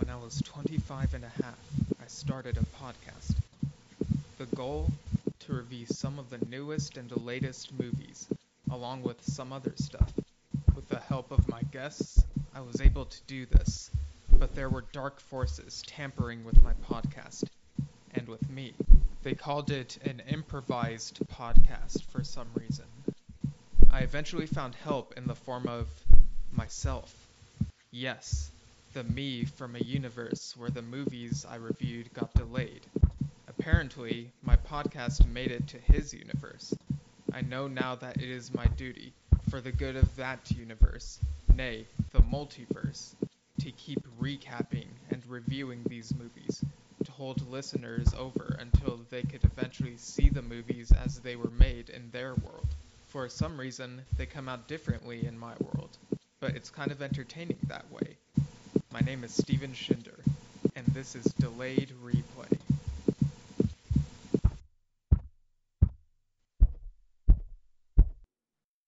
when 0.00 0.08
I 0.08 0.16
was 0.16 0.40
25 0.40 1.12
and 1.12 1.24
a 1.24 1.42
half, 1.42 1.58
I 2.02 2.06
started 2.06 2.56
a 2.56 2.82
podcast. 2.82 3.34
The 4.38 4.46
goal? 4.56 4.90
To 5.40 5.52
review 5.52 5.84
some 5.84 6.18
of 6.18 6.30
the 6.30 6.42
newest 6.46 6.96
and 6.96 7.10
the 7.10 7.18
latest 7.18 7.70
movies, 7.74 8.26
along 8.70 9.02
with 9.02 9.22
some 9.22 9.52
other 9.52 9.74
stuff. 9.76 10.10
With 10.74 10.88
the 10.88 11.00
help 11.00 11.30
of 11.30 11.46
my 11.50 11.60
guests, 11.70 12.24
I 12.54 12.62
was 12.62 12.80
able 12.80 13.04
to 13.04 13.18
do 13.26 13.44
this, 13.44 13.90
but 14.38 14.54
there 14.54 14.70
were 14.70 14.86
dark 14.92 15.20
forces 15.20 15.82
tampering 15.86 16.44
with 16.44 16.62
my 16.62 16.72
podcast, 16.88 17.44
and 18.14 18.26
with 18.26 18.48
me. 18.48 18.72
They 19.22 19.34
called 19.34 19.70
it 19.70 19.98
an 20.06 20.22
improvised 20.30 21.20
podcast 21.26 22.04
for 22.04 22.24
some 22.24 22.48
reason. 22.54 22.86
I 23.92 23.98
eventually 23.98 24.46
found 24.46 24.76
help 24.76 25.18
in 25.18 25.26
the 25.26 25.34
form 25.34 25.68
of 25.68 25.88
myself. 26.52 27.14
Yes, 27.90 28.50
the 28.92 29.04
me 29.04 29.44
from 29.44 29.76
a 29.76 29.80
universe 29.80 30.56
where 30.56 30.70
the 30.70 30.82
movies 30.82 31.46
I 31.48 31.56
reviewed 31.56 32.12
got 32.12 32.34
delayed. 32.34 32.86
Apparently, 33.46 34.32
my 34.42 34.56
podcast 34.56 35.26
made 35.28 35.52
it 35.52 35.68
to 35.68 35.78
his 35.78 36.12
universe. 36.12 36.74
I 37.32 37.42
know 37.42 37.68
now 37.68 37.94
that 37.94 38.16
it 38.16 38.28
is 38.28 38.52
my 38.52 38.66
duty, 38.66 39.12
for 39.48 39.60
the 39.60 39.70
good 39.70 39.94
of 39.94 40.16
that 40.16 40.50
universe, 40.50 41.20
nay, 41.54 41.86
the 42.12 42.20
multiverse, 42.20 43.14
to 43.60 43.70
keep 43.72 44.00
recapping 44.20 44.88
and 45.10 45.24
reviewing 45.28 45.84
these 45.84 46.12
movies, 46.14 46.64
to 47.04 47.12
hold 47.12 47.48
listeners 47.48 48.12
over 48.14 48.56
until 48.58 48.98
they 49.10 49.22
could 49.22 49.44
eventually 49.44 49.96
see 49.96 50.28
the 50.28 50.42
movies 50.42 50.90
as 51.04 51.20
they 51.20 51.36
were 51.36 51.50
made 51.50 51.90
in 51.90 52.10
their 52.10 52.34
world. 52.34 52.66
For 53.06 53.28
some 53.28 53.58
reason, 53.58 54.02
they 54.16 54.26
come 54.26 54.48
out 54.48 54.66
differently 54.66 55.26
in 55.26 55.38
my 55.38 55.54
world, 55.60 55.96
but 56.40 56.56
it's 56.56 56.70
kind 56.70 56.90
of 56.90 57.02
entertaining 57.02 57.58
that 57.68 57.90
way. 57.92 58.16
My 58.92 59.00
name 59.00 59.22
is 59.22 59.32
Steven 59.32 59.70
Schinder, 59.70 60.18
and 60.74 60.84
this 60.86 61.14
is 61.14 61.24
Delayed 61.38 61.92
Replay. 62.02 62.58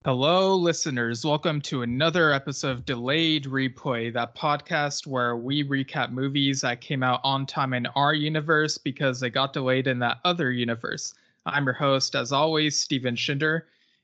Hello, 0.04 0.56
listeners. 0.56 1.24
Welcome 1.24 1.60
to 1.62 1.82
another 1.82 2.32
episode 2.32 2.72
of 2.72 2.84
Delayed 2.84 3.44
Replay, 3.44 4.12
that 4.12 4.34
podcast 4.34 5.06
where 5.06 5.36
we 5.36 5.62
recap 5.62 6.10
movies 6.10 6.62
that 6.62 6.80
came 6.80 7.04
out 7.04 7.20
on 7.22 7.46
time 7.46 7.72
in 7.72 7.86
our 7.94 8.12
universe 8.12 8.78
because 8.78 9.20
they 9.20 9.30
got 9.30 9.52
delayed 9.52 9.86
in 9.86 10.00
that 10.00 10.18
other 10.24 10.50
universe. 10.50 11.14
I'm 11.46 11.64
your 11.64 11.74
host, 11.74 12.16
as 12.16 12.32
always, 12.32 12.76
Steven 12.76 13.14
Schinder, 13.14 13.62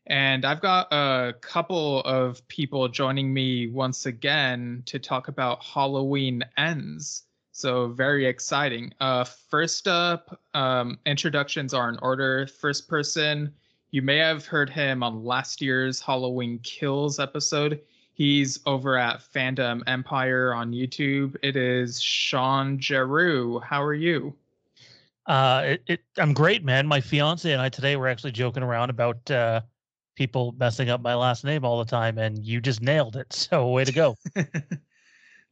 and 0.09 0.45
I've 0.45 0.61
got 0.61 0.89
a 0.91 1.35
couple 1.41 2.01
of 2.01 2.47
people 2.49 2.89
joining 2.89 3.33
me 3.33 3.69
once 3.69 4.07
again 4.07 4.83
to 4.87 4.99
talk 4.99 5.29
about 5.29 5.63
Halloween 5.63 6.43
Ends. 6.57 7.25
So, 7.53 7.89
very 7.89 8.25
exciting. 8.25 8.95
Uh, 9.01 9.25
first 9.25 9.89
up, 9.89 10.41
um, 10.55 10.99
introductions 11.07 11.75
are 11.75 11.89
in 11.89 11.99
order. 12.01 12.47
First 12.47 12.89
person, 12.89 13.53
you 13.91 14.01
may 14.01 14.19
have 14.19 14.47
heard 14.47 14.71
him 14.71 15.03
on 15.03 15.25
last 15.25 15.61
year's 15.61 16.01
Halloween 16.01 16.61
Kills 16.63 17.19
episode. 17.19 17.81
He's 18.15 18.61
over 18.67 18.97
at 18.97 19.21
Fandom 19.21 19.83
Empire 19.87 20.55
on 20.55 20.73
YouTube. 20.73 21.37
It 21.43 21.57
is 21.57 22.01
Sean 22.01 22.81
Giroux. 22.81 23.61
How 23.61 23.83
are 23.83 23.95
you? 23.95 24.35
Uh, 25.27 25.63
it, 25.67 25.83
it, 25.87 26.01
I'm 26.17 26.33
great, 26.33 26.65
man. 26.65 26.87
My 26.87 27.01
fiance 27.01 27.53
and 27.53 27.61
I 27.61 27.69
today 27.69 27.97
were 27.97 28.09
actually 28.09 28.33
joking 28.33 28.63
around 28.63 28.91
about 28.91 29.31
uh, 29.31 29.61
people 30.19 30.53
messing 30.59 30.91
up 30.91 31.01
my 31.01 31.15
last 31.15 31.45
name 31.45 31.65
all 31.65 31.79
the 31.79 31.89
time, 31.89 32.19
and 32.19 32.45
you 32.45 32.61
just 32.61 32.83
nailed 32.83 33.17
it. 33.17 33.33
So, 33.33 33.69
way 33.69 33.85
to 33.85 33.93
go. 33.93 34.17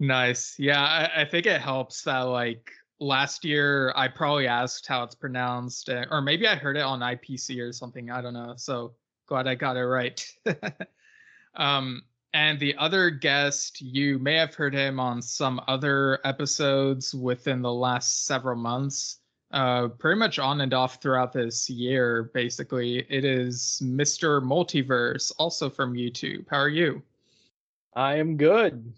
nice. 0.01 0.57
Yeah, 0.59 0.83
I, 0.83 1.23
I 1.23 1.25
think 1.25 1.47
it 1.47 1.61
helps 1.61 2.03
that 2.03 2.23
like 2.23 2.73
last 2.99 3.45
year 3.45 3.93
I 3.95 4.09
probably 4.09 4.49
asked 4.49 4.87
how 4.87 5.05
it's 5.05 5.15
pronounced, 5.15 5.89
uh, 5.89 6.05
or 6.11 6.21
maybe 6.21 6.49
I 6.49 6.57
heard 6.57 6.77
it 6.77 6.83
on 6.83 7.01
IPC 7.01 7.61
or 7.61 7.73
something. 7.73 8.11
I 8.11 8.21
don't 8.21 8.35
know. 8.35 8.55
So 8.57 8.95
glad 9.29 9.47
I 9.47 9.55
got 9.55 9.77
it 9.77 9.85
right. 9.85 10.27
um, 11.55 12.03
and 12.35 12.59
the 12.59 12.75
other 12.77 13.09
guest, 13.09 13.81
you 13.81 14.19
may 14.19 14.35
have 14.35 14.55
heard 14.55 14.75
him 14.75 14.99
on 14.99 15.23
some 15.23 15.61
other 15.69 16.19
episodes 16.25 17.15
within 17.15 17.63
the 17.63 17.73
last 17.73 18.27
several 18.27 18.57
months, 18.57 19.21
uh, 19.53 19.89
pretty 19.89 20.19
much 20.19 20.39
on 20.39 20.61
and 20.61 20.75
off 20.75 21.01
throughout 21.01 21.33
this 21.33 21.71
year, 21.71 22.31
basically. 22.35 23.07
It 23.09 23.25
is 23.25 23.81
Mr. 23.85 24.43
Multiverse, 24.43 25.33
also 25.39 25.71
from 25.71 25.95
YouTube. 25.95 26.47
How 26.51 26.59
are 26.59 26.69
you? 26.69 27.03
I 27.95 28.17
am 28.17 28.37
good. 28.37 28.93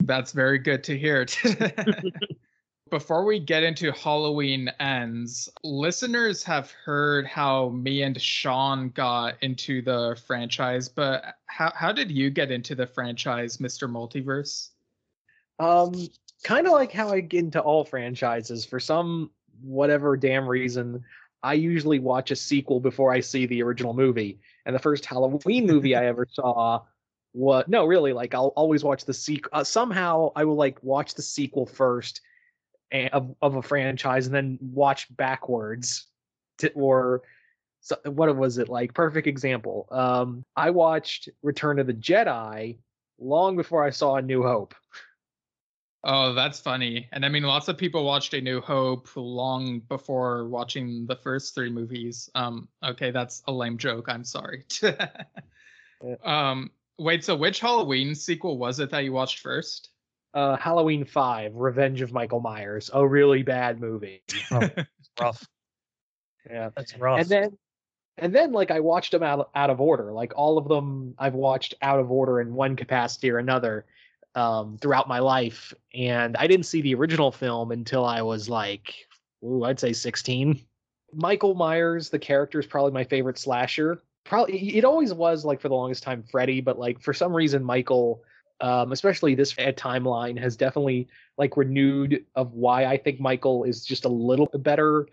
That's 0.00 0.32
very 0.32 0.58
good 0.58 0.84
to 0.84 0.98
hear. 0.98 1.26
Before 2.90 3.24
we 3.24 3.40
get 3.40 3.64
into 3.64 3.90
Halloween 3.92 4.70
ends, 4.78 5.48
listeners 5.64 6.44
have 6.44 6.70
heard 6.70 7.26
how 7.26 7.70
me 7.70 8.02
and 8.02 8.20
Sean 8.20 8.90
got 8.90 9.34
into 9.42 9.82
the 9.82 10.16
franchise, 10.26 10.88
but 10.88 11.34
how 11.46 11.72
how 11.74 11.90
did 11.90 12.10
you 12.10 12.30
get 12.30 12.52
into 12.52 12.74
the 12.74 12.86
franchise, 12.86 13.56
Mr. 13.56 13.90
Multiverse? 13.90 14.68
Um, 15.58 16.08
kind 16.44 16.66
of 16.66 16.72
like 16.74 16.92
how 16.92 17.08
I 17.08 17.20
get 17.20 17.44
into 17.44 17.60
all 17.60 17.84
franchises. 17.84 18.64
For 18.64 18.78
some 18.78 19.30
whatever 19.62 20.16
damn 20.16 20.48
reason, 20.48 21.04
I 21.42 21.54
usually 21.54 21.98
watch 21.98 22.30
a 22.30 22.36
sequel 22.36 22.80
before 22.80 23.12
I 23.12 23.20
see 23.20 23.46
the 23.46 23.62
original 23.62 23.94
movie. 23.94 24.40
And 24.66 24.74
the 24.74 24.80
first 24.80 25.04
Halloween 25.04 25.66
movie 25.66 25.94
I 25.94 26.06
ever 26.06 26.26
saw 26.30 26.82
was 27.32 27.64
no, 27.68 27.84
really, 27.84 28.12
like 28.12 28.34
I'll 28.34 28.52
always 28.56 28.84
watch 28.84 29.04
the 29.04 29.14
sequel. 29.14 29.50
Uh, 29.52 29.64
somehow 29.64 30.30
I 30.36 30.44
will 30.44 30.56
like 30.56 30.82
watch 30.82 31.14
the 31.14 31.22
sequel 31.22 31.66
first 31.66 32.20
of, 33.12 33.34
of 33.42 33.56
a 33.56 33.62
franchise 33.62 34.26
and 34.26 34.34
then 34.34 34.58
watch 34.60 35.14
backwards 35.16 36.06
to, 36.58 36.70
or 36.72 37.22
so, 37.80 37.96
what 38.06 38.34
was 38.36 38.58
it 38.58 38.68
like 38.68 38.94
perfect 38.94 39.26
example 39.26 39.86
um 39.90 40.44
i 40.56 40.70
watched 40.70 41.28
return 41.42 41.78
of 41.78 41.86
the 41.86 41.92
jedi 41.94 42.78
long 43.18 43.56
before 43.56 43.84
i 43.84 43.90
saw 43.90 44.16
a 44.16 44.22
new 44.22 44.42
hope 44.42 44.74
oh 46.04 46.32
that's 46.34 46.60
funny. 46.60 47.08
And 47.12 47.24
i 47.24 47.28
mean 47.28 47.42
lots 47.42 47.68
of 47.68 47.76
people 47.76 48.04
watched 48.04 48.34
a 48.34 48.40
new 48.40 48.60
hope 48.60 49.08
long 49.16 49.80
before 49.80 50.48
watching 50.48 51.06
the 51.06 51.16
first 51.16 51.54
three 51.54 51.70
movies. 51.70 52.30
Um 52.34 52.68
okay 52.84 53.10
that's 53.10 53.42
a 53.48 53.52
lame 53.52 53.78
joke. 53.78 54.06
I'm 54.08 54.24
sorry. 54.24 54.64
Um 56.22 56.70
wait 56.98 57.24
so 57.24 57.34
which 57.34 57.60
halloween 57.60 58.14
sequel 58.14 58.58
was 58.58 58.78
it 58.78 58.90
that 58.90 59.04
you 59.04 59.12
watched 59.12 59.38
first? 59.40 59.90
Uh, 60.34 60.56
Halloween 60.56 61.04
Five: 61.04 61.54
Revenge 61.54 62.02
of 62.02 62.12
Michael 62.12 62.40
Myers, 62.40 62.90
a 62.92 63.06
really 63.06 63.42
bad 63.42 63.80
movie. 63.80 64.22
Oh, 64.50 64.68
rough. 65.20 65.46
Yeah, 66.50 66.70
that's 66.76 66.98
rough. 66.98 67.20
And 67.20 67.28
then, 67.28 67.58
and 68.18 68.34
then, 68.34 68.50
like 68.50 68.72
I 68.72 68.80
watched 68.80 69.12
them 69.12 69.22
out 69.22 69.50
out 69.54 69.70
of 69.70 69.80
order. 69.80 70.12
Like 70.12 70.32
all 70.34 70.58
of 70.58 70.66
them, 70.66 71.14
I've 71.18 71.34
watched 71.34 71.74
out 71.80 72.00
of 72.00 72.10
order 72.10 72.40
in 72.40 72.52
one 72.52 72.74
capacity 72.74 73.30
or 73.30 73.38
another 73.38 73.86
um, 74.34 74.78
throughout 74.80 75.08
my 75.08 75.18
life. 75.18 75.72
And 75.92 76.36
I 76.36 76.46
didn't 76.46 76.66
see 76.66 76.80
the 76.80 76.94
original 76.94 77.32
film 77.32 77.70
until 77.70 78.04
I 78.04 78.22
was 78.22 78.48
like, 78.48 78.94
ooh, 79.44 79.64
I'd 79.64 79.80
say 79.80 79.92
sixteen. 79.92 80.60
Michael 81.12 81.54
Myers, 81.54 82.10
the 82.10 82.18
character, 82.18 82.58
is 82.58 82.66
probably 82.66 82.90
my 82.90 83.04
favorite 83.04 83.38
slasher. 83.38 84.02
Probably, 84.24 84.76
it 84.76 84.84
always 84.84 85.12
was 85.12 85.44
like 85.44 85.60
for 85.60 85.68
the 85.68 85.74
longest 85.74 86.02
time 86.02 86.22
Freddy, 86.22 86.60
but 86.60 86.78
like 86.78 87.00
for 87.00 87.12
some 87.12 87.34
reason 87.34 87.62
Michael 87.62 88.22
um, 88.60 88.92
especially 88.92 89.34
this 89.34 89.52
timeline 89.52 90.38
has 90.38 90.56
definitely 90.56 91.08
like 91.36 91.56
renewed 91.56 92.24
of 92.34 92.52
why 92.54 92.86
I 92.86 92.96
think 92.96 93.20
Michael 93.20 93.64
is 93.64 93.84
just 93.84 94.04
a 94.04 94.08
little 94.08 94.48
better 94.54 95.08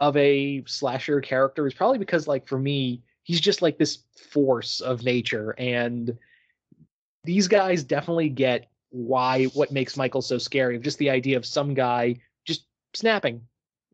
of 0.00 0.16
a 0.16 0.64
slasher 0.66 1.20
character 1.20 1.66
is 1.66 1.74
probably 1.74 1.98
because 1.98 2.26
like 2.26 2.46
for 2.46 2.58
me 2.58 3.02
he's 3.22 3.40
just 3.40 3.62
like 3.62 3.78
this 3.78 3.98
force 4.30 4.80
of 4.80 5.04
nature 5.04 5.54
and 5.58 6.18
these 7.26 7.48
guys 7.48 7.84
definitely 7.84 8.28
get 8.28 8.70
why 8.90 9.44
what 9.46 9.70
makes 9.70 9.96
Michael 9.96 10.22
so 10.22 10.38
scary 10.38 10.78
just 10.78 10.98
the 10.98 11.10
idea 11.10 11.36
of 11.36 11.44
some 11.44 11.74
guy 11.74 12.16
just 12.46 12.66
snapping 12.94 13.42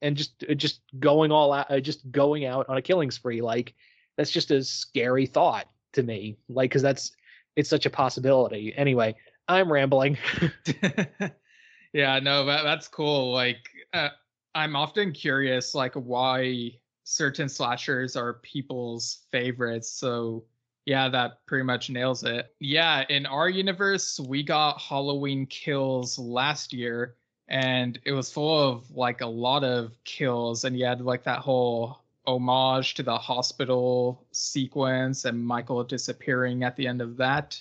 and 0.01 0.17
just 0.17 0.45
uh, 0.49 0.55
just 0.55 0.81
going 1.01 1.33
all 1.33 1.53
out 1.53 1.71
uh, 1.71 1.81
just 1.81 2.09
going 2.11 2.45
out 2.45 2.69
on 2.69 2.77
a 2.77 2.83
killing 2.83 3.11
spree 3.11 3.41
like 3.41 3.75
that's 4.17 4.31
just 4.31 4.51
a 4.51 4.62
scary 4.62 5.27
thought 5.27 5.67
to 5.95 6.03
me 6.03 6.37
like 6.49 6.71
because 6.71 6.83
that's 6.83 7.12
it's 7.56 7.71
such 7.71 7.87
a 7.87 7.91
possibility. 7.91 8.75
Anyway, 8.77 9.15
I'm 9.49 9.71
rambling. 9.73 10.19
yeah, 11.93 12.19
no, 12.21 12.45
that, 12.47 12.62
that's 12.62 12.89
cool. 12.89 13.33
Like, 13.33 13.69
uh, 13.93 14.11
I'm 14.55 14.77
often 14.77 15.12
curious, 15.12 15.75
like, 15.75 15.95
why 15.95 16.73
certain 17.05 17.49
slashers 17.49 18.17
are 18.17 18.35
people's 18.35 19.21
favorites. 19.31 19.91
So, 19.93 20.45
yeah, 20.87 21.08
that 21.08 21.44
pretty 21.46 21.64
much 21.64 21.90
nails 21.90 22.25
it. 22.25 22.55
Yeah, 22.61 23.05
in 23.08 23.26
our 23.26 23.49
universe, 23.49 24.19
we 24.20 24.43
got 24.43 24.81
Halloween 24.81 25.46
kills 25.46 26.19
last 26.19 26.73
year, 26.73 27.14
and 27.49 27.99
it 28.05 28.12
was 28.12 28.32
full 28.32 28.70
of 28.70 28.90
like 28.90 29.20
a 29.20 29.26
lot 29.26 29.64
of 29.64 29.93
kills, 30.05 30.64
and 30.64 30.79
you 30.79 30.84
had 30.84 31.00
like 31.00 31.25
that 31.25 31.40
whole 31.40 32.00
homage 32.26 32.94
to 32.94 33.02
the 33.02 33.19
hospital 33.19 34.25
sequence 34.31 35.25
and 35.25 35.44
Michael 35.44 35.82
disappearing 35.82 36.62
at 36.62 36.76
the 36.76 36.87
end 36.87 37.00
of 37.00 37.17
that. 37.17 37.61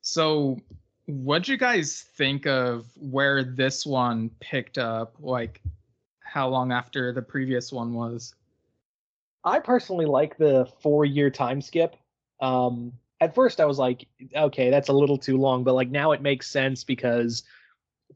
So 0.00 0.58
What'd 1.08 1.48
you 1.48 1.56
guys 1.56 2.02
think 2.16 2.46
of 2.46 2.84
where 2.94 3.42
this 3.42 3.86
one 3.86 4.30
picked 4.40 4.76
up? 4.76 5.14
Like, 5.18 5.62
how 6.20 6.50
long 6.50 6.70
after 6.70 7.14
the 7.14 7.22
previous 7.22 7.72
one 7.72 7.94
was? 7.94 8.34
I 9.42 9.58
personally 9.58 10.04
like 10.04 10.36
the 10.36 10.70
four 10.82 11.06
year 11.06 11.30
time 11.30 11.62
skip. 11.62 11.96
Um, 12.40 12.92
at 13.20 13.34
first, 13.34 13.60
I 13.60 13.64
was 13.64 13.78
like, 13.78 14.06
okay, 14.34 14.70
that's 14.70 14.88
a 14.88 14.92
little 14.92 15.18
too 15.18 15.36
long, 15.36 15.64
but 15.64 15.74
like 15.74 15.90
now 15.90 16.12
it 16.12 16.22
makes 16.22 16.48
sense 16.50 16.84
because 16.84 17.42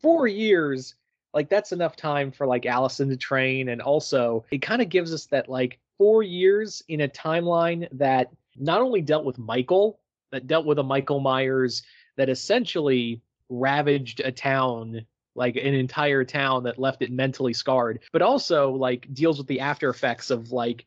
four 0.00 0.28
years, 0.28 0.94
like 1.34 1.48
that's 1.48 1.72
enough 1.72 1.96
time 1.96 2.30
for 2.30 2.46
like 2.46 2.66
Allison 2.66 3.08
to 3.08 3.16
train, 3.16 3.70
and 3.70 3.82
also 3.82 4.44
it 4.50 4.62
kind 4.62 4.82
of 4.82 4.88
gives 4.88 5.12
us 5.12 5.26
that 5.26 5.48
like 5.48 5.78
four 5.98 6.22
years 6.22 6.82
in 6.88 7.00
a 7.02 7.08
timeline 7.08 7.88
that 7.92 8.30
not 8.56 8.80
only 8.80 9.00
dealt 9.00 9.24
with 9.24 9.38
Michael, 9.38 9.98
that 10.30 10.46
dealt 10.46 10.66
with 10.66 10.78
a 10.78 10.82
Michael 10.82 11.20
Myers 11.20 11.82
that 12.16 12.28
essentially 12.28 13.22
ravaged 13.48 14.20
a 14.20 14.32
town 14.32 15.04
like 15.34 15.56
an 15.56 15.74
entire 15.74 16.24
town 16.24 16.62
that 16.64 16.78
left 16.78 17.02
it 17.02 17.10
mentally 17.10 17.52
scarred 17.52 18.00
but 18.12 18.20
also 18.22 18.70
like 18.70 19.06
deals 19.14 19.38
with 19.38 19.46
the 19.46 19.60
after 19.60 19.88
effects 19.88 20.30
of 20.30 20.52
like 20.52 20.84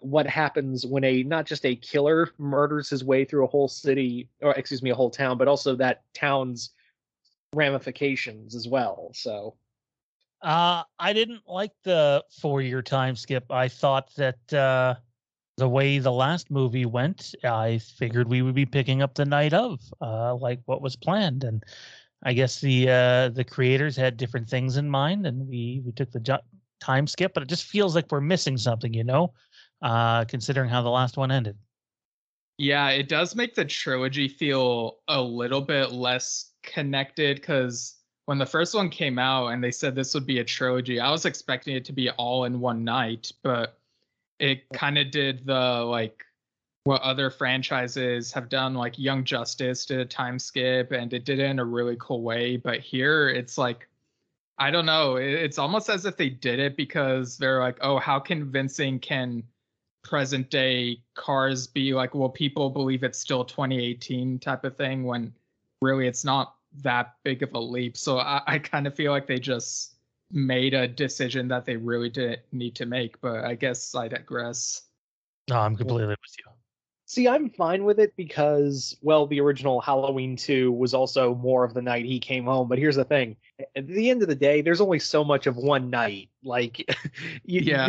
what 0.00 0.26
happens 0.26 0.86
when 0.86 1.04
a 1.04 1.22
not 1.22 1.46
just 1.46 1.64
a 1.64 1.76
killer 1.76 2.30
murders 2.38 2.90
his 2.90 3.04
way 3.04 3.24
through 3.24 3.44
a 3.44 3.48
whole 3.48 3.68
city 3.68 4.28
or 4.42 4.52
excuse 4.52 4.82
me 4.82 4.90
a 4.90 4.94
whole 4.94 5.10
town 5.10 5.38
but 5.38 5.48
also 5.48 5.74
that 5.74 6.02
town's 6.14 6.70
ramifications 7.54 8.54
as 8.54 8.68
well 8.68 9.10
so 9.14 9.54
uh 10.42 10.82
i 10.98 11.12
didn't 11.12 11.42
like 11.46 11.72
the 11.84 12.22
four 12.40 12.60
year 12.60 12.82
time 12.82 13.16
skip 13.16 13.50
i 13.50 13.68
thought 13.68 14.14
that 14.16 14.52
uh 14.52 14.94
the 15.56 15.68
way 15.68 15.98
the 15.98 16.12
last 16.12 16.50
movie 16.50 16.84
went, 16.84 17.34
I 17.42 17.78
figured 17.78 18.28
we 18.28 18.42
would 18.42 18.54
be 18.54 18.66
picking 18.66 19.02
up 19.02 19.14
the 19.14 19.24
night 19.24 19.54
of, 19.54 19.80
uh, 20.00 20.34
like 20.34 20.60
what 20.66 20.82
was 20.82 20.96
planned. 20.96 21.44
And 21.44 21.64
I 22.22 22.34
guess 22.34 22.60
the 22.60 22.88
uh, 22.90 23.28
the 23.30 23.44
creators 23.44 23.96
had 23.96 24.16
different 24.16 24.48
things 24.48 24.76
in 24.76 24.88
mind, 24.90 25.26
and 25.26 25.48
we 25.48 25.82
we 25.84 25.92
took 25.92 26.10
the 26.10 26.40
time 26.80 27.06
skip. 27.06 27.32
But 27.34 27.42
it 27.42 27.48
just 27.48 27.64
feels 27.64 27.94
like 27.94 28.10
we're 28.10 28.20
missing 28.20 28.58
something, 28.58 28.92
you 28.92 29.04
know, 29.04 29.32
uh, 29.82 30.24
considering 30.24 30.68
how 30.68 30.82
the 30.82 30.90
last 30.90 31.16
one 31.16 31.30
ended. 31.30 31.56
Yeah, 32.58 32.88
it 32.88 33.08
does 33.08 33.36
make 33.36 33.54
the 33.54 33.64
trilogy 33.64 34.28
feel 34.28 34.98
a 35.08 35.20
little 35.20 35.60
bit 35.60 35.92
less 35.92 36.52
connected 36.62 37.36
because 37.36 37.96
when 38.24 38.38
the 38.38 38.46
first 38.46 38.74
one 38.74 38.88
came 38.88 39.18
out 39.18 39.48
and 39.48 39.62
they 39.62 39.70
said 39.70 39.94
this 39.94 40.14
would 40.14 40.26
be 40.26 40.38
a 40.38 40.44
trilogy, 40.44 40.98
I 40.98 41.10
was 41.10 41.26
expecting 41.26 41.76
it 41.76 41.84
to 41.86 41.92
be 41.92 42.10
all 42.10 42.44
in 42.44 42.60
one 42.60 42.82
night, 42.82 43.30
but 43.42 43.78
it 44.38 44.68
kind 44.72 44.98
of 44.98 45.10
did 45.10 45.46
the 45.46 45.84
like 45.84 46.24
what 46.84 47.02
other 47.02 47.30
franchises 47.30 48.32
have 48.32 48.48
done 48.48 48.74
like 48.74 48.98
young 48.98 49.24
justice 49.24 49.84
did 49.86 49.98
a 49.98 50.04
time 50.04 50.38
skip 50.38 50.92
and 50.92 51.12
it 51.12 51.24
did 51.24 51.40
it 51.40 51.50
in 51.50 51.58
a 51.58 51.64
really 51.64 51.96
cool 51.98 52.22
way 52.22 52.56
but 52.56 52.78
here 52.78 53.28
it's 53.28 53.58
like 53.58 53.88
i 54.58 54.70
don't 54.70 54.86
know 54.86 55.16
it's 55.16 55.58
almost 55.58 55.88
as 55.88 56.04
if 56.04 56.16
they 56.16 56.28
did 56.28 56.60
it 56.60 56.76
because 56.76 57.36
they're 57.38 57.58
like 57.58 57.76
oh 57.80 57.98
how 57.98 58.20
convincing 58.20 59.00
can 59.00 59.42
present 60.08 60.50
day 60.50 60.98
cars 61.14 61.66
be 61.66 61.92
like 61.92 62.14
well 62.14 62.28
people 62.28 62.70
believe 62.70 63.02
it's 63.02 63.18
still 63.18 63.44
2018 63.44 64.38
type 64.38 64.64
of 64.64 64.76
thing 64.76 65.04
when 65.04 65.32
really 65.82 66.06
it's 66.06 66.24
not 66.24 66.54
that 66.82 67.14
big 67.24 67.42
of 67.42 67.52
a 67.54 67.58
leap 67.58 67.96
so 67.96 68.18
i, 68.18 68.40
I 68.46 68.58
kind 68.58 68.86
of 68.86 68.94
feel 68.94 69.10
like 69.10 69.26
they 69.26 69.38
just 69.38 69.96
made 70.30 70.74
a 70.74 70.88
decision 70.88 71.48
that 71.48 71.64
they 71.64 71.76
really 71.76 72.10
didn't 72.10 72.40
need 72.52 72.74
to 72.76 72.86
make, 72.86 73.20
but 73.20 73.44
I 73.44 73.54
guess 73.54 73.94
I 73.94 74.08
digress. 74.08 74.82
No, 75.48 75.60
I'm 75.60 75.76
completely 75.76 76.08
with 76.08 76.18
you. 76.38 76.44
See, 77.08 77.28
I'm 77.28 77.50
fine 77.50 77.84
with 77.84 78.00
it 78.00 78.14
because, 78.16 78.96
well, 79.00 79.28
the 79.28 79.40
original 79.40 79.80
Halloween 79.80 80.34
2 80.34 80.72
was 80.72 80.92
also 80.92 81.36
more 81.36 81.62
of 81.62 81.72
the 81.72 81.82
night 81.82 82.04
he 82.04 82.18
came 82.18 82.44
home. 82.44 82.68
But 82.68 82.78
here's 82.78 82.96
the 82.96 83.04
thing 83.04 83.36
at 83.76 83.86
the 83.86 84.10
end 84.10 84.22
of 84.22 84.28
the 84.28 84.34
day, 84.34 84.60
there's 84.60 84.80
only 84.80 84.98
so 84.98 85.22
much 85.22 85.46
of 85.46 85.56
one 85.56 85.88
night. 85.88 86.30
Like, 86.42 86.78
you, 87.44 87.60
yeah. 87.60 87.86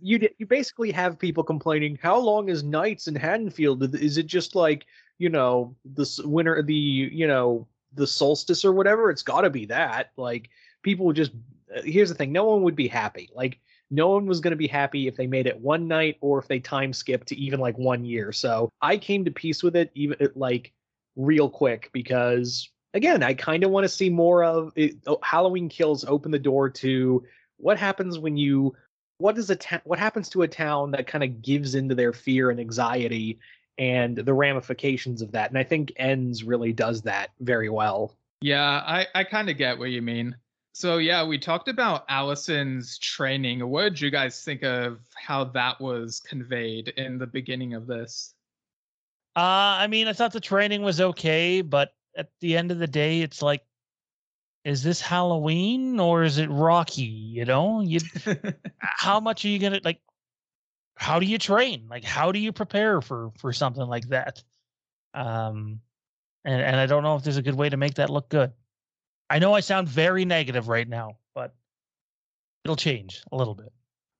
You 0.00 0.28
you 0.38 0.46
basically 0.46 0.90
have 0.92 1.18
people 1.18 1.44
complaining, 1.44 1.98
how 2.02 2.18
long 2.18 2.48
is 2.48 2.62
nights 2.62 3.08
in 3.08 3.14
Haddonfield? 3.14 3.94
Is 3.94 4.18
it 4.18 4.26
just 4.26 4.54
like, 4.54 4.86
you 5.18 5.28
know, 5.28 5.76
the 5.84 6.22
winter, 6.24 6.62
the, 6.62 6.74
you 6.74 7.26
know, 7.26 7.66
the 7.94 8.06
solstice 8.06 8.64
or 8.64 8.72
whatever? 8.72 9.10
It's 9.10 9.22
got 9.22 9.42
to 9.42 9.50
be 9.50 9.66
that. 9.66 10.10
Like, 10.16 10.50
people 10.82 11.06
would 11.06 11.16
just 11.16 11.32
uh, 11.74 11.82
here's 11.84 12.08
the 12.08 12.14
thing 12.14 12.32
no 12.32 12.44
one 12.44 12.62
would 12.62 12.76
be 12.76 12.88
happy 12.88 13.28
like 13.34 13.58
no 13.90 14.08
one 14.08 14.26
was 14.26 14.40
going 14.40 14.52
to 14.52 14.56
be 14.56 14.66
happy 14.66 15.06
if 15.06 15.16
they 15.16 15.26
made 15.26 15.46
it 15.46 15.58
one 15.60 15.88
night 15.88 16.16
or 16.20 16.38
if 16.38 16.48
they 16.48 16.58
time 16.58 16.92
skipped 16.92 17.28
to 17.28 17.36
even 17.36 17.60
like 17.60 17.76
one 17.76 18.04
year 18.04 18.32
so 18.32 18.70
i 18.80 18.96
came 18.96 19.24
to 19.24 19.30
peace 19.30 19.62
with 19.62 19.76
it 19.76 19.90
even 19.94 20.16
like 20.34 20.72
real 21.16 21.48
quick 21.48 21.90
because 21.92 22.70
again 22.94 23.22
i 23.22 23.34
kind 23.34 23.64
of 23.64 23.70
want 23.70 23.84
to 23.84 23.88
see 23.88 24.08
more 24.08 24.44
of 24.44 24.72
it, 24.76 24.96
oh, 25.06 25.18
halloween 25.22 25.68
kills 25.68 26.04
open 26.04 26.30
the 26.30 26.38
door 26.38 26.70
to 26.70 27.22
what 27.56 27.78
happens 27.78 28.18
when 28.18 28.36
you 28.36 28.74
what 29.18 29.38
is 29.38 29.50
a 29.50 29.56
ta- 29.56 29.80
what 29.84 29.98
happens 29.98 30.28
to 30.30 30.42
a 30.42 30.48
town 30.48 30.90
that 30.92 31.06
kind 31.06 31.22
of 31.22 31.42
gives 31.42 31.74
into 31.74 31.94
their 31.94 32.12
fear 32.12 32.50
and 32.50 32.58
anxiety 32.58 33.38
and 33.76 34.16
the 34.16 34.34
ramifications 34.34 35.22
of 35.22 35.32
that 35.32 35.50
and 35.50 35.58
i 35.58 35.62
think 35.62 35.92
ends 35.96 36.42
really 36.42 36.72
does 36.72 37.02
that 37.02 37.30
very 37.40 37.68
well 37.68 38.14
yeah 38.40 38.82
i 38.86 39.06
i 39.14 39.24
kind 39.24 39.50
of 39.50 39.56
get 39.56 39.78
what 39.78 39.90
you 39.90 40.02
mean 40.02 40.34
so 40.78 40.98
yeah, 40.98 41.24
we 41.24 41.40
talked 41.40 41.66
about 41.66 42.08
Allison's 42.08 42.98
training. 42.98 43.68
What 43.68 43.82
did 43.82 44.00
you 44.00 44.12
guys 44.12 44.44
think 44.44 44.62
of 44.62 45.00
how 45.12 45.42
that 45.42 45.80
was 45.80 46.20
conveyed 46.20 46.86
in 46.96 47.18
the 47.18 47.26
beginning 47.26 47.74
of 47.74 47.88
this? 47.88 48.32
Uh, 49.34 49.40
I 49.82 49.88
mean, 49.88 50.06
I 50.06 50.12
thought 50.12 50.32
the 50.32 50.38
training 50.38 50.82
was 50.82 51.00
okay, 51.00 51.62
but 51.62 51.94
at 52.16 52.30
the 52.40 52.56
end 52.56 52.70
of 52.70 52.78
the 52.78 52.86
day, 52.86 53.22
it's 53.22 53.42
like, 53.42 53.64
is 54.64 54.82
this 54.82 55.00
Halloween 55.00 55.98
or 56.00 56.24
is 56.24 56.38
it 56.38 56.50
Rocky? 56.50 57.02
You 57.02 57.44
know, 57.44 57.80
you 57.80 58.00
how 58.80 59.20
much 59.20 59.44
are 59.44 59.48
you 59.48 59.58
gonna 59.58 59.80
like? 59.84 60.00
How 60.96 61.20
do 61.20 61.26
you 61.26 61.38
train? 61.38 61.86
Like, 61.88 62.04
how 62.04 62.32
do 62.32 62.38
you 62.38 62.52
prepare 62.52 63.00
for 63.00 63.30
for 63.38 63.52
something 63.52 63.86
like 63.86 64.08
that? 64.08 64.42
Um, 65.14 65.80
and 66.44 66.60
and 66.60 66.76
I 66.76 66.86
don't 66.86 67.02
know 67.02 67.16
if 67.16 67.22
there's 67.22 67.36
a 67.36 67.42
good 67.42 67.54
way 67.54 67.68
to 67.68 67.76
make 67.76 67.94
that 67.94 68.10
look 68.10 68.28
good. 68.28 68.52
I 69.30 69.38
know 69.38 69.54
I 69.54 69.60
sound 69.60 69.88
very 69.88 70.24
negative 70.24 70.68
right 70.68 70.88
now, 70.88 71.18
but 71.34 71.54
it'll 72.64 72.76
change 72.76 73.22
a 73.30 73.36
little 73.36 73.54
bit. 73.54 73.72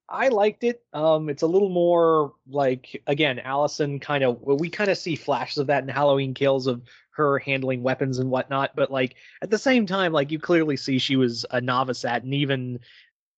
I 0.09 0.29
liked 0.29 0.65
it. 0.65 0.83
Um, 0.93 1.29
it's 1.29 1.43
a 1.43 1.47
little 1.47 1.69
more 1.69 2.33
like 2.49 3.03
again, 3.07 3.39
Allison 3.41 4.01
kind 4.01 4.25
of 4.25 4.41
we 4.41 4.71
kind 4.71 4.91
of 4.91 4.97
see 4.97 5.17
flashes 5.17 5.59
of 5.59 5.67
that 5.67 5.83
in 5.83 5.89
Halloween 5.89 6.33
Kills 6.33 6.67
of 6.67 6.83
her 7.19 7.39
handling 7.39 7.83
weapons 7.83 8.19
and 8.19 8.31
whatnot, 8.31 8.75
but 8.75 8.91
like 8.91 9.17
at 9.43 9.51
the 9.51 9.59
same 9.59 9.85
time, 9.87 10.13
like 10.13 10.31
you 10.31 10.39
clearly 10.39 10.77
see 10.77 10.99
she 10.99 11.17
was 11.17 11.45
a 11.51 11.61
novice 11.61 12.05
at, 12.05 12.23
and 12.23 12.33
even 12.33 12.81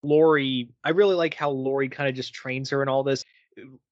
Laurie, 0.03 0.69
I 0.83 0.91
really 0.91 1.15
like 1.15 1.33
how 1.33 1.49
Laurie 1.49 1.89
kind 1.89 2.07
of 2.07 2.15
just 2.15 2.33
trains 2.33 2.69
her 2.69 2.81
and 2.81 2.89
all 2.89 3.03
this. 3.03 3.25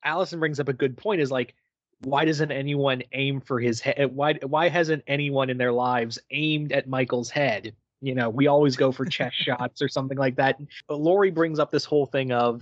Allison 0.04 0.40
brings 0.40 0.60
up 0.60 0.70
a 0.70 0.74
good 0.74 0.96
point: 0.96 1.22
is 1.22 1.32
like 1.32 1.54
why 2.02 2.24
doesn't 2.24 2.52
anyone 2.52 3.04
aim 3.12 3.42
for 3.42 3.60
his 3.60 3.82
head? 3.82 4.16
Why 4.16 4.36
why 4.46 4.70
hasn't 4.70 5.04
anyone 5.08 5.50
in 5.50 5.58
their 5.58 5.72
lives 5.72 6.20
aimed 6.32 6.72
at 6.72 6.88
Michael's 6.88 7.30
head? 7.30 7.76
You 8.02 8.16
know, 8.16 8.30
we 8.30 8.48
always 8.48 8.78
go 8.78 8.92
for 8.92 9.06
chest 9.06 9.36
shots 9.44 9.82
or 9.82 9.90
something 9.90 10.18
like 10.18 10.36
that. 10.38 10.60
But 10.88 11.02
Laurie 11.02 11.32
brings 11.32 11.60
up 11.60 11.72
this 11.72 11.86
whole 11.86 12.06
thing 12.06 12.32
of 12.32 12.62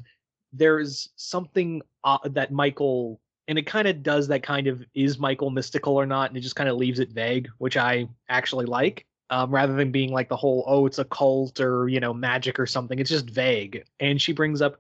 there's 0.54 1.10
something 1.16 1.82
uh, 2.04 2.18
that 2.30 2.52
Michael 2.52 3.20
and 3.48 3.58
it 3.58 3.66
kind 3.66 3.88
of 3.88 4.04
does 4.04 4.28
that 4.28 4.44
kind 4.44 4.68
of 4.68 4.84
is 4.94 5.20
Michael 5.20 5.50
mystical 5.50 5.96
or 5.96 6.06
not, 6.06 6.30
and 6.30 6.38
it 6.38 6.42
just 6.42 6.56
kind 6.56 6.70
of 6.70 6.78
leaves 6.78 7.00
it 7.00 7.12
vague, 7.12 7.50
which 7.58 7.78
I 7.78 8.08
actually 8.30 8.66
like. 8.66 9.06
Um, 9.30 9.52
rather 9.52 9.74
than 9.74 9.92
being 9.92 10.14
like 10.14 10.30
the 10.30 10.38
whole 10.38 10.64
oh 10.68 10.86
it's 10.86 11.00
a 11.00 11.06
cult 11.06 11.60
or 11.60 11.90
you 11.90 12.00
know 12.00 12.14
magic 12.14 12.60
or 12.60 12.66
something, 12.66 12.98
it's 13.00 13.10
just 13.10 13.30
vague. 13.30 13.84
And 14.00 14.22
she 14.22 14.32
brings 14.32 14.62
up 14.62 14.78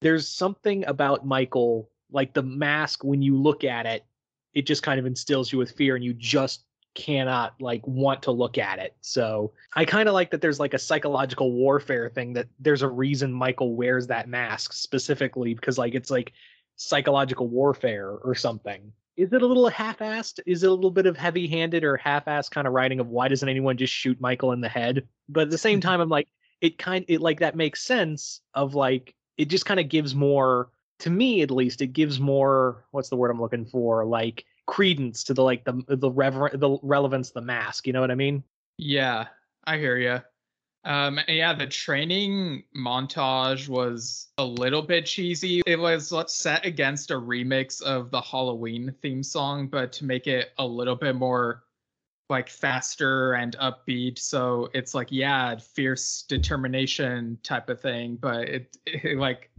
there's 0.00 0.28
something 0.28 0.84
about 0.86 1.26
Michael 1.26 1.88
like 2.10 2.32
the 2.34 2.42
mask 2.42 3.04
when 3.04 3.22
you 3.22 3.36
look 3.36 3.64
at 3.64 3.86
it 3.86 4.04
it 4.54 4.66
just 4.66 4.82
kind 4.82 4.98
of 4.98 5.06
instills 5.06 5.52
you 5.52 5.58
with 5.58 5.72
fear 5.72 5.96
and 5.96 6.04
you 6.04 6.14
just 6.14 6.64
cannot 6.94 7.54
like 7.60 7.86
want 7.86 8.22
to 8.22 8.30
look 8.30 8.56
at 8.56 8.78
it 8.78 8.96
so 9.02 9.52
i 9.74 9.84
kind 9.84 10.08
of 10.08 10.14
like 10.14 10.30
that 10.30 10.40
there's 10.40 10.58
like 10.58 10.72
a 10.72 10.78
psychological 10.78 11.52
warfare 11.52 12.08
thing 12.08 12.32
that 12.32 12.46
there's 12.58 12.80
a 12.80 12.88
reason 12.88 13.30
michael 13.30 13.74
wears 13.74 14.06
that 14.06 14.28
mask 14.30 14.72
specifically 14.72 15.52
because 15.52 15.76
like 15.76 15.94
it's 15.94 16.10
like 16.10 16.32
psychological 16.76 17.48
warfare 17.48 18.10
or 18.10 18.34
something. 18.34 18.92
Is 19.16 19.32
it 19.32 19.40
a 19.40 19.46
little 19.46 19.68
half-assed? 19.68 20.40
Is 20.46 20.62
it 20.62 20.68
a 20.68 20.74
little 20.74 20.90
bit 20.90 21.06
of 21.06 21.16
heavy-handed 21.16 21.84
or 21.84 21.96
half-assed 21.96 22.50
kind 22.50 22.66
of 22.66 22.74
writing 22.74 23.00
of 23.00 23.08
why 23.08 23.28
doesn't 23.28 23.48
anyone 23.48 23.76
just 23.76 23.92
shoot 23.92 24.20
michael 24.20 24.52
in 24.52 24.60
the 24.60 24.68
head? 24.68 25.08
But 25.28 25.44
at 25.44 25.50
the 25.50 25.58
same 25.58 25.80
time 25.86 26.00
i'm 26.00 26.08
like 26.08 26.28
it 26.60 26.78
kind 26.78 27.04
it 27.08 27.20
like 27.20 27.40
that 27.40 27.56
makes 27.56 27.82
sense 27.82 28.40
of 28.54 28.74
like 28.74 29.14
it 29.36 29.46
just 29.46 29.66
kind 29.66 29.80
of 29.80 29.88
gives 29.88 30.14
more 30.14 30.70
to 30.98 31.10
me 31.10 31.42
at 31.42 31.50
least 31.50 31.82
it 31.82 31.88
gives 31.88 32.18
more 32.20 32.84
what's 32.90 33.08
the 33.08 33.16
word 33.16 33.30
i'm 33.30 33.40
looking 33.40 33.66
for? 33.66 34.04
Like 34.04 34.44
credence 34.66 35.24
to 35.24 35.34
the 35.34 35.42
like 35.42 35.64
the 35.64 35.82
the 35.88 36.10
rever- 36.10 36.50
the 36.52 36.78
relevance 36.82 37.28
of 37.28 37.34
the 37.34 37.42
mask 37.42 37.86
you 37.86 37.92
know 37.92 38.00
what 38.00 38.10
i 38.10 38.14
mean? 38.14 38.42
Yeah 38.76 39.26
i 39.64 39.78
hear 39.78 39.96
you 39.96 40.20
um 40.86 41.20
yeah 41.28 41.52
the 41.52 41.66
training 41.66 42.62
montage 42.74 43.68
was 43.68 44.28
a 44.38 44.44
little 44.44 44.82
bit 44.82 45.04
cheesy 45.04 45.62
it 45.66 45.78
was 45.78 46.12
set 46.32 46.64
against 46.64 47.10
a 47.10 47.14
remix 47.14 47.82
of 47.82 48.10
the 48.10 48.20
halloween 48.20 48.94
theme 49.02 49.22
song 49.22 49.66
but 49.66 49.92
to 49.92 50.04
make 50.04 50.26
it 50.26 50.50
a 50.58 50.66
little 50.66 50.96
bit 50.96 51.14
more 51.14 51.64
like 52.28 52.48
faster 52.48 53.34
and 53.34 53.56
upbeat. 53.58 54.18
So 54.18 54.68
it's 54.74 54.94
like, 54.94 55.08
yeah, 55.10 55.56
fierce 55.56 56.22
determination 56.22 57.38
type 57.42 57.68
of 57.68 57.80
thing, 57.80 58.16
but 58.16 58.48
it, 58.48 58.76
it 58.86 59.18
like 59.18 59.50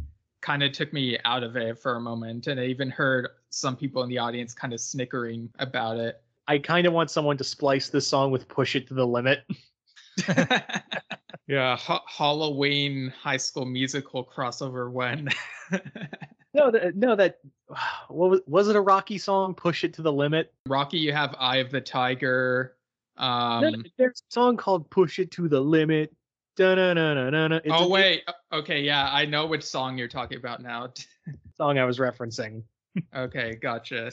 kind 0.42 0.64
of 0.64 0.72
took 0.72 0.94
me 0.94 1.18
out 1.26 1.44
of 1.44 1.56
it 1.56 1.80
for 1.80 1.96
a 1.96 2.02
moment. 2.02 2.48
And 2.48 2.60
I 2.60 2.66
even 2.66 2.90
heard 2.90 3.30
some 3.50 3.76
people 3.76 4.04
in 4.04 4.10
the 4.10 4.18
audience 4.18 4.54
kind 4.54 4.74
of 4.74 4.80
snickering 4.80 5.50
about 5.60 5.98
it. 5.98 6.22
I 6.48 6.58
kind 6.58 6.88
of 6.88 6.94
want 6.94 7.12
someone 7.12 7.38
to 7.38 7.44
splice 7.44 7.90
this 7.90 8.08
song 8.08 8.32
with 8.32 8.48
"Push 8.48 8.76
It 8.76 8.88
to 8.88 8.94
the 8.94 9.06
Limit." 9.06 9.44
yeah, 11.48 11.76
ha- 11.76 12.04
Halloween 12.08 13.14
High 13.22 13.38
School 13.38 13.66
Musical 13.66 14.26
crossover 14.26 14.92
when. 14.92 15.30
no, 16.54 16.72
that, 16.72 16.96
no, 16.96 17.16
that 17.16 17.40
what 18.08 18.30
was 18.30 18.42
was 18.48 18.68
it 18.68 18.76
a 18.76 18.82
Rocky 18.82 19.18
song? 19.18 19.54
"Push 19.54 19.84
It 19.84 19.94
to 19.96 20.02
the 20.02 20.12
Limit." 20.12 20.54
Rocky, 20.68 20.98
you 20.98 21.14
have 21.14 21.36
"Eye 21.40 21.58
of 21.58 21.72
the 21.72 21.82
Tiger." 21.82 22.76
Um, 23.18 23.62
no, 23.62 23.84
there's 23.98 24.22
a 24.30 24.34
song 24.34 24.58
called 24.58 24.90
"Push 24.90 25.20
It 25.20 25.32
to 25.32 25.48
the 25.48 25.60
Limit." 25.60 26.14
Da-na-na-na-na-na. 26.56 27.58
It's 27.58 27.68
oh 27.68 27.86
a- 27.86 27.90
wait, 27.90 28.24
okay, 28.52 28.82
yeah, 28.82 29.10
I 29.12 29.26
know 29.26 29.46
which 29.46 29.64
song 29.64 29.96
you're 29.96 30.08
talking 30.08 30.40
about 30.40 30.62
now. 30.62 30.92
song 31.58 31.78
I 31.78 31.86
was 31.86 32.00
referencing. 32.00 32.64
Okay, 33.16 33.56
gotcha. 33.56 34.12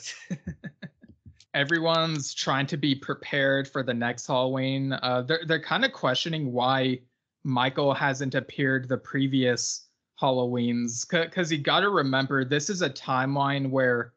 Everyone's 1.54 2.34
trying 2.34 2.66
to 2.66 2.76
be 2.76 2.94
prepared 2.94 3.68
for 3.68 3.82
the 3.82 3.94
next 3.94 4.26
Halloween. 4.26 4.92
Uh, 4.92 5.22
they're 5.22 5.44
they're 5.46 5.62
kind 5.62 5.84
of 5.84 5.92
questioning 5.92 6.52
why 6.52 7.00
Michael 7.44 7.94
hasn't 7.94 8.34
appeared 8.34 8.88
the 8.88 8.96
previous 8.96 9.86
Halloweens, 10.20 11.08
because 11.08 11.50
you 11.52 11.58
got 11.58 11.80
to 11.80 11.90
remember 11.90 12.44
this 12.44 12.70
is 12.70 12.82
a 12.82 12.90
timeline 12.90 13.70
where 13.70 14.12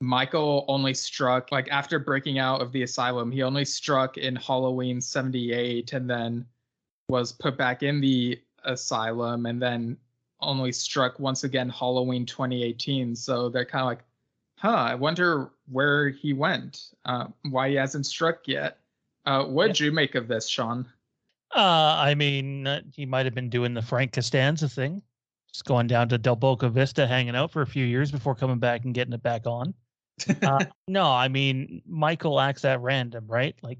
Michael 0.00 0.64
only 0.68 0.94
struck 0.94 1.52
like 1.52 1.68
after 1.70 1.98
breaking 1.98 2.38
out 2.38 2.62
of 2.62 2.72
the 2.72 2.82
asylum, 2.82 3.30
he 3.30 3.42
only 3.42 3.64
struck 3.64 4.16
in 4.16 4.36
Halloween 4.36 5.00
'78, 5.00 5.92
and 5.92 6.08
then 6.08 6.46
was 7.08 7.32
put 7.32 7.58
back 7.58 7.82
in 7.82 8.00
the 8.00 8.40
asylum, 8.64 9.46
and 9.46 9.60
then 9.60 9.96
only 10.40 10.72
struck 10.72 11.18
once 11.20 11.44
again 11.44 11.68
Halloween 11.68 12.24
2018. 12.24 13.14
So 13.14 13.48
they're 13.48 13.64
kind 13.64 13.82
of 13.82 13.86
like, 13.86 14.04
huh, 14.60 14.68
I 14.68 14.94
wonder 14.94 15.50
where 15.70 16.10
he 16.10 16.34
went, 16.34 16.90
uh, 17.06 17.26
why 17.48 17.70
he 17.70 17.74
hasn't 17.76 18.06
struck 18.06 18.46
yet. 18.46 18.78
Uh, 19.24 19.44
what 19.44 19.68
did 19.68 19.80
you 19.80 19.90
make 19.90 20.14
of 20.14 20.28
this, 20.28 20.48
Sean? 20.48 20.86
Uh, 21.54 21.96
I 21.98 22.14
mean, 22.14 22.66
uh, 22.66 22.82
he 22.94 23.06
might 23.06 23.26
have 23.26 23.34
been 23.34 23.48
doing 23.48 23.74
the 23.74 23.82
Frank 23.82 24.12
Costanza 24.12 24.68
thing, 24.68 25.02
just 25.50 25.64
going 25.64 25.86
down 25.86 26.10
to 26.10 26.18
Del 26.18 26.36
Boca 26.36 26.68
Vista, 26.68 27.06
hanging 27.06 27.34
out 27.34 27.50
for 27.50 27.62
a 27.62 27.66
few 27.66 27.84
years 27.84 28.10
before 28.10 28.34
coming 28.34 28.58
back 28.58 28.84
and 28.84 28.94
getting 28.94 29.14
it 29.14 29.22
back 29.22 29.46
on. 29.46 29.74
uh, 30.42 30.64
no, 30.86 31.04
I 31.04 31.28
mean, 31.28 31.82
Michael 31.86 32.38
acts 32.38 32.64
at 32.64 32.80
random, 32.80 33.26
right? 33.26 33.56
Like 33.62 33.78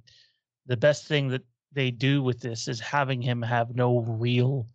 the 0.67 0.77
best 0.77 1.07
thing 1.07 1.29
that 1.29 1.43
they 1.73 1.91
do 1.91 2.23
with 2.23 2.41
this 2.41 2.69
is 2.69 2.81
having 2.81 3.21
him 3.21 3.43
have 3.43 3.77
no 3.77 3.99
real 3.99 4.67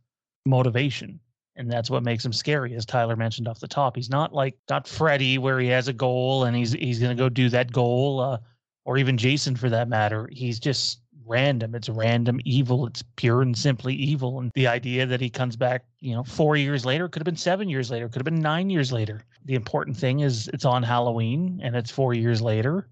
motivation. 0.45 1.19
And 1.57 1.71
that's 1.71 1.89
what 1.89 2.03
makes 2.03 2.25
him 2.25 2.33
scary, 2.33 2.75
as 2.75 2.85
Tyler 2.85 3.15
mentioned 3.15 3.47
off 3.47 3.59
the 3.59 3.67
top. 3.67 3.95
He's 3.95 4.09
not 4.09 4.33
like 4.33 4.55
not 4.69 4.87
Freddy, 4.87 5.37
where 5.37 5.59
he 5.59 5.67
has 5.67 5.87
a 5.87 5.93
goal 5.93 6.43
and 6.43 6.55
he's 6.55 6.73
he's 6.73 6.99
gonna 6.99 7.15
go 7.15 7.29
do 7.29 7.49
that 7.49 7.71
goal, 7.71 8.19
uh, 8.19 8.37
or 8.83 8.97
even 8.97 9.17
Jason 9.17 9.55
for 9.55 9.69
that 9.69 9.87
matter. 9.87 10.29
He's 10.31 10.59
just 10.59 10.99
random. 11.25 11.75
It's 11.75 11.89
random 11.89 12.39
evil. 12.45 12.85
It's 12.85 13.03
pure 13.15 13.41
and 13.41 13.57
simply 13.57 13.93
evil. 13.95 14.39
And 14.39 14.51
the 14.53 14.67
idea 14.67 15.05
that 15.05 15.21
he 15.21 15.29
comes 15.29 15.55
back, 15.55 15.85
you 15.99 16.13
know, 16.13 16.23
four 16.23 16.55
years 16.55 16.85
later, 16.85 17.07
could 17.07 17.21
have 17.21 17.25
been 17.25 17.35
seven 17.35 17.67
years 17.67 17.89
later, 17.89 18.07
could 18.07 18.19
have 18.19 18.25
been 18.25 18.41
nine 18.41 18.69
years 18.69 18.91
later. 18.91 19.23
The 19.45 19.55
important 19.55 19.97
thing 19.97 20.19
is 20.19 20.47
it's 20.49 20.65
on 20.65 20.83
Halloween 20.83 21.59
and 21.63 21.75
it's 21.75 21.91
four 21.91 22.13
years 22.13 22.41
later. 22.41 22.89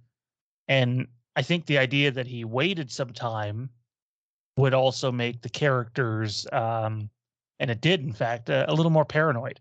And 0.67 1.07
I 1.35 1.41
think 1.41 1.65
the 1.65 1.77
idea 1.77 2.11
that 2.11 2.27
he 2.27 2.43
waited 2.45 2.91
some 2.91 3.13
time 3.13 3.69
would 4.57 4.73
also 4.73 5.11
make 5.11 5.41
the 5.41 5.49
characters, 5.49 6.47
um, 6.51 7.09
and 7.59 7.71
it 7.71 7.81
did, 7.81 8.01
in 8.01 8.13
fact, 8.13 8.49
uh, 8.49 8.65
a 8.67 8.73
little 8.73 8.91
more 8.91 9.05
paranoid 9.05 9.59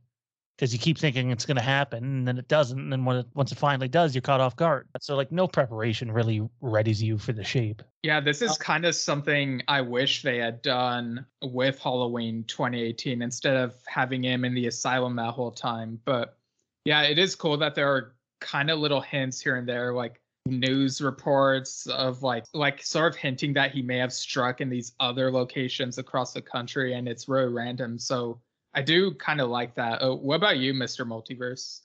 because 0.57 0.73
you 0.73 0.79
keep 0.79 0.99
thinking 0.99 1.31
it's 1.31 1.45
going 1.45 1.57
to 1.57 1.63
happen 1.63 2.05
and 2.05 2.29
then 2.29 2.39
it 2.39 2.47
doesn't. 2.47 2.79
And 2.79 2.93
then 2.93 3.05
when 3.05 3.17
it, 3.17 3.27
once 3.35 3.53
it 3.53 3.59
finally 3.59 3.89
does, 3.89 4.15
you're 4.15 4.23
caught 4.23 4.41
off 4.41 4.55
guard. 4.55 4.89
So, 5.01 5.17
like, 5.17 5.33
no 5.33 5.49
preparation 5.49 6.11
really 6.11 6.41
readies 6.63 7.01
you 7.01 7.19
for 7.19 7.33
the 7.33 7.43
shape. 7.43 7.83
Yeah, 8.03 8.21
this 8.21 8.43
is 8.43 8.57
kind 8.59 8.85
of 8.85 8.95
something 8.95 9.63
I 9.67 9.81
wish 9.81 10.23
they 10.23 10.39
had 10.39 10.63
done 10.63 11.27
with 11.43 11.79
Halloween 11.79 12.45
2018 12.47 13.23
instead 13.23 13.57
of 13.57 13.75
having 13.87 14.23
him 14.23 14.45
in 14.45 14.55
the 14.55 14.67
asylum 14.67 15.17
that 15.17 15.33
whole 15.33 15.51
time. 15.51 15.99
But 16.05 16.37
yeah, 16.85 17.03
it 17.03 17.19
is 17.19 17.35
cool 17.35 17.57
that 17.59 17.75
there 17.75 17.93
are 17.93 18.15
kind 18.41 18.71
of 18.71 18.79
little 18.79 19.01
hints 19.01 19.41
here 19.41 19.57
and 19.57 19.69
there, 19.69 19.93
like 19.93 20.21
news 20.47 21.01
reports 21.01 21.87
of 21.87 22.23
like 22.23 22.45
like 22.53 22.83
sort 22.83 23.13
of 23.13 23.19
hinting 23.19 23.53
that 23.55 23.71
he 23.71 23.81
may 23.81 23.99
have 23.99 24.13
struck 24.13 24.61
in 24.61 24.69
these 24.69 24.93
other 24.99 25.31
locations 25.31 25.99
across 25.99 26.33
the 26.33 26.43
country 26.43 26.95
and 26.95 27.09
it's 27.09 27.29
really 27.29 27.53
random. 27.53 27.99
So 27.99 28.41
I 28.75 28.83
do 28.83 29.15
kind 29.15 29.41
of 29.41 29.49
like 29.51 29.75
that. 29.77 30.03
Uh, 30.03 30.15
what 30.15 30.37
about 30.37 30.59
you, 30.59 30.73
Mr. 30.75 31.07
Multiverse? 31.07 31.81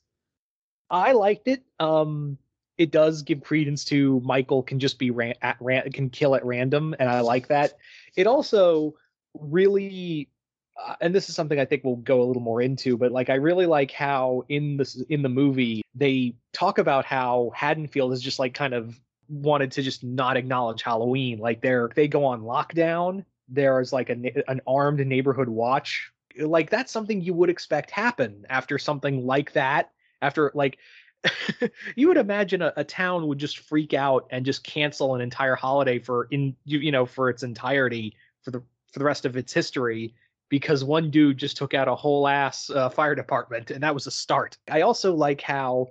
I 0.89 1.11
liked 1.11 1.47
it. 1.47 1.63
Um, 1.79 2.37
it 2.77 2.91
does 2.91 3.23
give 3.23 3.43
credence 3.43 3.83
to 3.85 4.21
Michael 4.21 4.63
can 4.63 4.79
just 4.79 4.99
be 4.99 5.11
ran- 5.11 5.35
at 5.41 5.57
ran- 5.59 5.91
can 5.91 6.09
kill 6.09 6.35
at 6.35 6.45
random, 6.45 6.95
and 6.99 7.09
I 7.09 7.21
like 7.21 7.47
that. 7.47 7.73
It 8.15 8.27
also 8.27 8.95
really, 9.33 10.29
uh, 10.77 10.95
and 11.01 11.13
this 11.13 11.29
is 11.29 11.35
something 11.35 11.59
I 11.59 11.65
think 11.65 11.83
we'll 11.83 11.95
go 11.97 12.21
a 12.21 12.25
little 12.25 12.41
more 12.41 12.61
into, 12.61 12.97
but 12.97 13.11
like 13.11 13.29
I 13.29 13.35
really 13.35 13.65
like 13.65 13.91
how 13.91 14.43
in 14.49 14.77
this 14.77 15.01
in 15.09 15.21
the 15.21 15.29
movie 15.29 15.81
they 15.95 16.35
talk 16.53 16.77
about 16.77 17.05
how 17.05 17.51
Haddonfield 17.55 18.13
is 18.13 18.21
just 18.21 18.39
like 18.39 18.53
kind 18.53 18.73
of 18.73 18.99
wanted 19.29 19.71
to 19.73 19.81
just 19.81 20.03
not 20.03 20.37
acknowledge 20.37 20.83
Halloween. 20.83 21.39
Like 21.39 21.61
they're 21.61 21.89
they 21.95 22.07
go 22.07 22.25
on 22.25 22.41
lockdown. 22.41 23.25
There's 23.49 23.91
like 23.91 24.09
a 24.09 24.49
an 24.49 24.61
armed 24.67 25.05
neighborhood 25.05 25.49
watch. 25.49 26.11
Like 26.39 26.69
that's 26.69 26.91
something 26.91 27.21
you 27.21 27.33
would 27.33 27.49
expect 27.49 27.89
happen 27.89 28.45
after 28.49 28.77
something 28.77 29.25
like 29.25 29.53
that. 29.53 29.91
After 30.21 30.51
like 30.53 30.77
you 31.95 32.07
would 32.07 32.17
imagine 32.17 32.61
a, 32.61 32.73
a, 32.77 32.83
town 32.83 33.27
would 33.27 33.39
just 33.39 33.59
freak 33.59 33.93
out 33.93 34.27
and 34.29 34.45
just 34.45 34.63
cancel 34.63 35.15
an 35.15 35.21
entire 35.21 35.55
holiday 35.55 35.97
for 35.97 36.27
in 36.29 36.55
you, 36.63 36.77
you 36.77 36.91
know 36.91 37.07
for 37.07 37.29
its 37.29 37.41
entirety 37.41 38.15
for 38.43 38.51
the 38.51 38.63
for 38.91 38.99
the 38.99 39.05
rest 39.05 39.25
of 39.25 39.35
its 39.35 39.51
history 39.51 40.13
because 40.49 40.83
one 40.83 41.09
dude 41.11 41.37
just 41.37 41.57
took 41.57 41.73
out 41.73 41.87
a 41.87 41.95
whole 41.95 42.27
ass 42.27 42.69
uh, 42.69 42.89
fire 42.89 43.15
department 43.15 43.71
and 43.71 43.83
that 43.83 43.93
was 43.93 44.07
a 44.07 44.11
start 44.11 44.57
i 44.69 44.81
also 44.81 45.13
like 45.13 45.41
how 45.41 45.87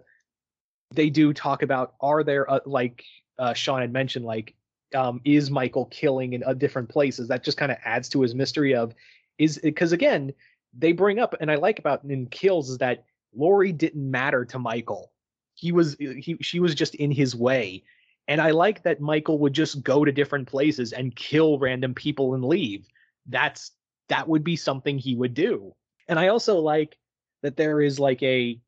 they 0.93 1.11
do 1.11 1.33
talk 1.33 1.63
about 1.63 1.95
are 2.01 2.23
there 2.23 2.51
uh, 2.51 2.61
like 2.67 3.05
uh, 3.39 3.53
sean 3.53 3.81
had 3.81 3.93
mentioned 3.93 4.25
like 4.25 4.55
um, 4.95 5.21
is 5.25 5.51
michael 5.51 5.87
killing 5.87 6.33
in 6.33 6.45
uh, 6.45 6.55
different 6.55 6.89
places 6.89 7.29
that 7.29 7.43
just 7.43 7.59
kind 7.59 7.73
of 7.73 7.79
adds 7.85 8.09
to 8.09 8.21
his 8.21 8.35
mystery 8.35 8.75
of 8.75 8.95
is 9.39 9.59
because 9.59 9.93
again 9.93 10.33
they 10.79 10.93
bring 10.93 11.19
up 11.19 11.35
and 11.41 11.51
i 11.51 11.55
like 11.55 11.79
about 11.79 12.05
in 12.05 12.27
kills 12.27 12.71
is 12.71 12.79
that 12.79 13.05
Laurie 13.37 13.73
didn't 13.73 14.11
matter 14.11 14.45
to 14.47 14.59
Michael. 14.59 15.13
He 15.55 15.73
was 15.73 15.97
he 15.99 16.37
she 16.41 16.61
was 16.61 16.75
just 16.75 16.95
in 16.97 17.11
his 17.11 17.37
way. 17.37 17.85
And 18.29 18.41
I 18.41 18.51
like 18.51 18.83
that 18.83 19.01
Michael 19.01 19.39
would 19.39 19.53
just 19.53 19.85
go 19.85 20.05
to 20.05 20.11
different 20.11 20.49
places 20.49 20.93
and 20.93 21.15
kill 21.15 21.59
random 21.59 21.95
people 21.95 22.35
and 22.35 22.45
leave. 22.45 22.89
That's 23.27 23.71
that 24.09 24.29
would 24.29 24.45
be 24.45 24.57
something 24.57 24.99
he 24.99 25.15
would 25.15 25.35
do. 25.35 25.75
And 26.09 26.19
I 26.19 26.29
also 26.29 26.59
like 26.59 26.97
that 27.43 27.57
there 27.57 27.81
is 27.81 27.99
like 27.99 28.23
a 28.23 28.61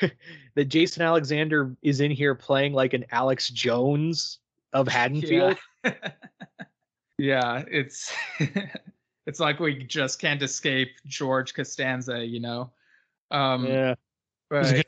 that 0.54 0.64
Jason 0.66 1.02
Alexander 1.02 1.76
is 1.82 2.00
in 2.00 2.10
here 2.10 2.34
playing 2.34 2.72
like 2.72 2.94
an 2.94 3.04
Alex 3.10 3.48
Jones 3.48 4.38
of 4.72 4.88
Haddonfield. 4.88 5.56
Yeah, 5.84 5.94
yeah 7.18 7.64
it's 7.70 8.12
it's 9.26 9.40
like 9.40 9.60
we 9.60 9.84
just 9.84 10.20
can't 10.20 10.42
escape 10.42 10.90
George 11.06 11.54
Costanza, 11.54 12.24
you 12.24 12.40
know. 12.40 12.72
Um, 13.30 13.66
yeah, 13.66 13.94
but 14.48 14.86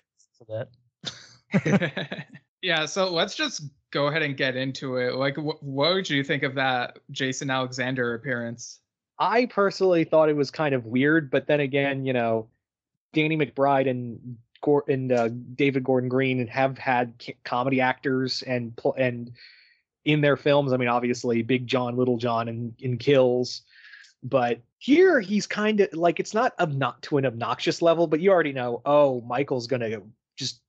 yeah, 2.62 2.86
so 2.86 3.12
let's 3.12 3.34
just 3.34 3.62
go 3.90 4.06
ahead 4.06 4.22
and 4.22 4.36
get 4.36 4.56
into 4.56 4.96
it. 4.96 5.14
Like, 5.14 5.36
wh- 5.36 5.62
what 5.62 5.94
would 5.94 6.10
you 6.10 6.24
think 6.24 6.42
of 6.42 6.54
that 6.56 6.98
Jason 7.10 7.50
Alexander 7.50 8.14
appearance? 8.14 8.80
I 9.22 9.46
personally 9.46 10.02
thought 10.02 10.28
it 10.28 10.36
was 10.36 10.50
kind 10.50 10.74
of 10.74 10.84
weird, 10.84 11.30
but 11.30 11.46
then 11.46 11.60
again, 11.60 12.04
you 12.04 12.12
know, 12.12 12.48
Danny 13.12 13.36
McBride 13.36 13.88
and 13.88 14.36
Gor- 14.62 14.84
and 14.88 15.12
uh, 15.12 15.28
David 15.54 15.84
Gordon 15.84 16.08
Green 16.08 16.44
have 16.48 16.76
had 16.76 17.14
comedy 17.44 17.80
actors 17.80 18.42
and 18.42 18.76
and 18.98 19.30
in 20.04 20.22
their 20.22 20.36
films. 20.36 20.72
I 20.72 20.76
mean, 20.76 20.88
obviously, 20.88 21.40
Big 21.42 21.68
John, 21.68 21.96
Little 21.96 22.16
John, 22.16 22.48
and 22.48 22.74
in 22.80 22.98
Kills, 22.98 23.62
but 24.24 24.58
here 24.78 25.20
he's 25.20 25.46
kind 25.46 25.78
of 25.78 25.92
like 25.92 26.18
it's 26.18 26.34
not 26.34 26.58
obno- 26.58 27.00
to 27.02 27.18
an 27.18 27.24
obnoxious 27.24 27.80
level, 27.80 28.08
but 28.08 28.18
you 28.18 28.32
already 28.32 28.52
know. 28.52 28.82
Oh, 28.84 29.20
Michael's 29.20 29.68
gonna 29.68 30.02
just 30.36 30.60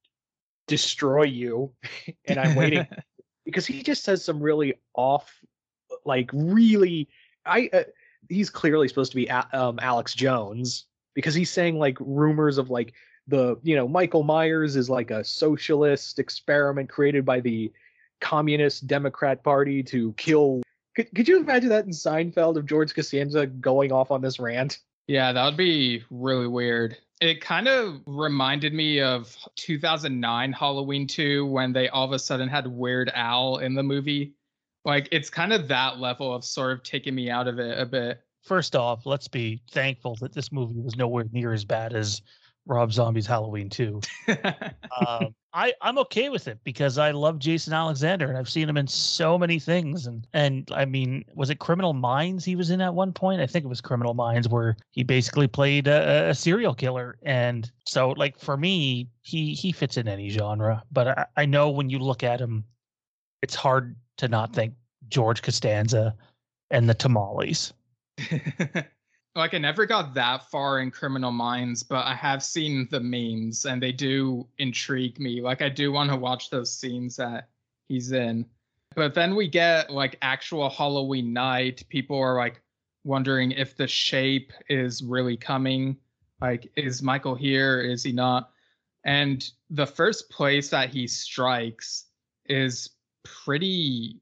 destroy 0.68 1.24
you, 1.24 1.72
and 2.26 2.38
I'm 2.38 2.54
waiting 2.54 2.86
because 3.46 3.66
he 3.66 3.82
just 3.82 4.04
says 4.04 4.24
some 4.24 4.40
really 4.40 4.76
off, 4.94 5.44
like 6.06 6.30
really. 6.32 7.10
I 7.46 7.70
uh, 7.74 7.84
he's 8.34 8.50
clearly 8.50 8.88
supposed 8.88 9.12
to 9.12 9.16
be 9.16 9.28
a- 9.28 9.48
um, 9.54 9.80
Alex 9.82 10.14
Jones 10.14 10.86
because 11.14 11.34
he's 11.36 11.50
saying 11.52 11.78
like 11.78 11.98
rumors 12.00 12.58
of 12.58 12.70
like 12.70 12.94
the 13.28 13.58
you 13.64 13.76
know 13.76 13.88
Michael 13.88 14.24
Myers 14.24 14.76
is 14.76 14.90
like 14.90 15.12
a 15.12 15.24
socialist 15.24 16.20
experiment 16.20 16.90
created 16.90 17.26
by 17.26 17.40
the 17.40 17.72
communist 18.20 18.88
Democrat 18.88 19.44
Party 19.44 19.84
to 19.84 20.14
kill. 20.14 20.62
Could, 20.96 21.14
could 21.16 21.28
you 21.28 21.38
imagine 21.38 21.70
that 21.70 21.86
in 21.86 21.92
Seinfeld 21.92 22.58
of 22.58 22.66
George 22.66 22.94
Costanza 22.94 23.48
going 23.48 23.92
off 23.92 24.12
on 24.12 24.22
this 24.22 24.40
rant? 24.40 24.80
Yeah, 25.08 25.34
that 25.34 25.46
would 25.46 25.58
be 25.58 26.04
really 26.10 26.48
weird. 26.48 26.98
It 27.20 27.42
kind 27.42 27.68
of 27.68 28.02
reminded 28.06 28.74
me 28.74 29.02
of 29.02 29.36
2009 29.56 30.54
Halloween 30.54 31.08
2 31.08 31.46
when 31.46 31.74
they 31.74 31.90
all 31.90 32.06
of 32.06 32.12
a 32.12 32.20
sudden 32.20 32.50
had 32.50 32.68
Weird 32.68 33.12
Al 33.14 33.58
in 33.58 33.76
the 33.76 33.84
movie. 33.84 34.34
Like 34.86 35.08
it's 35.12 35.30
kind 35.30 35.54
of 35.54 35.68
that 35.70 36.00
level 36.00 36.34
of 36.34 36.44
sort 36.44 36.72
of 36.72 36.84
taking 36.84 37.16
me 37.16 37.30
out 37.30 37.48
of 37.48 37.60
it 37.60 37.80
a 37.80 37.86
bit. 37.86 38.22
First 38.42 38.76
off, 38.76 39.06
let's 39.06 39.28
be 39.28 39.62
thankful 39.72 40.16
that 40.16 40.34
this 40.34 40.52
movie 40.52 40.80
was 40.80 40.98
nowhere 40.98 41.26
near 41.32 41.54
as 41.54 41.64
bad 41.64 41.94
as 41.94 42.22
Rob 42.66 42.92
Zombie's 42.92 43.28
Halloween 43.28 43.70
2. 43.70 44.02
um, 45.08 45.34
I 45.54 45.74
I'm 45.82 45.98
okay 46.00 46.30
with 46.30 46.48
it 46.48 46.60
because 46.64 46.98
I 46.98 47.12
love 47.12 47.38
Jason 47.38 47.74
Alexander 47.74 48.28
and 48.28 48.38
I've 48.38 48.50
seen 48.50 48.68
him 48.68 48.78
in 48.78 48.88
so 48.88 49.38
many 49.38 49.60
things 49.60 50.08
and 50.08 50.26
and 50.34 50.70
I 50.74 50.86
mean 50.86 51.24
was 51.36 51.50
it 51.50 51.60
Criminal 51.60 51.94
Minds 51.94 52.44
he 52.44 52.56
was 52.56 52.72
in 52.72 52.82
at 52.82 52.94
one 52.94 53.14
point 53.14 53.42
I 53.42 53.48
think 53.48 53.66
it 53.66 53.68
was 53.68 53.82
Criminal 53.82 54.14
Minds 54.14 54.50
where 54.50 54.76
he 54.92 55.04
basically 55.04 55.48
played 55.48 55.88
a, 55.88 56.30
a 56.30 56.34
serial 56.34 56.74
killer 56.74 57.18
and 57.22 57.70
so 57.86 58.12
like 58.12 58.40
for 58.40 58.58
me 58.58 59.10
he 59.22 59.54
he 59.54 59.72
fits 59.72 59.98
in 59.98 60.08
any 60.08 60.30
genre 60.30 60.82
but 60.92 61.08
I, 61.08 61.26
I 61.38 61.46
know 61.46 61.70
when 61.70 61.90
you 61.90 62.00
look 62.00 62.24
at 62.24 62.42
him 62.42 62.64
it's 63.44 63.56
hard 63.56 63.96
to 64.18 64.28
not 64.28 64.54
think 64.54 64.74
George 65.10 65.42
Costanza 65.42 66.16
and 66.72 66.90
the 66.90 66.94
tamales. 66.94 67.74
like 69.36 69.54
I 69.54 69.58
never 69.58 69.86
got 69.86 70.14
that 70.14 70.50
far 70.50 70.80
in 70.80 70.92
Criminal 70.92 71.32
Minds, 71.32 71.84
but 71.84 72.06
I 72.06 72.16
have 72.16 72.44
seen 72.44 72.88
the 72.92 73.00
memes 73.00 73.66
and 73.66 73.82
they 73.82 73.92
do 73.92 74.48
intrigue 74.58 75.20
me. 75.20 75.42
Like 75.42 75.62
I 75.62 75.70
do 75.70 75.92
want 75.92 76.10
to 76.12 76.16
watch 76.16 76.50
those 76.50 76.72
scenes 76.72 77.16
that 77.18 77.50
he's 77.88 78.12
in. 78.12 78.46
But 78.96 79.14
then 79.14 79.36
we 79.36 79.48
get 79.48 79.90
like 79.90 80.18
actual 80.22 80.70
Halloween 80.70 81.34
night. 81.34 81.84
People 81.90 82.20
are 82.20 82.38
like 82.38 82.62
wondering 83.04 83.52
if 83.52 83.76
the 83.76 83.88
shape 83.88 84.54
is 84.70 85.02
really 85.02 85.38
coming. 85.38 85.98
Like, 86.42 86.72
is 86.76 87.02
Michael 87.02 87.36
here? 87.36 87.82
Is 87.82 88.04
he 88.04 88.12
not? 88.12 88.52
And 89.06 89.50
the 89.70 89.88
first 89.88 90.30
place 90.30 90.70
that 90.70 90.90
he 90.90 91.08
strikes 91.08 92.06
is 92.46 92.92
pretty 93.24 94.20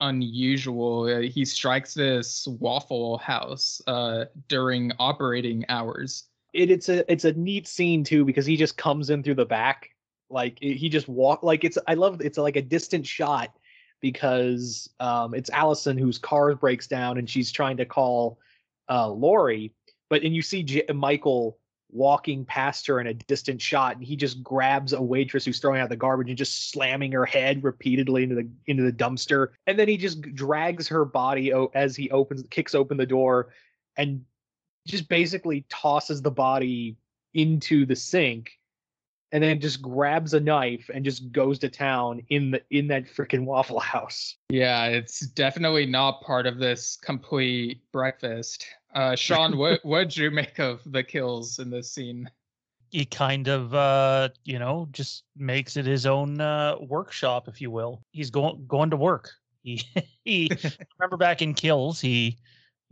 unusual. 0.00 1.04
Uh, 1.04 1.20
he 1.20 1.44
strikes 1.44 1.94
this 1.94 2.46
Waffle 2.46 3.18
House 3.18 3.80
uh, 3.86 4.26
during 4.48 4.92
operating 4.98 5.64
hours. 5.68 6.24
It, 6.52 6.70
it's 6.70 6.88
a 6.88 7.10
it's 7.10 7.24
a 7.24 7.32
neat 7.32 7.66
scene 7.66 8.04
too 8.04 8.24
because 8.24 8.44
he 8.44 8.56
just 8.56 8.76
comes 8.76 9.10
in 9.10 9.22
through 9.22 9.36
the 9.36 9.46
back, 9.46 9.90
like 10.28 10.58
he 10.60 10.88
just 10.88 11.08
walk 11.08 11.42
like 11.42 11.64
it's. 11.64 11.78
I 11.86 11.94
love 11.94 12.20
it's 12.20 12.38
like 12.38 12.56
a 12.56 12.62
distant 12.62 13.06
shot 13.06 13.56
because 14.00 14.90
um, 15.00 15.32
it's 15.32 15.48
Allison 15.50 15.96
whose 15.96 16.18
car 16.18 16.54
breaks 16.54 16.86
down 16.86 17.16
and 17.16 17.30
she's 17.30 17.50
trying 17.52 17.76
to 17.78 17.86
call 17.86 18.38
uh, 18.90 19.08
Laurie, 19.08 19.72
but 20.10 20.22
and 20.22 20.34
you 20.34 20.42
see 20.42 20.62
J- 20.62 20.84
Michael 20.92 21.58
walking 21.92 22.44
past 22.46 22.86
her 22.86 23.00
in 23.00 23.06
a 23.06 23.14
distant 23.14 23.60
shot 23.60 23.96
and 23.96 24.04
he 24.04 24.16
just 24.16 24.42
grabs 24.42 24.94
a 24.94 25.00
waitress 25.00 25.44
who's 25.44 25.60
throwing 25.60 25.80
out 25.80 25.90
the 25.90 25.96
garbage 25.96 26.28
and 26.28 26.38
just 26.38 26.70
slamming 26.70 27.12
her 27.12 27.26
head 27.26 27.62
repeatedly 27.62 28.22
into 28.22 28.34
the 28.34 28.48
into 28.66 28.82
the 28.82 28.92
dumpster. 28.92 29.48
And 29.66 29.78
then 29.78 29.88
he 29.88 29.98
just 29.98 30.22
drags 30.34 30.88
her 30.88 31.04
body 31.04 31.52
as 31.74 31.94
he 31.94 32.10
opens 32.10 32.42
kicks 32.50 32.74
open 32.74 32.96
the 32.96 33.06
door 33.06 33.50
and 33.96 34.24
just 34.86 35.08
basically 35.08 35.66
tosses 35.68 36.22
the 36.22 36.30
body 36.30 36.96
into 37.34 37.86
the 37.86 37.96
sink 37.96 38.50
and 39.32 39.42
then 39.42 39.60
just 39.60 39.80
grabs 39.80 40.34
a 40.34 40.40
knife 40.40 40.90
and 40.92 41.04
just 41.04 41.32
goes 41.32 41.58
to 41.60 41.68
town 41.68 42.22
in 42.28 42.52
the 42.52 42.62
in 42.70 42.86
that 42.88 43.06
freaking 43.06 43.44
waffle 43.44 43.80
house. 43.80 44.36
Yeah, 44.50 44.86
it's 44.86 45.20
definitely 45.20 45.86
not 45.86 46.20
part 46.20 46.46
of 46.46 46.58
this 46.58 46.98
complete 47.02 47.80
breakfast. 47.92 48.66
Uh, 48.94 49.16
Sean, 49.16 49.56
what 49.56 49.80
what'd 49.84 50.16
you 50.16 50.30
make 50.30 50.58
of 50.58 50.80
the 50.86 51.02
kills 51.02 51.58
in 51.58 51.70
this 51.70 51.90
scene? 51.90 52.30
He 52.90 53.06
kind 53.06 53.48
of, 53.48 53.74
uh, 53.74 54.28
you 54.44 54.58
know, 54.58 54.86
just 54.92 55.24
makes 55.34 55.78
it 55.78 55.86
his 55.86 56.04
own 56.04 56.42
uh, 56.42 56.76
workshop, 56.78 57.48
if 57.48 57.58
you 57.58 57.70
will. 57.70 58.02
He's 58.12 58.30
going 58.30 58.66
going 58.68 58.90
to 58.90 58.96
work. 58.96 59.30
He 59.62 59.82
he. 60.24 60.50
remember 60.98 61.16
back 61.16 61.40
in 61.40 61.54
Kills, 61.54 62.00
he 62.00 62.38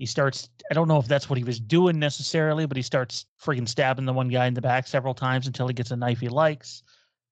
he 0.01 0.07
starts. 0.07 0.49
I 0.71 0.75
don't 0.75 0.89
know 0.89 0.99
if 0.99 1.07
that's 1.07 1.29
what 1.31 1.39
he 1.39 1.45
was 1.45 1.61
doing 1.61 1.99
necessarily, 1.99 2.67
but 2.67 2.77
he 2.77 2.83
starts 2.83 3.27
freaking 3.41 3.69
stabbing 3.69 4.07
the 4.07 4.13
one 4.13 4.29
guy 4.29 4.47
in 4.47 4.55
the 4.55 4.61
back 4.63 4.89
several 4.89 5.15
times 5.15 5.47
until 5.47 5.69
he 5.69 5.75
gets 5.75 5.91
a 5.91 5.97
knife 5.97 6.21
he 6.21 6.29
likes. 6.29 6.83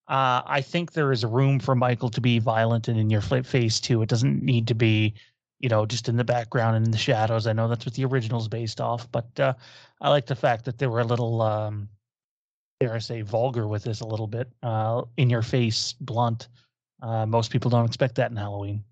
Uh, 0.07 0.43
I 0.47 0.61
think 0.61 0.93
there 0.93 1.11
is 1.11 1.25
room 1.25 1.61
for 1.61 1.75
Michael 1.75 2.11
to 2.11 2.21
be 2.21 2.39
violent 2.39 2.89
and 2.89 2.99
in 2.99 3.11
your 3.11 3.21
face 3.21 3.81
too. 3.81 4.03
It 4.03 4.09
doesn't 4.09 4.43
need 4.43 4.69
to 4.69 4.75
be 4.75 5.15
you 5.59 5.69
know, 5.69 5.87
just 5.87 6.09
in 6.09 6.17
the 6.17 6.25
background 6.25 6.77
and 6.77 6.87
in 6.87 6.93
the 6.93 6.99
shadows. 6.99 7.47
I 7.47 7.53
know 7.53 7.69
that's 7.69 7.85
what 7.85 7.95
the 7.95 8.05
original 8.05 8.41
is 8.41 8.49
based 8.49 8.81
off, 8.81 9.11
but 9.11 9.41
uh, 9.41 9.55
I 10.01 10.11
like 10.11 10.27
the 10.27 10.37
fact 10.37 10.65
that 10.67 10.79
they 10.79 10.87
were 10.87 11.01
a 11.01 11.05
little, 11.05 11.43
um, 11.43 11.89
dare 12.81 12.95
I 12.95 12.99
say, 12.99 13.23
vulgar 13.23 13.67
with 13.67 13.83
this 13.83 14.01
a 14.01 14.07
little 14.07 14.29
bit, 14.29 14.49
uh, 14.63 15.03
in 15.17 15.29
your 15.31 15.43
face, 15.43 15.95
blunt. 16.01 16.49
Uh, 17.03 17.27
most 17.27 17.51
people 17.51 17.71
don't 17.71 17.87
expect 17.87 18.15
that 18.17 18.31
in 18.31 18.37
Halloween. 18.37 18.85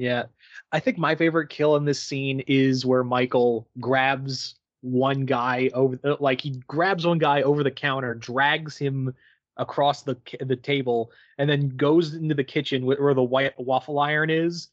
Yeah, 0.00 0.24
I 0.72 0.80
think 0.80 0.96
my 0.96 1.14
favorite 1.14 1.50
kill 1.50 1.76
in 1.76 1.84
this 1.84 2.02
scene 2.02 2.40
is 2.46 2.86
where 2.86 3.04
Michael 3.04 3.68
grabs 3.80 4.54
one 4.80 5.26
guy 5.26 5.68
over, 5.74 6.00
uh, 6.02 6.16
like 6.20 6.40
he 6.40 6.62
grabs 6.66 7.06
one 7.06 7.18
guy 7.18 7.42
over 7.42 7.62
the 7.62 7.70
counter, 7.70 8.14
drags 8.14 8.78
him 8.78 9.14
across 9.58 10.02
the 10.02 10.16
the 10.40 10.56
table, 10.56 11.10
and 11.36 11.50
then 11.50 11.68
goes 11.76 12.14
into 12.14 12.34
the 12.34 12.42
kitchen 12.42 12.86
where 12.86 13.12
the 13.12 13.22
white 13.22 13.52
waffle 13.58 13.98
iron 13.98 14.30
is 14.30 14.68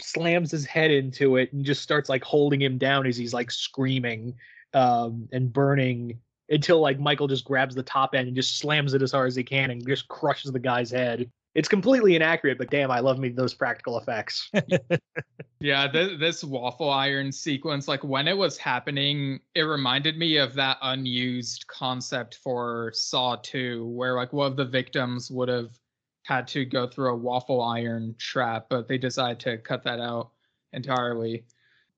slams 0.00 0.52
his 0.52 0.64
head 0.64 0.92
into 0.92 1.36
it 1.36 1.52
and 1.52 1.64
just 1.64 1.82
starts 1.82 2.08
like 2.08 2.22
holding 2.22 2.62
him 2.62 2.78
down 2.78 3.06
as 3.06 3.16
he's 3.16 3.34
like 3.34 3.50
screaming 3.50 4.34
um, 4.72 5.28
and 5.32 5.52
burning 5.52 6.18
until 6.48 6.80
like 6.80 6.98
Michael 6.98 7.28
just 7.28 7.44
grabs 7.44 7.74
the 7.74 7.82
top 7.82 8.14
end 8.14 8.28
and 8.28 8.36
just 8.36 8.58
slams 8.58 8.94
it 8.94 9.02
as 9.02 9.12
hard 9.12 9.28
as 9.28 9.36
he 9.36 9.42
can 9.42 9.70
and 9.70 9.86
just 9.86 10.08
crushes 10.08 10.52
the 10.52 10.58
guy's 10.58 10.90
head. 10.90 11.30
It's 11.54 11.68
completely 11.68 12.14
inaccurate, 12.14 12.58
but 12.58 12.70
damn, 12.70 12.90
I 12.90 13.00
love 13.00 13.18
me 13.18 13.30
those 13.30 13.54
practical 13.54 13.98
effects. 13.98 14.50
yeah, 15.60 15.88
th- 15.88 16.18
this 16.20 16.44
waffle 16.44 16.90
iron 16.90 17.32
sequence, 17.32 17.88
like 17.88 18.04
when 18.04 18.28
it 18.28 18.36
was 18.36 18.56
happening, 18.56 19.40
it 19.56 19.62
reminded 19.62 20.16
me 20.16 20.36
of 20.36 20.54
that 20.54 20.78
unused 20.82 21.66
concept 21.66 22.38
for 22.42 22.92
Saw 22.94 23.36
2, 23.36 23.84
where 23.86 24.14
like 24.14 24.32
one 24.32 24.46
of 24.46 24.56
the 24.56 24.64
victims 24.64 25.28
would 25.30 25.48
have 25.48 25.70
had 26.24 26.46
to 26.48 26.64
go 26.64 26.86
through 26.86 27.12
a 27.12 27.16
waffle 27.16 27.60
iron 27.60 28.14
trap, 28.18 28.66
but 28.70 28.86
they 28.86 28.98
decided 28.98 29.40
to 29.40 29.58
cut 29.58 29.82
that 29.82 29.98
out 29.98 30.30
entirely. 30.72 31.44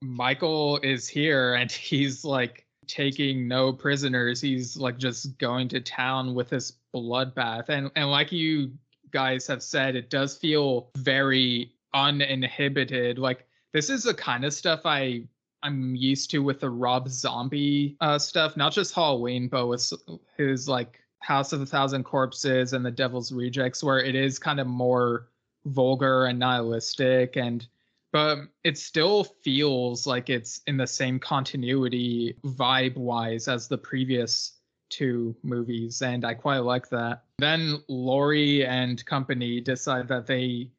Michael 0.01 0.79
is 0.83 1.09
here 1.09 1.55
and 1.55 1.71
he's 1.73 2.25
like 2.25 2.67
taking 2.87 3.47
no 3.47 3.73
prisoners. 3.73 4.41
He's 4.41 4.77
like 4.77 4.99
just 4.99 5.37
going 5.39 5.69
to 5.69 5.81
town 5.81 6.35
with 6.35 6.49
this 6.49 6.73
bloodbath. 6.95 7.69
And 7.69 7.91
and 7.97 8.11
like 8.11 8.33
you 8.33 8.73
guys 9.13 9.47
have 9.47 9.63
said, 9.63 9.97
it 9.97 10.11
does 10.11 10.37
feel 10.37 10.91
very 10.97 11.73
uninhibited. 11.95 13.19
Like 13.19 13.47
this 13.73 13.91
is 13.91 14.05
the 14.05 14.15
kind 14.15 14.45
of 14.45 14.53
stuff 14.53 14.81
I 14.85 15.25
I'm 15.63 15.95
used 15.95 16.31
to 16.33 16.43
with 16.43 16.61
the 16.61 16.71
Rob 16.71 17.09
Zombie 17.09 17.97
uh, 18.01 18.19
stuff, 18.19 18.57
not 18.57 18.73
just 18.73 18.95
Halloween, 18.95 19.49
but 19.49 19.69
with 19.69 19.93
his 20.37 20.69
like 20.69 21.01
House 21.21 21.53
of 21.53 21.61
a 21.61 21.67
Thousand 21.67 22.03
Corpses 22.03 22.73
and 22.73 22.85
The 22.85 22.91
Devil's 22.91 23.31
Rejects, 23.31 23.85
where 23.85 24.01
it 24.01 24.17
is 24.17 24.39
kind 24.41 24.59
of 24.59 24.67
more 24.67 25.29
vulgar 25.67 26.27
and 26.27 26.39
nihilistic, 26.39 27.37
and 27.37 27.67
but 28.13 28.39
it 28.65 28.77
still 28.77 29.25
feels 29.25 30.07
like 30.07 30.29
it's 30.29 30.61
in 30.67 30.77
the 30.77 30.87
same 30.87 31.19
continuity 31.19 32.37
vibe 32.45 32.97
wise 32.97 33.49
as 33.49 33.69
the 33.69 33.79
previous 33.79 34.55
two 34.93 35.35
movies, 35.43 36.03
and 36.03 36.25
I 36.25 36.35
quite 36.35 36.59
like 36.59 36.89
that. 36.91 37.25
Then 37.39 37.83
Laurie 37.89 38.65
and 38.65 39.05
company 39.07 39.61
decide 39.61 40.09
that 40.09 40.27
they 40.27 40.71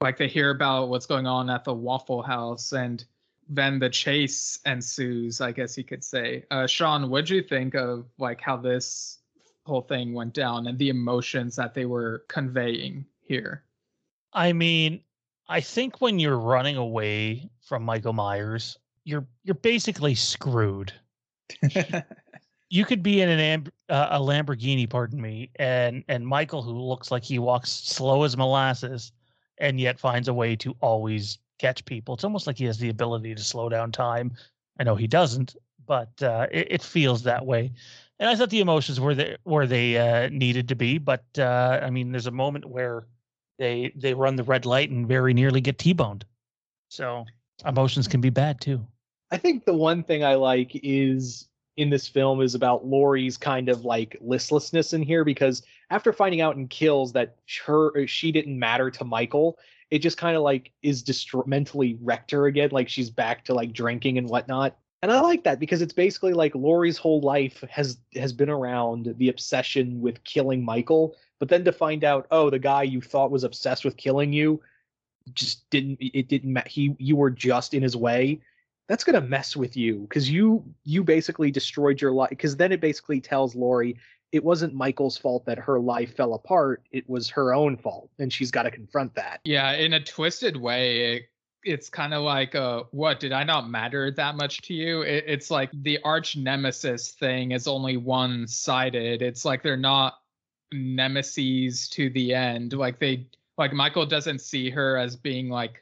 like 0.00 0.18
they 0.18 0.28
hear 0.28 0.50
about 0.50 0.88
what's 0.88 1.06
going 1.06 1.26
on 1.26 1.48
at 1.48 1.64
the 1.64 1.74
Waffle 1.74 2.22
House 2.22 2.72
and 2.72 3.04
then 3.48 3.78
the 3.78 3.90
chase 3.90 4.58
ensues, 4.66 5.40
I 5.40 5.52
guess 5.52 5.76
you 5.76 5.84
could 5.84 6.02
say. 6.02 6.44
Uh, 6.50 6.66
Sean, 6.66 7.08
what'd 7.10 7.30
you 7.30 7.42
think 7.42 7.74
of 7.74 8.06
like 8.18 8.40
how 8.40 8.56
this 8.56 9.18
whole 9.64 9.82
thing 9.82 10.12
went 10.12 10.34
down 10.34 10.66
and 10.66 10.78
the 10.78 10.88
emotions 10.88 11.56
that 11.56 11.74
they 11.74 11.86
were 11.86 12.24
conveying 12.28 13.04
here. 13.20 13.64
I 14.32 14.52
mean, 14.52 15.00
I 15.48 15.60
think 15.60 16.00
when 16.00 16.18
you're 16.18 16.38
running 16.38 16.76
away 16.76 17.50
from 17.60 17.82
Michael 17.82 18.12
Myers, 18.12 18.78
you're 19.04 19.26
you're 19.44 19.54
basically 19.54 20.14
screwed. 20.14 20.92
you 22.72 22.84
could 22.84 23.02
be 23.02 23.20
in 23.20 23.28
an 23.28 23.68
uh, 23.88 24.08
a 24.10 24.18
Lamborghini, 24.18 24.88
pardon 24.88 25.20
me, 25.20 25.50
and 25.56 26.04
and 26.08 26.26
Michael, 26.26 26.62
who 26.62 26.72
looks 26.72 27.10
like 27.10 27.24
he 27.24 27.38
walks 27.38 27.70
slow 27.70 28.22
as 28.24 28.36
molasses, 28.36 29.12
and 29.58 29.80
yet 29.80 30.00
finds 30.00 30.28
a 30.28 30.34
way 30.34 30.56
to 30.56 30.74
always 30.80 31.38
catch 31.58 31.84
people. 31.84 32.14
It's 32.14 32.24
almost 32.24 32.46
like 32.46 32.58
he 32.58 32.64
has 32.64 32.78
the 32.78 32.88
ability 32.88 33.34
to 33.34 33.42
slow 33.42 33.68
down 33.68 33.92
time. 33.92 34.32
I 34.78 34.84
know 34.84 34.96
he 34.96 35.06
doesn't, 35.06 35.54
but 35.86 36.10
uh, 36.22 36.46
it, 36.50 36.68
it 36.70 36.82
feels 36.82 37.22
that 37.24 37.44
way 37.44 37.72
and 38.22 38.30
I 38.30 38.36
thought 38.36 38.50
the 38.50 38.60
emotions 38.60 39.00
were 39.00 39.16
there 39.16 39.36
where 39.42 39.66
they 39.66 39.98
uh, 39.98 40.28
needed 40.28 40.68
to 40.68 40.76
be. 40.76 40.98
But 40.98 41.24
uh, 41.36 41.80
I 41.82 41.90
mean, 41.90 42.12
there's 42.12 42.28
a 42.28 42.30
moment 42.30 42.64
where 42.64 43.08
they 43.58 43.92
they 43.96 44.14
run 44.14 44.36
the 44.36 44.44
red 44.44 44.64
light 44.64 44.90
and 44.90 45.08
very 45.08 45.34
nearly 45.34 45.60
get 45.60 45.76
t-boned. 45.76 46.24
So 46.88 47.24
emotions 47.66 48.06
can 48.06 48.20
be 48.20 48.30
bad 48.30 48.60
too. 48.60 48.86
I 49.32 49.38
think 49.38 49.64
the 49.64 49.74
one 49.74 50.04
thing 50.04 50.22
I 50.22 50.36
like 50.36 50.70
is 50.84 51.48
in 51.76 51.90
this 51.90 52.06
film 52.06 52.40
is 52.40 52.54
about 52.54 52.86
Laurie's 52.86 53.36
kind 53.36 53.68
of 53.68 53.84
like 53.84 54.16
listlessness 54.20 54.92
in 54.92 55.02
here 55.02 55.24
because 55.24 55.62
after 55.90 56.12
finding 56.12 56.40
out 56.40 56.56
in 56.56 56.68
Kills 56.68 57.12
that 57.12 57.36
her 57.64 58.02
uh, 58.02 58.06
she 58.06 58.32
didn't 58.32 58.58
matter 58.58 58.90
to 58.90 59.04
Michael, 59.04 59.58
it 59.90 60.00
just 60.00 60.18
kind 60.18 60.36
of 60.36 60.42
like 60.42 60.72
is 60.82 61.02
distro- 61.02 61.46
mentally 61.46 61.98
wrecked 62.00 62.30
her 62.30 62.46
again. 62.46 62.70
Like 62.72 62.88
she's 62.88 63.10
back 63.10 63.44
to 63.46 63.54
like 63.54 63.72
drinking 63.72 64.18
and 64.18 64.28
whatnot. 64.28 64.76
And 65.02 65.10
I 65.10 65.20
like 65.20 65.44
that 65.44 65.58
because 65.58 65.82
it's 65.82 65.92
basically 65.92 66.32
like 66.32 66.54
Laurie's 66.54 66.98
whole 66.98 67.20
life 67.20 67.64
has 67.70 67.98
has 68.14 68.32
been 68.32 68.50
around 68.50 69.14
the 69.16 69.30
obsession 69.30 70.00
with 70.00 70.22
killing 70.24 70.64
Michael, 70.64 71.16
but 71.40 71.48
then 71.48 71.64
to 71.64 71.72
find 71.72 72.04
out, 72.04 72.26
oh, 72.30 72.50
the 72.50 72.58
guy 72.58 72.84
you 72.84 73.00
thought 73.00 73.30
was 73.30 73.44
obsessed 73.44 73.84
with 73.84 73.96
killing 73.96 74.32
you 74.32 74.60
just 75.34 75.68
didn't 75.70 75.98
it 76.00 76.28
didn't 76.28 76.66
he 76.66 76.96
you 76.98 77.16
were 77.16 77.30
just 77.30 77.74
in 77.74 77.82
his 77.82 77.96
way 77.96 78.40
that's 78.88 79.04
going 79.04 79.20
to 79.20 79.26
mess 79.26 79.56
with 79.56 79.76
you 79.76 80.00
because 80.00 80.30
you 80.30 80.64
you 80.84 81.04
basically 81.04 81.50
destroyed 81.50 82.00
your 82.00 82.12
life 82.12 82.30
because 82.30 82.56
then 82.56 82.72
it 82.72 82.80
basically 82.80 83.20
tells 83.20 83.54
Laurie 83.54 83.96
it 84.32 84.42
wasn't 84.42 84.74
Michael's 84.74 85.16
fault 85.16 85.44
that 85.44 85.58
her 85.58 85.78
life 85.78 86.16
fell 86.16 86.34
apart 86.34 86.82
it 86.90 87.08
was 87.08 87.28
her 87.30 87.54
own 87.54 87.76
fault 87.76 88.10
and 88.18 88.32
she's 88.32 88.50
got 88.50 88.64
to 88.64 88.70
confront 88.70 89.14
that 89.14 89.40
Yeah, 89.44 89.72
in 89.72 89.92
a 89.94 90.00
twisted 90.02 90.56
way, 90.56 91.14
it, 91.16 91.22
it's 91.64 91.88
kind 91.88 92.12
of 92.12 92.22
like, 92.22 92.54
uh, 92.54 92.84
what 92.90 93.20
did 93.20 93.32
I 93.32 93.44
not 93.44 93.70
matter 93.70 94.10
that 94.10 94.36
much 94.36 94.62
to 94.62 94.74
you? 94.74 95.02
It, 95.02 95.24
it's 95.26 95.50
like 95.50 95.70
the 95.72 95.98
arch 96.04 96.36
nemesis 96.36 97.12
thing 97.12 97.52
is 97.52 97.68
only 97.68 97.96
one 97.96 98.46
sided. 98.48 99.22
It's 99.22 99.44
like 99.44 99.62
they're 99.62 99.76
not 99.76 100.14
nemesis 100.72 101.88
to 101.90 102.10
the 102.10 102.34
end. 102.34 102.72
Like 102.72 102.98
they, 102.98 103.26
like 103.58 103.72
Michael 103.72 104.06
doesn't 104.06 104.40
see 104.40 104.70
her 104.70 104.96
as 104.96 105.14
being 105.16 105.48
like 105.48 105.81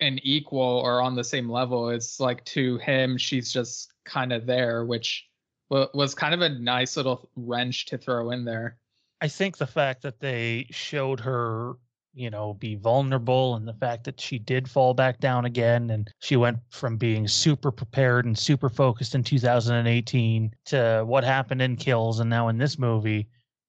an 0.00 0.18
equal 0.22 0.60
or 0.60 1.02
on 1.02 1.14
the 1.14 1.24
same 1.24 1.50
level. 1.50 1.90
It's 1.90 2.20
like 2.20 2.44
to 2.46 2.78
him, 2.78 3.18
she's 3.18 3.52
just 3.52 3.92
kind 4.04 4.32
of 4.32 4.46
there, 4.46 4.84
which 4.84 5.26
wa- 5.70 5.88
was 5.94 6.14
kind 6.14 6.34
of 6.34 6.40
a 6.40 6.48
nice 6.48 6.96
little 6.96 7.30
wrench 7.36 7.86
to 7.86 7.98
throw 7.98 8.30
in 8.30 8.44
there. 8.44 8.78
I 9.20 9.28
think 9.28 9.56
the 9.56 9.66
fact 9.66 10.02
that 10.02 10.20
they 10.20 10.66
showed 10.70 11.18
her, 11.20 11.74
you 12.14 12.30
know, 12.30 12.54
be 12.54 12.76
vulnerable 12.76 13.56
and 13.56 13.66
the 13.66 13.74
fact 13.74 14.04
that 14.04 14.20
she 14.20 14.38
did 14.38 14.70
fall 14.70 14.94
back 14.94 15.18
down 15.18 15.44
again 15.44 15.90
and 15.90 16.08
she 16.20 16.36
went 16.36 16.58
from 16.70 16.96
being 16.96 17.26
super 17.26 17.72
prepared 17.72 18.26
and 18.26 18.38
super 18.38 18.68
focused 18.68 19.14
in 19.14 19.24
2018 19.24 20.54
to 20.66 21.02
what 21.04 21.24
happened 21.24 21.62
in 21.62 21.76
Kills 21.76 22.20
and 22.20 22.30
now 22.30 22.48
in 22.48 22.58
this 22.58 22.78
movie, 22.78 23.28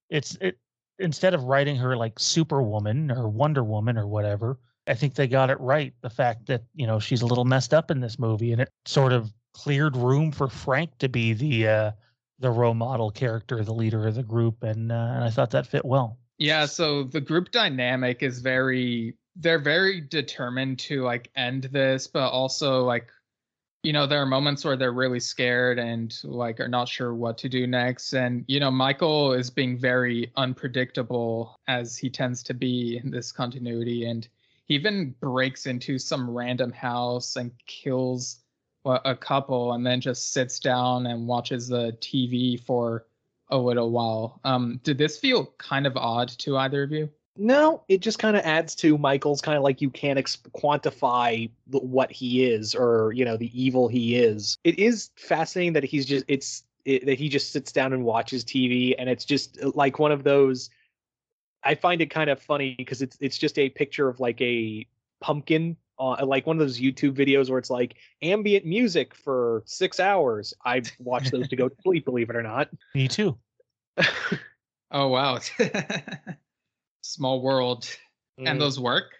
it's 0.09 0.35
it 0.41 0.57
instead 0.99 1.33
of 1.33 1.43
writing 1.43 1.77
her 1.77 1.95
like 1.95 2.19
Superwoman 2.19 3.09
or 3.09 3.29
Wonder 3.29 3.63
Woman 3.63 3.97
or 3.97 4.07
whatever, 4.07 4.59
I 4.89 4.95
think 4.95 5.13
they 5.13 5.27
got 5.27 5.49
it 5.49 5.59
right. 5.59 5.93
The 6.01 6.09
fact 6.09 6.47
that, 6.47 6.63
you 6.73 6.87
know, 6.87 6.99
she's 6.99 7.21
a 7.21 7.25
little 7.25 7.45
messed 7.45 7.73
up 7.73 7.91
in 7.91 7.99
this 7.99 8.17
movie 8.17 8.51
and 8.51 8.61
it 8.61 8.69
sort 8.85 9.13
of 9.13 9.31
cleared 9.53 9.95
room 9.95 10.31
for 10.31 10.47
Frank 10.47 10.97
to 10.99 11.09
be 11.09 11.33
the 11.33 11.67
uh 11.67 11.91
the 12.39 12.49
role 12.49 12.73
model 12.73 13.11
character, 13.11 13.63
the 13.63 13.73
leader 13.73 14.07
of 14.07 14.15
the 14.15 14.23
group, 14.23 14.63
and 14.63 14.91
uh, 14.91 15.11
and 15.15 15.23
I 15.23 15.29
thought 15.29 15.51
that 15.51 15.67
fit 15.67 15.85
well. 15.85 16.17
Yeah, 16.37 16.65
so 16.65 17.03
the 17.03 17.21
group 17.21 17.51
dynamic 17.51 18.23
is 18.23 18.39
very 18.39 19.15
they're 19.35 19.59
very 19.59 20.01
determined 20.01 20.79
to 20.79 21.03
like 21.03 21.29
end 21.35 21.63
this, 21.65 22.07
but 22.07 22.29
also 22.29 22.83
like 22.83 23.09
you 23.83 23.93
know, 23.93 24.05
there 24.05 24.21
are 24.21 24.25
moments 24.25 24.65
where 24.65 24.75
they're 24.75 24.91
really 24.91 25.21
scared 25.21 25.79
and 25.79 26.17
like 26.23 26.59
are 26.59 26.67
not 26.67 26.89
sure 26.89 27.13
what 27.13 27.37
to 27.37 27.47
do 27.47 27.65
next. 27.65 28.13
And 28.13 28.43
you 28.47 28.59
know, 28.59 28.71
Michael 28.71 29.33
is 29.33 29.49
being 29.49 29.77
very 29.77 30.31
unpredictable 30.35 31.55
as 31.67 31.97
he 31.97 32.09
tends 32.09 32.43
to 32.43 32.53
be 32.53 32.99
in 33.01 33.11
this 33.11 33.31
continuity 33.31 34.05
and 34.05 34.27
he 34.69 34.75
even 34.75 35.13
breaks 35.19 35.65
into 35.65 35.99
some 35.99 36.29
random 36.29 36.71
house 36.71 37.35
and 37.35 37.51
kills 37.65 38.37
a 38.85 39.15
couple 39.15 39.73
and 39.73 39.85
then 39.85 39.99
just 39.99 40.31
sits 40.31 40.59
down 40.59 41.07
and 41.07 41.27
watches 41.27 41.67
the 41.67 41.91
TV 41.99 42.63
for 42.63 43.05
a 43.49 43.57
little 43.57 43.91
while. 43.91 44.39
Um, 44.45 44.79
did 44.83 44.97
this 44.97 45.17
feel 45.17 45.53
kind 45.57 45.85
of 45.85 45.97
odd 45.97 46.29
to 46.29 46.57
either 46.57 46.83
of 46.83 46.91
you? 46.91 47.09
no 47.41 47.81
it 47.87 48.01
just 48.01 48.19
kind 48.19 48.35
of 48.35 48.43
adds 48.43 48.75
to 48.75 48.97
Michael's 48.97 49.39
kind 49.39 49.57
of 49.57 49.63
like 49.63 49.81
you 49.81 49.89
can't 49.89 50.19
ex- 50.19 50.37
quantify 50.57 51.49
what 51.67 52.11
he 52.11 52.43
is 52.43 52.75
or 52.75 53.13
you 53.13 53.23
know 53.23 53.37
the 53.37 53.49
evil 53.59 53.87
he 53.87 54.17
is 54.17 54.57
it 54.65 54.77
is 54.77 55.11
fascinating 55.15 55.71
that 55.71 55.83
he's 55.83 56.05
just 56.05 56.25
it's 56.27 56.63
it, 56.83 57.05
that 57.05 57.17
he 57.17 57.29
just 57.29 57.53
sits 57.53 57.71
down 57.71 57.93
and 57.93 58.03
watches 58.03 58.43
TV 58.43 58.93
and 58.99 59.09
it's 59.09 59.23
just 59.23 59.57
like 59.73 59.99
one 59.99 60.11
of 60.11 60.23
those 60.23 60.69
I 61.63 61.75
find 61.75 62.01
it 62.01 62.09
kind 62.09 62.29
of 62.29 62.41
funny 62.41 62.75
because 62.77 63.01
it's 63.01 63.17
it's 63.19 63.37
just 63.37 63.57
a 63.59 63.69
picture 63.69 64.07
of 64.07 64.19
like 64.19 64.41
a 64.41 64.87
pumpkin 65.21 65.75
uh, 65.99 66.25
like 66.25 66.47
one 66.47 66.55
of 66.55 66.59
those 66.59 66.79
YouTube 66.79 67.13
videos 67.13 67.49
where 67.49 67.59
it's 67.59 67.69
like 67.69 67.95
ambient 68.21 68.65
music 68.65 69.13
for 69.13 69.63
six 69.65 69.99
hours. 69.99 70.53
I 70.65 70.81
watch 70.99 71.29
those 71.29 71.49
to 71.49 71.55
go 71.55 71.67
to 71.67 71.75
sleep, 71.83 72.05
believe 72.05 72.29
it 72.29 72.35
or 72.35 72.43
not. 72.43 72.69
Me 72.95 73.07
too. 73.07 73.37
Oh 74.91 75.07
wow. 75.09 75.39
Small 77.01 77.41
world. 77.41 77.83
Mm. 78.39 78.49
And 78.49 78.61
those 78.61 78.79
work? 78.79 79.11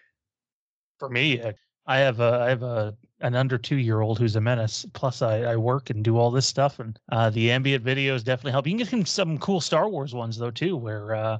For 0.99 1.09
me, 1.09 1.41
I 1.85 1.97
have 1.97 2.19
a 2.19 2.39
I 2.41 2.49
have 2.49 2.63
a 2.63 2.97
an 3.21 3.35
under 3.35 3.57
two 3.57 3.75
year 3.77 4.01
old 4.01 4.17
who's 4.17 4.35
a 4.35 4.41
menace. 4.41 4.85
Plus, 4.93 5.21
I, 5.21 5.39
I 5.41 5.55
work 5.57 5.89
and 5.89 6.03
do 6.03 6.17
all 6.17 6.31
this 6.31 6.47
stuff, 6.47 6.79
and 6.79 6.97
uh, 7.11 7.29
the 7.29 7.51
ambient 7.51 7.83
videos 7.83 8.23
definitely 8.23 8.53
help. 8.53 8.67
You 8.67 8.71
can 8.71 8.77
get 8.77 8.87
him 8.87 9.05
some 9.05 9.37
cool 9.37 9.61
Star 9.61 9.89
Wars 9.89 10.13
ones 10.13 10.37
though 10.37 10.51
too, 10.51 10.77
where 10.77 11.13
uh, 11.15 11.37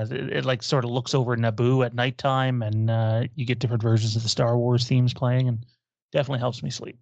it, 0.00 0.32
it 0.32 0.44
like 0.44 0.62
sort 0.62 0.84
of 0.84 0.90
looks 0.90 1.14
over 1.14 1.36
Naboo 1.36 1.84
at 1.84 1.94
nighttime, 1.94 2.62
and 2.62 2.90
uh, 2.90 3.24
you 3.34 3.44
get 3.44 3.58
different 3.58 3.82
versions 3.82 4.16
of 4.16 4.22
the 4.22 4.28
Star 4.28 4.56
Wars 4.56 4.86
themes 4.86 5.14
playing, 5.14 5.48
and 5.48 5.66
definitely 6.12 6.40
helps 6.40 6.62
me 6.62 6.70
sleep. 6.70 6.98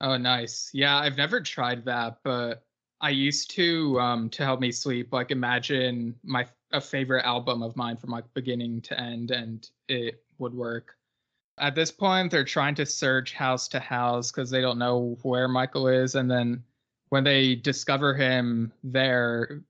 Oh 0.00 0.16
nice. 0.16 0.70
Yeah, 0.72 0.96
I've 0.96 1.16
never 1.16 1.40
tried 1.40 1.84
that, 1.84 2.18
but 2.24 2.64
I 3.00 3.10
used 3.10 3.50
to 3.52 3.98
um 4.00 4.30
to 4.30 4.44
help 4.44 4.60
me 4.60 4.72
sleep, 4.72 5.12
like 5.12 5.30
imagine 5.30 6.14
my 6.22 6.46
a 6.72 6.80
favorite 6.80 7.24
album 7.24 7.62
of 7.62 7.76
mine 7.76 7.96
from 7.96 8.10
like 8.10 8.32
beginning 8.34 8.80
to 8.82 8.98
end 8.98 9.30
and 9.30 9.68
it 9.88 10.22
would 10.38 10.54
work. 10.54 10.96
At 11.58 11.74
this 11.74 11.90
point, 11.90 12.30
they're 12.30 12.44
trying 12.44 12.74
to 12.76 12.86
search 12.86 13.34
house 13.34 13.68
to 13.68 13.80
house 13.80 14.30
because 14.30 14.50
they 14.50 14.60
don't 14.60 14.78
know 14.78 15.18
where 15.22 15.48
Michael 15.48 15.88
is. 15.88 16.14
And 16.14 16.30
then 16.30 16.62
when 17.10 17.24
they 17.24 17.56
discover 17.56 18.14
him 18.14 18.72
there, 18.82 19.62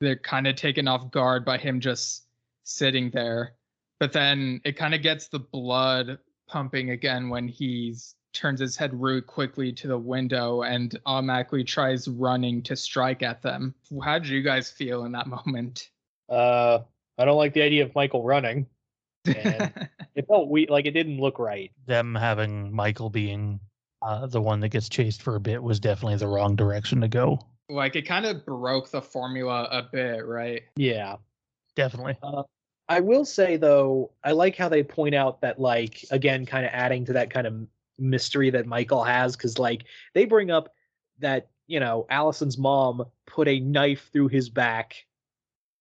they're 0.00 0.16
kind 0.16 0.46
of 0.46 0.56
taken 0.56 0.88
off 0.88 1.10
guard 1.10 1.44
by 1.44 1.58
him 1.58 1.80
just 1.80 2.26
sitting 2.64 3.10
there. 3.10 3.54
But 3.98 4.12
then 4.12 4.60
it 4.64 4.76
kind 4.76 4.94
of 4.94 5.02
gets 5.02 5.28
the 5.28 5.38
blood 5.38 6.18
pumping 6.48 6.90
again 6.90 7.28
when 7.28 7.48
he's 7.48 8.14
turns 8.36 8.60
his 8.60 8.76
head 8.76 8.92
really 8.92 9.22
quickly 9.22 9.72
to 9.72 9.88
the 9.88 9.98
window 9.98 10.62
and 10.62 10.98
automatically 11.06 11.64
tries 11.64 12.06
running 12.06 12.62
to 12.62 12.76
strike 12.76 13.22
at 13.22 13.40
them. 13.42 13.74
How 14.04 14.18
did 14.18 14.28
you 14.28 14.42
guys 14.42 14.70
feel 14.70 15.04
in 15.04 15.12
that 15.12 15.26
moment? 15.46 15.90
Uh, 16.28 16.80
I 17.18 17.24
don't 17.24 17.38
like 17.38 17.54
the 17.54 17.62
idea 17.62 17.84
of 17.84 17.94
Michael 17.94 18.22
running. 18.22 18.66
And 19.24 19.88
it 20.14 20.26
felt 20.28 20.48
we 20.48 20.66
like 20.68 20.86
it 20.86 20.92
didn't 20.92 21.18
look 21.18 21.38
right. 21.38 21.72
Them 21.86 22.14
having 22.14 22.72
Michael 22.72 23.10
being 23.10 23.60
uh, 24.02 24.26
the 24.26 24.40
one 24.40 24.60
that 24.60 24.68
gets 24.68 24.88
chased 24.88 25.22
for 25.22 25.34
a 25.36 25.40
bit 25.40 25.62
was 25.62 25.80
definitely 25.80 26.16
the 26.16 26.28
wrong 26.28 26.54
direction 26.56 27.00
to 27.00 27.08
go. 27.08 27.40
Like 27.68 27.96
it 27.96 28.02
kind 28.02 28.26
of 28.26 28.44
broke 28.44 28.90
the 28.90 29.02
formula 29.02 29.68
a 29.70 29.82
bit, 29.82 30.24
right? 30.24 30.62
Yeah. 30.76 31.16
Definitely. 31.76 32.16
Uh, 32.22 32.42
I 32.88 33.00
will 33.00 33.24
say 33.24 33.56
though, 33.56 34.10
I 34.24 34.32
like 34.32 34.56
how 34.56 34.68
they 34.68 34.82
point 34.82 35.14
out 35.14 35.40
that 35.42 35.60
like 35.60 36.04
again, 36.10 36.46
kind 36.46 36.64
of 36.64 36.72
adding 36.72 37.04
to 37.06 37.12
that 37.12 37.30
kind 37.30 37.46
of 37.46 37.54
mystery 37.98 38.50
that 38.50 38.66
Michael 38.66 39.04
has, 39.04 39.36
because 39.36 39.58
like 39.58 39.84
they 40.14 40.24
bring 40.24 40.50
up 40.50 40.72
that 41.18 41.48
you 41.66 41.80
know 41.80 42.06
Allison's 42.10 42.58
mom 42.58 43.04
put 43.26 43.48
a 43.48 43.60
knife 43.60 44.10
through 44.12 44.28
his 44.28 44.48
back, 44.48 45.04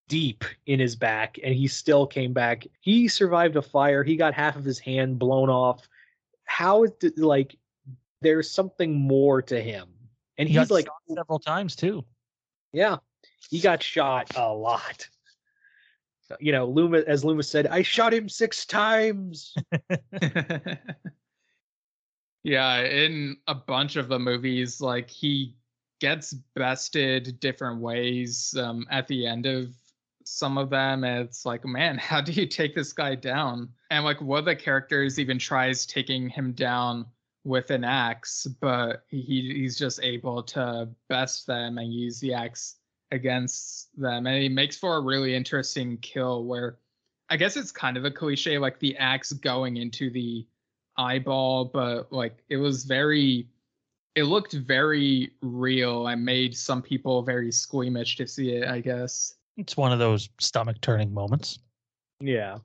deep 0.08 0.44
in 0.66 0.80
his 0.80 0.96
back, 0.96 1.38
and 1.44 1.54
he 1.54 1.68
still 1.68 2.08
came 2.08 2.34
back. 2.34 2.66
He 2.82 3.08
survived 3.08 3.56
a 3.56 3.62
fire. 3.62 4.04
He 4.04 4.16
got 4.16 4.34
half 4.34 4.56
of 4.56 4.66
his 4.66 4.80
hand 4.80 5.20
blown 5.20 5.50
off. 5.50 5.88
How 6.46 6.84
is 6.84 6.92
it 7.02 7.18
like? 7.18 7.56
There's 8.22 8.50
something 8.50 8.96
more 8.96 9.44
to 9.44 9.62
him, 9.62 9.90
and 10.38 10.48
He 10.48 10.56
he's 10.56 10.68
got 10.68 10.74
like, 10.74 10.86
shot 10.86 11.16
several 11.16 11.40
times 11.40 11.76
too. 11.76 12.06
yeah, 12.74 12.98
he 13.50 13.60
got 13.60 13.82
shot 13.84 14.32
a 14.36 14.52
lot. 14.54 15.08
You 16.40 16.52
know, 16.52 16.66
Luma, 16.66 17.00
as 17.06 17.24
Loomis 17.24 17.48
said, 17.50 17.68
I 17.68 17.84
shot 17.84 18.14
him 18.14 18.28
six 18.28 18.66
times. 18.66 19.54
yeah, 22.44 22.80
in 22.82 23.38
a 23.48 23.56
bunch 23.56 23.96
of 23.96 24.08
the 24.08 24.20
movies, 24.20 24.82
like 24.82 25.10
he 25.10 25.56
gets 26.00 26.34
bested 26.34 27.40
different 27.40 27.80
ways 27.80 28.56
um, 28.58 28.86
at 28.90 29.08
the 29.08 29.26
end 29.28 29.46
of 29.46 29.70
some 30.24 30.58
of 30.58 30.70
them. 30.72 31.04
It's 31.04 31.46
like, 31.46 31.64
man, 31.66 31.98
how 32.00 32.22
do 32.22 32.32
you 32.32 32.48
take 32.48 32.76
this 32.76 32.94
guy 32.94 33.16
down? 33.16 33.70
And 33.92 34.04
like 34.04 34.22
one 34.22 34.40
of 34.40 34.46
the 34.46 34.56
characters 34.56 35.20
even 35.20 35.40
tries 35.40 35.86
taking 35.86 36.28
him 36.30 36.54
down 36.54 37.06
with 37.46 37.70
an 37.70 37.84
axe, 37.84 38.48
but 38.60 39.04
he 39.08 39.54
he's 39.56 39.78
just 39.78 40.02
able 40.04 40.44
to 40.44 40.90
best 41.08 41.48
them 41.48 41.78
and 41.78 41.94
use 41.94 42.20
the 42.20 42.34
axe 42.34 42.76
against 43.12 43.90
them. 43.98 44.26
And 44.28 44.42
he 44.42 44.50
makes 44.50 44.76
for 44.76 44.98
a 44.98 45.02
really 45.02 45.34
interesting 45.34 45.98
kill 46.00 46.44
where 46.44 46.80
I 47.30 47.38
guess 47.38 47.56
it's 47.56 47.72
kind 47.72 47.98
of 47.98 48.04
a 48.04 48.12
cliche, 48.12 48.58
like 48.58 48.80
the 48.80 48.98
axe 48.98 49.32
going 49.32 49.78
into 49.78 50.10
the 50.10 50.46
eyeball, 50.98 51.66
but 51.66 52.12
like 52.12 52.44
it 52.50 52.58
was 52.58 52.84
very, 52.84 53.48
it 54.16 54.24
looked 54.24 54.54
very 54.54 55.32
real 55.42 56.08
and 56.08 56.26
made 56.26 56.58
some 56.58 56.82
people 56.82 57.22
very 57.22 57.52
squeamish 57.52 58.18
to 58.18 58.28
see 58.28 58.56
it. 58.56 58.68
I 58.68 58.82
guess. 58.82 59.36
It's 59.58 59.78
one 59.78 59.94
of 59.94 60.00
those 60.00 60.30
stomach 60.40 60.82
turning 60.82 61.14
moments, 61.14 61.60
Yeah. 62.20 62.58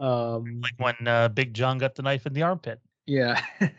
Um, 0.00 0.60
like 0.62 0.74
when 0.78 1.06
uh, 1.06 1.28
Big 1.28 1.54
John 1.54 1.78
got 1.78 1.94
the 1.94 2.02
knife 2.02 2.26
in 2.26 2.32
the 2.32 2.42
armpit. 2.42 2.80
Yeah. 3.06 3.40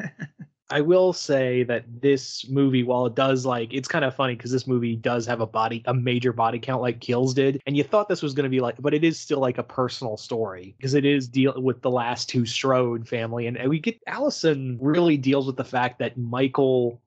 I 0.71 0.79
will 0.79 1.11
say 1.11 1.63
that 1.63 1.83
this 2.01 2.47
movie, 2.47 2.83
while 2.83 3.05
it 3.05 3.13
does 3.13 3.45
like, 3.45 3.73
it's 3.73 3.89
kind 3.89 4.05
of 4.05 4.15
funny 4.15 4.35
because 4.35 4.51
this 4.51 4.65
movie 4.65 4.95
does 4.95 5.25
have 5.25 5.41
a 5.41 5.45
body, 5.45 5.83
a 5.85 5.93
major 5.93 6.31
body 6.31 6.59
count 6.59 6.81
like 6.81 7.01
Kills 7.01 7.33
did, 7.33 7.61
and 7.67 7.75
you 7.75 7.83
thought 7.83 8.07
this 8.07 8.21
was 8.21 8.33
going 8.33 8.45
to 8.45 8.49
be 8.49 8.61
like, 8.61 8.75
but 8.79 8.93
it 8.93 9.03
is 9.03 9.19
still 9.19 9.39
like 9.39 9.57
a 9.57 9.63
personal 9.63 10.15
story 10.15 10.73
because 10.77 10.93
it 10.93 11.03
is 11.03 11.27
deal 11.27 11.61
with 11.61 11.81
the 11.81 11.91
last 11.91 12.29
two 12.29 12.45
Strode 12.45 13.05
family, 13.05 13.47
and, 13.47 13.57
and 13.57 13.69
we 13.69 13.79
get 13.79 14.01
Allison 14.07 14.77
really 14.81 15.17
deals 15.17 15.45
with 15.45 15.57
the 15.57 15.65
fact 15.65 15.99
that 15.99 16.17
Michael 16.17 17.01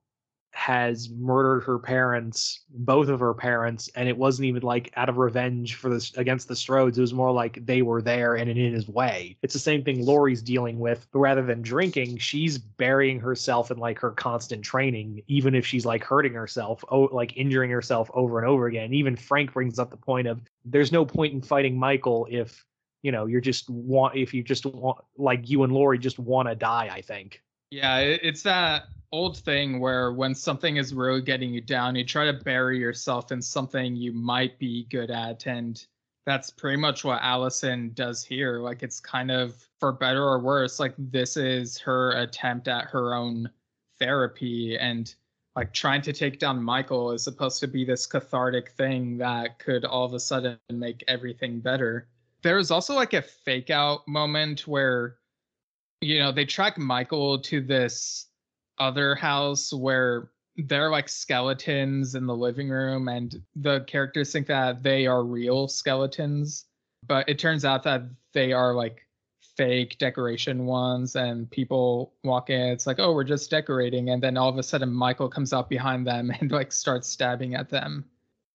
has 0.55 1.09
murdered 1.09 1.65
her 1.65 1.77
parents, 1.77 2.61
both 2.69 3.09
of 3.09 3.19
her 3.19 3.33
parents, 3.33 3.89
and 3.93 4.07
it 4.07 4.17
wasn't 4.17 4.45
even 4.45 4.63
like 4.63 4.89
out 4.95 5.09
of 5.09 5.17
revenge 5.17 5.75
for 5.75 5.89
this 5.89 6.15
against 6.15 6.47
the 6.47 6.53
Strodes. 6.53 6.97
It 6.97 7.01
was 7.01 7.13
more 7.13 7.31
like 7.31 7.65
they 7.65 7.81
were 7.81 8.01
there 8.01 8.35
and 8.35 8.49
in 8.49 8.73
his 8.73 8.87
way. 8.87 9.37
It's 9.41 9.53
the 9.53 9.59
same 9.59 9.83
thing 9.83 10.05
Laurie's 10.05 10.41
dealing 10.41 10.79
with, 10.79 11.07
but 11.11 11.19
rather 11.19 11.41
than 11.41 11.61
drinking, 11.61 12.19
she's 12.19 12.57
burying 12.57 13.19
herself 13.19 13.69
in 13.69 13.77
like 13.77 13.99
her 13.99 14.11
constant 14.11 14.63
training, 14.63 15.21
even 15.27 15.55
if 15.55 15.67
she's 15.67 15.85
like 15.85 16.05
hurting 16.05 16.33
herself, 16.33 16.85
oh, 16.89 17.09
like 17.11 17.35
injuring 17.35 17.69
herself 17.69 18.09
over 18.13 18.39
and 18.39 18.47
over 18.47 18.67
again. 18.67 18.93
Even 18.93 19.17
Frank 19.17 19.51
brings 19.51 19.77
up 19.77 19.91
the 19.91 19.97
point 19.97 20.25
of 20.25 20.39
there's 20.63 20.91
no 20.93 21.05
point 21.05 21.33
in 21.33 21.41
fighting 21.41 21.77
Michael 21.77 22.29
if 22.31 22.63
you 23.01 23.11
know 23.11 23.25
you're 23.25 23.41
just 23.41 23.69
want 23.69 24.15
if 24.15 24.33
you 24.33 24.41
just 24.41 24.65
want 24.65 24.99
like 25.17 25.49
you 25.49 25.63
and 25.63 25.73
Laurie 25.73 25.99
just 25.99 26.17
want 26.17 26.47
to 26.47 26.55
die. 26.55 26.89
I 26.89 27.01
think. 27.01 27.43
Yeah, 27.71 27.99
it's 27.99 28.43
that 28.43 28.85
old 29.15 29.37
thing 29.37 29.79
where 29.79 30.11
when 30.11 30.35
something 30.35 30.75
is 30.75 30.93
really 30.93 31.21
getting 31.21 31.53
you 31.53 31.61
down, 31.61 31.95
you 31.95 32.03
try 32.03 32.25
to 32.25 32.33
bury 32.33 32.77
yourself 32.77 33.31
in 33.31 33.41
something 33.41 33.95
you 33.95 34.11
might 34.11 34.59
be 34.59 34.83
good 34.89 35.09
at. 35.09 35.47
And 35.47 35.81
that's 36.25 36.49
pretty 36.49 36.75
much 36.75 37.05
what 37.05 37.21
Allison 37.21 37.91
does 37.93 38.25
here. 38.25 38.59
Like, 38.59 38.83
it's 38.83 38.99
kind 38.99 39.31
of, 39.31 39.55
for 39.79 39.93
better 39.93 40.21
or 40.21 40.39
worse, 40.39 40.81
like 40.81 40.95
this 40.97 41.37
is 41.37 41.77
her 41.77 42.11
attempt 42.11 42.67
at 42.67 42.89
her 42.89 43.13
own 43.13 43.49
therapy. 43.99 44.77
And 44.77 45.15
like 45.55 45.71
trying 45.71 46.01
to 46.01 46.11
take 46.11 46.37
down 46.37 46.61
Michael 46.61 47.13
is 47.13 47.23
supposed 47.23 47.61
to 47.61 47.67
be 47.67 47.85
this 47.85 48.05
cathartic 48.05 48.71
thing 48.71 49.17
that 49.19 49.59
could 49.59 49.85
all 49.85 50.03
of 50.03 50.13
a 50.13 50.19
sudden 50.19 50.57
make 50.69 51.05
everything 51.07 51.61
better. 51.61 52.09
There 52.41 52.57
was 52.57 52.69
also 52.69 52.93
like 52.93 53.13
a 53.13 53.21
fake 53.21 53.69
out 53.69 54.05
moment 54.09 54.67
where 54.67 55.15
you 56.01 56.19
know 56.19 56.31
they 56.31 56.45
track 56.45 56.77
michael 56.77 57.39
to 57.39 57.61
this 57.61 58.27
other 58.79 59.15
house 59.15 59.73
where 59.73 60.29
they're 60.57 60.89
like 60.89 61.09
skeletons 61.09 62.15
in 62.15 62.25
the 62.25 62.35
living 62.35 62.69
room 62.69 63.07
and 63.07 63.41
the 63.55 63.81
characters 63.81 64.31
think 64.31 64.47
that 64.47 64.83
they 64.83 65.05
are 65.05 65.23
real 65.23 65.67
skeletons 65.67 66.65
but 67.07 67.27
it 67.27 67.37
turns 67.37 67.65
out 67.65 67.83
that 67.83 68.03
they 68.33 68.53
are 68.53 68.73
like 68.73 69.01
fake 69.57 69.97
decoration 69.97 70.65
ones 70.65 71.15
and 71.15 71.49
people 71.51 72.13
walk 72.23 72.49
in 72.49 72.61
it's 72.69 72.87
like 72.87 72.99
oh 72.99 73.13
we're 73.13 73.23
just 73.23 73.49
decorating 73.49 74.09
and 74.09 74.21
then 74.21 74.37
all 74.37 74.49
of 74.49 74.57
a 74.57 74.63
sudden 74.63 74.91
michael 74.91 75.29
comes 75.29 75.53
out 75.53 75.69
behind 75.69 76.05
them 76.05 76.31
and 76.39 76.51
like 76.51 76.71
starts 76.71 77.07
stabbing 77.07 77.55
at 77.55 77.69
them. 77.69 78.05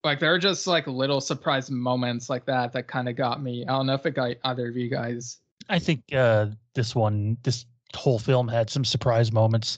Like 0.02 0.18
there 0.18 0.32
are 0.32 0.38
just 0.38 0.66
like 0.66 0.86
little 0.86 1.20
surprise 1.20 1.70
moments 1.70 2.30
like 2.30 2.46
that 2.46 2.72
that 2.72 2.88
kind 2.88 3.08
of 3.08 3.16
got 3.16 3.42
me. 3.42 3.66
I 3.66 3.72
don't 3.72 3.86
know 3.86 3.94
if 3.94 4.06
it 4.06 4.12
got 4.12 4.36
either 4.44 4.68
of 4.68 4.76
you 4.76 4.88
guys. 4.88 5.38
I 5.68 5.78
think 5.78 6.02
uh, 6.14 6.46
this 6.74 6.94
one, 6.94 7.36
this 7.42 7.66
whole 7.94 8.18
film 8.18 8.48
had 8.48 8.70
some 8.70 8.84
surprise 8.84 9.30
moments. 9.30 9.76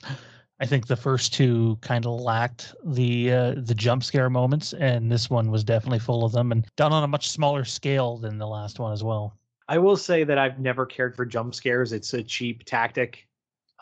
I 0.62 0.64
think 0.64 0.86
the 0.86 0.94
first 0.94 1.34
two 1.34 1.76
kind 1.80 2.06
of 2.06 2.20
lacked 2.20 2.72
the 2.84 3.32
uh, 3.32 3.54
the 3.56 3.74
jump 3.74 4.04
scare 4.04 4.30
moments, 4.30 4.72
and 4.74 5.10
this 5.10 5.28
one 5.28 5.50
was 5.50 5.64
definitely 5.64 5.98
full 5.98 6.24
of 6.24 6.30
them, 6.30 6.52
and 6.52 6.64
done 6.76 6.92
on 6.92 7.02
a 7.02 7.08
much 7.08 7.30
smaller 7.30 7.64
scale 7.64 8.16
than 8.16 8.38
the 8.38 8.46
last 8.46 8.78
one 8.78 8.92
as 8.92 9.02
well. 9.02 9.36
I 9.68 9.78
will 9.78 9.96
say 9.96 10.22
that 10.22 10.38
I've 10.38 10.60
never 10.60 10.86
cared 10.86 11.16
for 11.16 11.26
jump 11.26 11.56
scares. 11.56 11.92
It's 11.92 12.14
a 12.14 12.22
cheap 12.22 12.62
tactic. 12.64 13.26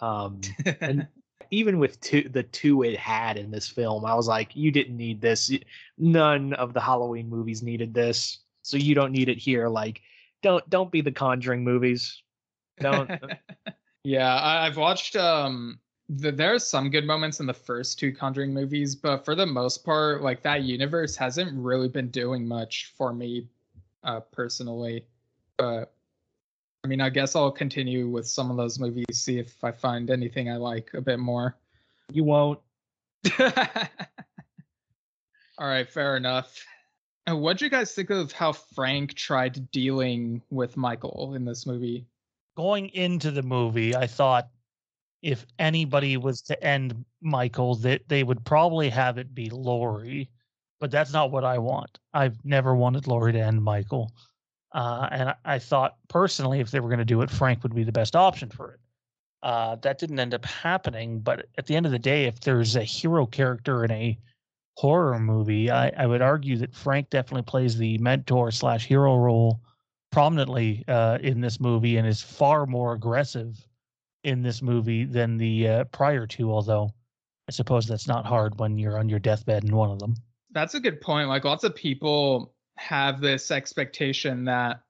Um, 0.01 0.41
and 0.81 1.07
even 1.51 1.79
with 1.79 2.01
two, 2.01 2.31
the 2.31 2.45
two 2.45 2.83
it 2.83 2.99
had 2.99 3.37
in 3.37 3.51
this 3.51 3.69
film, 3.69 4.07
I 4.07 4.15
was 4.15 4.27
like, 4.27 4.57
you 4.57 4.71
didn't 4.71 4.97
need 4.97 5.21
this. 5.21 5.53
None 5.99 6.55
of 6.55 6.73
the 6.73 6.81
Halloween 6.81 7.29
movies 7.29 7.63
needed 7.63 7.93
this, 7.93 8.39
so 8.63 8.79
you 8.79 8.95
don't 8.95 9.13
need 9.13 9.29
it 9.29 9.37
here. 9.37 9.69
Like, 9.69 10.01
don't 10.43 10.69
don't 10.71 10.91
be 10.91 11.03
the 11.03 11.13
Conjuring 11.13 11.63
movies. 11.63 12.23
Don't. 12.81 13.11
yeah, 14.03 14.35
I, 14.35 14.67
I've 14.67 14.79
watched. 14.79 15.15
Um, 15.15 15.79
the, 16.11 16.33
there 16.33 16.53
are 16.55 16.59
some 16.59 16.91
good 16.91 17.07
moments 17.07 17.39
in 17.39 17.47
the 17.47 17.55
first 17.55 17.99
two 17.99 18.13
Conjuring 18.13 18.53
movies, 18.53 18.97
but 18.97 19.25
for 19.25 19.37
the 19.37 19.47
most 19.47 19.85
part, 19.85 20.23
like 20.23 20.43
that 20.43 20.65
universe 20.65 21.15
hasn't 21.15 21.53
really 21.57 21.89
been 21.89 22.09
doing 22.09 22.47
much 22.47 22.93
for 22.97 23.13
me, 23.13 23.47
uh, 24.03 24.19
personally. 24.21 25.07
But 25.57 25.93
I 26.83 26.89
mean, 26.89 27.01
I 27.01 27.11
guess 27.11 27.37
I'll 27.37 27.53
continue 27.53 28.09
with 28.09 28.27
some 28.27 28.51
of 28.51 28.57
those 28.57 28.81
movies, 28.81 29.05
see 29.13 29.39
if 29.39 29.63
I 29.63 29.71
find 29.71 30.11
anything 30.11 30.51
I 30.51 30.57
like 30.57 30.91
a 30.95 31.01
bit 31.01 31.21
more. 31.21 31.57
you 32.11 32.25
won't. 32.25 32.59
All 33.39 33.47
right, 35.69 35.89
fair 35.89 36.17
enough. 36.17 36.65
Uh, 37.29 37.37
What'd 37.37 37.61
you 37.61 37.71
guys 37.71 37.93
think 37.93 38.11
of 38.11 38.33
how 38.33 38.53
Frank 38.53 39.15
tried 39.15 39.71
dealing 39.71 40.43
with 40.51 40.77
Michael 40.77 41.35
in 41.37 41.45
this 41.45 41.67
movie? 41.67 42.07
Going 42.57 42.89
into 42.89 43.31
the 43.31 43.43
movie, 43.43 43.95
I 43.95 44.07
thought 44.07 44.49
if 45.23 45.47
anybody 45.59 46.17
was 46.17 46.43
to 46.43 46.63
end 46.65 47.05
Michael, 47.21 47.75
that 47.77 48.09
they 48.09 48.23
would 48.23 48.45
probably 48.45 48.89
have 48.89 49.19
it 49.19 49.35
be 49.35 49.51
Laurie, 49.51 50.31
but 50.79 50.91
that's 50.91 51.13
not 51.13 51.31
what 51.31 51.45
I 51.45 51.59
want. 51.59 51.99
I've 52.15 52.43
never 52.45 52.75
wanted 52.75 53.07
Laurie 53.07 53.33
to 53.33 53.41
end 53.41 53.63
Michael. 53.63 54.13
Uh, 54.73 55.09
and 55.11 55.29
I, 55.31 55.35
I 55.45 55.59
thought 55.59 55.97
personally, 56.09 56.61
if 56.61 56.71
they 56.71 56.81
were 56.81 56.89
going 56.89 57.01
to 57.01 57.05
do 57.05 57.23
it, 57.23 57.31
Frank 57.31 57.63
would 57.63 57.75
be 57.75 57.85
the 57.85 57.93
best 57.93 58.17
option 58.17 58.49
for 58.49 58.73
it. 58.73 58.81
Uh, 59.43 59.77
that 59.77 59.99
didn't 59.99 60.21
end 60.21 60.35
up 60.35 60.45
happening. 60.45 61.21
But 61.21 61.47
at 61.59 61.67
the 61.67 61.77
end 61.77 61.87
of 61.87 61.93
the 61.93 61.99
day, 61.99 62.25
if 62.25 62.41
there's 62.41 62.77
a 62.77 62.85
hero 62.85 63.27
character 63.27 63.85
in 63.85 63.91
a 63.91 64.19
horror 64.77 65.19
movie, 65.19 65.71
I, 65.71 65.89
I 65.97 66.07
would 66.07 66.23
argue 66.23 66.57
that 66.59 66.75
Frank 66.75 67.11
definitely 67.11 67.43
plays 67.43 67.77
the 67.77 67.99
mentor 67.99 68.51
slash 68.51 68.87
hero 68.87 69.17
role 69.17 69.61
prominently 70.13 70.85
uh, 70.89 71.19
in 71.21 71.41
this 71.41 71.61
movie 71.61 71.97
and 71.97 72.07
is 72.07 72.23
far 72.23 72.67
more 72.67 72.95
aggressive 72.95 73.67
in 74.25 74.43
this 74.43 74.63
movie 74.63 75.05
than 75.05 75.37
the 75.37 75.69
uh, 75.69 75.85
prior 75.85 76.27
two. 76.27 76.53
Although 76.53 76.91
I 77.49 77.53
suppose 77.53 77.87
that's 77.87 78.09
not 78.09 78.27
hard 78.27 78.59
when 78.59 78.79
you're 78.79 78.99
on 78.99 79.09
your 79.09 79.19
deathbed 79.19 79.65
in 79.65 79.75
one 79.75 79.91
of 79.91 79.99
them. 79.99 80.15
That's 80.53 80.75
a 80.75 80.81
good 80.81 81.01
point. 81.01 81.29
Like 81.29 81.45
lots 81.45 81.65
of 81.65 81.75
people 81.75 82.55
have 82.81 83.21
this 83.21 83.51
expectation 83.51 84.45
that 84.47 84.83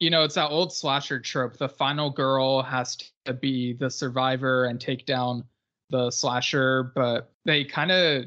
you 0.00 0.10
know 0.10 0.24
it's 0.24 0.34
that 0.34 0.50
old 0.50 0.72
slasher 0.72 1.20
trope 1.20 1.56
the 1.58 1.68
final 1.68 2.10
girl 2.10 2.62
has 2.62 2.96
to 3.26 3.34
be 3.34 3.74
the 3.74 3.90
survivor 3.90 4.64
and 4.64 4.80
take 4.80 5.04
down 5.04 5.44
the 5.90 6.10
slasher 6.10 6.92
but 6.94 7.32
they 7.44 7.62
kind 7.62 7.92
of 7.92 8.24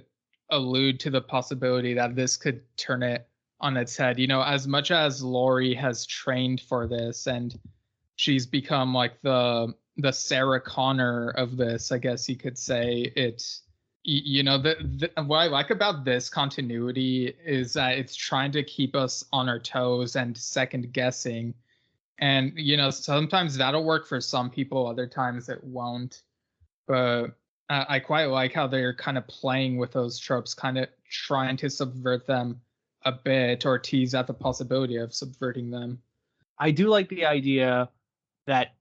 allude 0.52 1.00
to 1.00 1.10
the 1.10 1.20
possibility 1.20 1.96
that 1.96 2.15
this 2.15 2.38
could 2.38 2.62
turn 2.78 3.02
it 3.02 3.28
on 3.60 3.76
its 3.76 3.98
head 3.98 4.20
you 4.20 4.28
know 4.28 4.43
as 4.43 4.67
much 4.67 4.91
as 4.91 5.24
Laurie 5.24 5.74
has 5.74 6.06
trained 6.06 6.62
for 6.62 6.88
this 6.88 7.26
and 7.26 7.60
she's 8.17 8.46
become 8.46 8.93
like 8.93 9.20
the 9.24 9.74
the 9.97 10.12
Sarah 10.12 10.62
Connor 10.62 11.31
of 11.31 11.57
this 11.57 11.91
I 11.91 11.97
guess 11.97 12.29
you 12.29 12.36
could 12.36 12.57
say 12.57 13.12
it's 13.15 13.63
y- 14.05 14.21
you 14.23 14.43
know 14.43 14.57
the, 14.57 14.75
the 15.15 15.23
what 15.23 15.38
i 15.38 15.47
like 15.47 15.69
about 15.71 16.05
this 16.05 16.29
continuity 16.29 17.33
is 17.45 17.73
that 17.73 17.97
it's 17.97 18.15
trying 18.15 18.51
to 18.51 18.63
keep 18.63 18.95
us 18.95 19.23
on 19.33 19.49
our 19.49 19.60
toes 19.60 20.15
and 20.15 20.38
second 20.38 20.93
guessing. 20.93 21.53
And 22.19 22.53
you 22.55 22.77
know 22.77 22.89
sometimes 22.89 23.57
that'll 23.57 23.83
work 23.83 24.07
for 24.07 24.21
some 24.21 24.49
people 24.49 24.88
other 24.88 25.07
times 25.07 25.49
it 25.49 25.63
won't. 25.63 26.23
But 26.88 27.27
i 27.69 27.99
quite 27.99 28.25
like 28.25 28.53
how 28.53 28.65
they're 28.65 28.93
kind 28.93 29.17
of 29.17 29.27
playing 29.27 29.77
with 29.77 29.91
those 29.91 30.17
tropes 30.17 30.53
kind 30.53 30.77
of 30.77 30.88
trying 31.10 31.57
to 31.57 31.69
subvert 31.69 32.25
them 32.25 32.62
a 33.03 33.12
bit 33.12 33.65
or 33.65 33.77
tease 33.77 34.15
out 34.15 34.25
the 34.27 34.33
possibility 34.33 34.95
of 34.97 35.13
subverting 35.13 35.69
them. 35.69 36.01
I 36.60 36.71
do 36.71 36.88
like 36.88 37.10
the 37.10 37.25
idea 37.25 37.89
that 38.45 38.76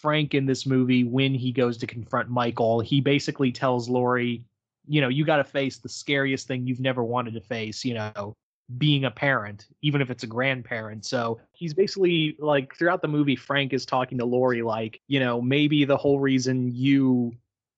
Frank 0.00 0.34
in 0.34 0.46
this 0.46 0.66
movie, 0.66 1.04
when 1.04 1.34
he 1.34 1.52
goes 1.52 1.78
to 1.78 1.86
confront 1.86 2.28
Michael, 2.28 2.80
he 2.80 3.00
basically 3.00 3.52
tells 3.52 3.88
Laurie, 3.88 4.44
you 4.86 5.00
know, 5.00 5.08
you 5.08 5.24
got 5.24 5.36
to 5.36 5.44
face 5.44 5.78
the 5.78 5.88
scariest 5.88 6.46
thing 6.46 6.66
you've 6.66 6.80
never 6.80 7.04
wanted 7.04 7.34
to 7.34 7.40
face, 7.40 7.84
you 7.84 7.94
know, 7.94 8.34
being 8.78 9.04
a 9.04 9.10
parent, 9.10 9.66
even 9.82 10.00
if 10.00 10.10
it's 10.10 10.22
a 10.22 10.28
grandparent. 10.28 11.04
So 11.04 11.40
he's 11.52 11.74
basically 11.74 12.36
like 12.38 12.74
throughout 12.76 13.02
the 13.02 13.08
movie, 13.08 13.36
Frank 13.36 13.72
is 13.72 13.84
talking 13.84 14.18
to 14.18 14.24
Laurie 14.24 14.62
like, 14.62 15.00
you 15.08 15.20
know, 15.20 15.40
maybe 15.40 15.84
the 15.84 15.96
whole 15.96 16.20
reason 16.20 16.74
you 16.74 17.32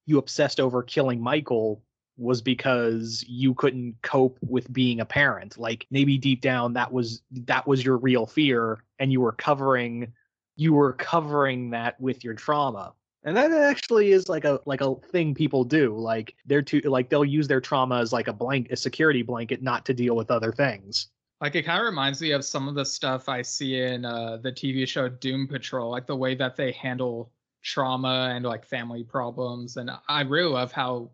you 0.06 0.18
obsessed 0.18 0.60
over 0.60 0.82
killing 0.82 1.20
Michael 1.20 1.82
was 2.18 2.42
because 2.42 3.24
you 3.26 3.54
couldn't 3.54 3.96
cope 4.02 4.38
with 4.42 4.70
being 4.72 5.00
a 5.00 5.04
parent. 5.04 5.56
Like 5.56 5.86
maybe 5.90 6.18
deep 6.18 6.40
down 6.40 6.74
that 6.74 6.92
was 6.92 7.22
that 7.30 7.66
was 7.66 7.84
your 7.84 7.96
real 7.96 8.26
fear 8.26 8.82
and 8.98 9.10
you 9.10 9.20
were 9.20 9.32
covering 9.32 10.12
you 10.56 10.72
were 10.72 10.92
covering 10.92 11.70
that 11.70 12.00
with 12.00 12.24
your 12.24 12.34
trauma. 12.34 12.92
And 13.24 13.36
that 13.36 13.52
actually 13.52 14.12
is 14.12 14.28
like 14.28 14.44
a 14.44 14.60
like 14.66 14.80
a 14.80 14.96
thing 14.96 15.34
people 15.34 15.62
do. 15.62 15.96
Like 15.96 16.34
they're 16.44 16.62
too 16.62 16.80
like 16.80 17.08
they'll 17.08 17.24
use 17.24 17.46
their 17.46 17.60
trauma 17.60 18.00
as 18.00 18.12
like 18.12 18.26
a 18.26 18.32
blank 18.32 18.70
a 18.72 18.76
security 18.76 19.22
blanket 19.22 19.62
not 19.62 19.86
to 19.86 19.94
deal 19.94 20.16
with 20.16 20.30
other 20.30 20.50
things. 20.50 21.08
Like 21.40 21.54
it 21.54 21.62
kind 21.62 21.80
of 21.80 21.86
reminds 21.86 22.20
me 22.20 22.32
of 22.32 22.44
some 22.44 22.68
of 22.68 22.74
the 22.74 22.84
stuff 22.84 23.28
I 23.28 23.42
see 23.42 23.80
in 23.80 24.04
uh, 24.04 24.38
the 24.38 24.52
TV 24.52 24.86
show 24.86 25.08
Doom 25.08 25.46
Patrol, 25.46 25.90
like 25.90 26.06
the 26.06 26.16
way 26.16 26.34
that 26.34 26.56
they 26.56 26.72
handle 26.72 27.32
trauma 27.62 28.32
and 28.34 28.44
like 28.44 28.64
family 28.64 29.04
problems. 29.04 29.76
And 29.76 29.90
I 30.08 30.22
really 30.22 30.52
love 30.52 30.72
how 30.72 31.10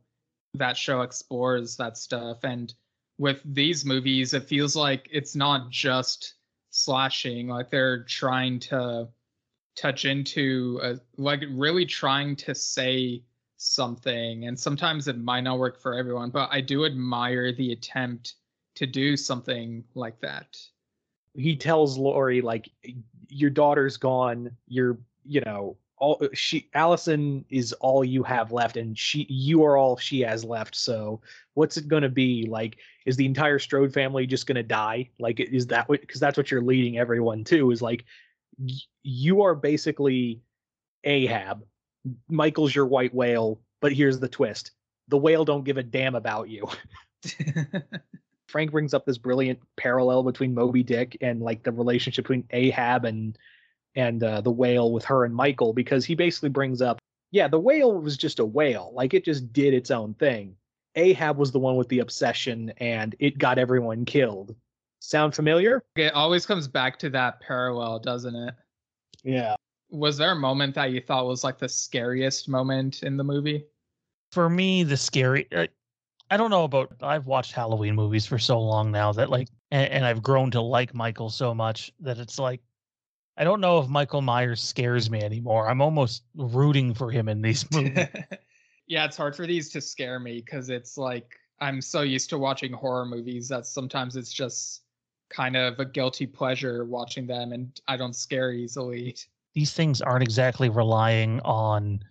that 0.54 0.76
show 0.76 1.02
explores 1.02 1.76
that 1.76 1.96
stuff. 1.96 2.44
And 2.44 2.74
with 3.18 3.40
these 3.44 3.84
movies, 3.84 4.34
it 4.34 4.44
feels 4.44 4.76
like 4.76 5.08
it's 5.10 5.34
not 5.34 5.70
just 5.70 6.34
slashing, 6.70 7.48
like 7.48 7.70
they're 7.70 8.04
trying 8.04 8.60
to 8.60 9.08
touch 9.78 10.04
into 10.04 10.80
a, 10.82 10.96
like 11.16 11.44
really 11.50 11.86
trying 11.86 12.34
to 12.36 12.54
say 12.54 13.22
something. 13.56 14.46
And 14.46 14.58
sometimes 14.58 15.08
it 15.08 15.18
might 15.18 15.42
not 15.42 15.58
work 15.58 15.80
for 15.80 15.94
everyone, 15.94 16.30
but 16.30 16.48
I 16.52 16.60
do 16.60 16.84
admire 16.84 17.52
the 17.52 17.72
attempt 17.72 18.34
to 18.76 18.86
do 18.86 19.16
something 19.16 19.84
like 19.94 20.20
that. 20.20 20.56
He 21.34 21.56
tells 21.56 21.96
Laurie 21.96 22.40
like 22.40 22.70
your 23.28 23.50
daughter's 23.50 23.96
gone, 23.96 24.50
you're 24.66 24.98
you 25.24 25.42
know, 25.42 25.76
all 25.98 26.20
she 26.32 26.68
Allison 26.74 27.44
is 27.50 27.72
all 27.74 28.04
you 28.04 28.22
have 28.22 28.52
left 28.52 28.76
and 28.76 28.96
she 28.96 29.26
you 29.28 29.64
are 29.64 29.76
all 29.76 29.96
she 29.96 30.20
has 30.20 30.44
left 30.44 30.76
so 30.76 31.20
what's 31.54 31.76
it 31.76 31.88
going 31.88 32.04
to 32.04 32.08
be 32.08 32.46
like 32.48 32.78
is 33.04 33.16
the 33.16 33.26
entire 33.26 33.58
strode 33.58 33.92
family 33.92 34.26
just 34.26 34.46
going 34.46 34.54
to 34.54 34.62
die 34.62 35.08
like 35.18 35.40
is 35.40 35.66
that 35.66 35.88
what 35.88 36.00
because 36.00 36.20
that's 36.20 36.36
what 36.36 36.52
you're 36.52 36.62
leading 36.62 36.98
everyone 36.98 37.42
to 37.42 37.72
is 37.72 37.82
like 37.82 38.04
you 39.02 39.42
are 39.42 39.54
basically 39.54 40.40
ahab 41.04 41.64
michael's 42.28 42.74
your 42.74 42.86
white 42.86 43.14
whale 43.14 43.60
but 43.80 43.92
here's 43.92 44.18
the 44.18 44.28
twist 44.28 44.72
the 45.08 45.18
whale 45.18 45.44
don't 45.44 45.64
give 45.64 45.76
a 45.76 45.82
damn 45.82 46.14
about 46.14 46.48
you 46.48 46.66
frank 48.48 48.70
brings 48.70 48.94
up 48.94 49.04
this 49.04 49.18
brilliant 49.18 49.58
parallel 49.76 50.22
between 50.22 50.54
moby 50.54 50.82
dick 50.82 51.16
and 51.20 51.40
like 51.40 51.62
the 51.62 51.72
relationship 51.72 52.24
between 52.24 52.44
ahab 52.50 53.04
and 53.04 53.38
and 53.98 54.22
uh, 54.22 54.40
the 54.40 54.50
whale 54.50 54.92
with 54.92 55.04
her 55.04 55.24
and 55.24 55.34
Michael 55.34 55.72
because 55.72 56.04
he 56.04 56.14
basically 56.14 56.50
brings 56.50 56.80
up, 56.80 57.00
yeah, 57.32 57.48
the 57.48 57.58
whale 57.58 58.00
was 58.00 58.16
just 58.16 58.38
a 58.38 58.44
whale, 58.44 58.92
like 58.94 59.12
it 59.12 59.24
just 59.24 59.52
did 59.52 59.74
its 59.74 59.90
own 59.90 60.14
thing. 60.14 60.54
Ahab 60.94 61.36
was 61.36 61.50
the 61.50 61.58
one 61.58 61.76
with 61.76 61.88
the 61.88 61.98
obsession, 61.98 62.72
and 62.78 63.14
it 63.18 63.38
got 63.38 63.58
everyone 63.58 64.04
killed. 64.04 64.54
Sound 65.08 65.34
familiar? 65.34 65.82
It 65.96 66.12
always 66.12 66.44
comes 66.44 66.68
back 66.68 66.98
to 66.98 67.08
that 67.08 67.40
parallel, 67.40 67.98
doesn't 67.98 68.36
it? 68.36 68.54
Yeah. 69.24 69.54
Was 69.88 70.18
there 70.18 70.32
a 70.32 70.36
moment 70.36 70.74
that 70.74 70.90
you 70.90 71.00
thought 71.00 71.24
was 71.24 71.42
like 71.42 71.56
the 71.56 71.66
scariest 71.66 72.46
moment 72.46 73.02
in 73.02 73.16
the 73.16 73.24
movie? 73.24 73.64
For 74.32 74.50
me, 74.50 74.82
the 74.82 74.98
scary. 74.98 75.48
Uh, 75.50 75.68
I 76.30 76.36
don't 76.36 76.50
know 76.50 76.64
about. 76.64 76.92
I've 77.00 77.24
watched 77.24 77.52
Halloween 77.52 77.94
movies 77.94 78.26
for 78.26 78.38
so 78.38 78.60
long 78.60 78.90
now 78.90 79.10
that 79.12 79.30
like, 79.30 79.48
and, 79.70 79.90
and 79.90 80.04
I've 80.04 80.22
grown 80.22 80.50
to 80.50 80.60
like 80.60 80.92
Michael 80.92 81.30
so 81.30 81.54
much 81.54 81.90
that 82.00 82.18
it's 82.18 82.38
like 82.38 82.60
I 83.38 83.44
don't 83.44 83.62
know 83.62 83.78
if 83.78 83.88
Michael 83.88 84.20
Myers 84.20 84.62
scares 84.62 85.08
me 85.08 85.22
anymore. 85.22 85.70
I'm 85.70 85.80
almost 85.80 86.24
rooting 86.36 86.92
for 86.92 87.10
him 87.10 87.30
in 87.30 87.40
these 87.40 87.64
movies. 87.72 88.08
yeah, 88.86 89.06
it's 89.06 89.16
hard 89.16 89.34
for 89.34 89.46
these 89.46 89.70
to 89.70 89.80
scare 89.80 90.20
me 90.20 90.42
because 90.44 90.68
it's 90.68 90.98
like 90.98 91.30
I'm 91.62 91.80
so 91.80 92.02
used 92.02 92.28
to 92.28 92.36
watching 92.36 92.74
horror 92.74 93.06
movies 93.06 93.48
that 93.48 93.64
sometimes 93.64 94.14
it's 94.14 94.34
just 94.34 94.82
kind 95.30 95.56
of 95.56 95.78
a 95.78 95.84
guilty 95.84 96.26
pleasure 96.26 96.84
watching 96.84 97.26
them 97.26 97.52
and 97.52 97.80
I 97.88 97.96
don't 97.96 98.14
scare 98.14 98.52
easily. 98.52 99.16
These 99.54 99.72
things 99.72 100.00
aren't 100.00 100.22
exactly 100.22 100.68
relying 100.68 101.40
on 101.40 102.02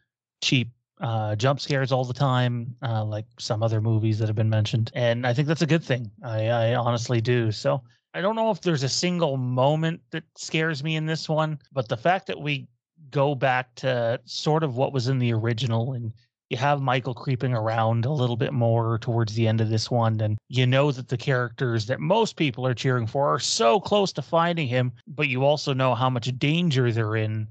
cheap 0.42 0.70
uh, 1.00 1.36
jump 1.36 1.60
scares 1.60 1.92
all 1.92 2.06
the 2.06 2.14
time, 2.14 2.76
uh, 2.82 3.04
like 3.04 3.26
some 3.38 3.62
other 3.62 3.82
movies 3.82 4.20
that 4.20 4.28
have 4.28 4.36
been 4.36 4.50
mentioned. 4.50 4.92
And 4.96 5.28
I 5.28 5.34
think 5.34 5.48
that's 5.48 5.62
a 5.62 5.68
good 5.68 5.84
thing. 5.84 6.10
I, 6.24 6.48
I 6.48 6.76
honestly 6.76 7.22
do. 7.22 7.52
So 7.52 7.84
I 8.14 8.22
don't 8.22 8.36
know 8.36 8.50
if 8.50 8.62
there's 8.62 8.84
a 8.84 8.90
single 8.90 9.38
moment 9.38 10.02
that 10.12 10.24
scares 10.36 10.84
me 10.84 10.96
in 10.96 11.06
this 11.06 11.30
one, 11.30 11.60
but 11.72 11.88
the 11.88 11.98
fact 11.98 12.26
that 12.28 12.40
we 12.40 12.68
go 13.12 13.36
back 13.36 13.74
to 13.76 14.20
sort 14.26 14.64
of 14.64 14.76
what 14.76 14.92
was 14.92 15.08
in 15.08 15.20
the 15.20 15.34
original 15.34 15.94
and 15.94 16.12
you 16.50 16.58
have 16.58 16.82
Michael 16.82 17.14
creeping 17.14 17.54
around 17.54 18.06
a 18.06 18.12
little 18.12 18.38
bit 18.38 18.54
more 18.54 19.00
towards 19.00 19.34
the 19.36 19.48
end 19.48 19.60
of 19.60 19.70
this 19.70 19.92
one, 19.92 20.20
and 20.22 20.38
you 20.48 20.66
know 20.66 20.92
that 20.92 21.10
the 21.10 21.18
characters 21.18 21.86
that 21.88 22.00
most 22.00 22.38
people 22.38 22.66
are 22.66 22.74
cheering 22.74 23.06
for 23.06 23.34
are 23.34 23.40
so 23.40 23.80
close 23.80 24.14
to 24.14 24.22
finding 24.22 24.68
him, 24.68 24.94
but 25.08 25.28
you 25.28 25.44
also 25.44 25.74
know 25.74 25.94
how 25.94 26.10
much 26.10 26.32
danger 26.38 26.92
they're 26.92 27.18
in. 27.18 27.48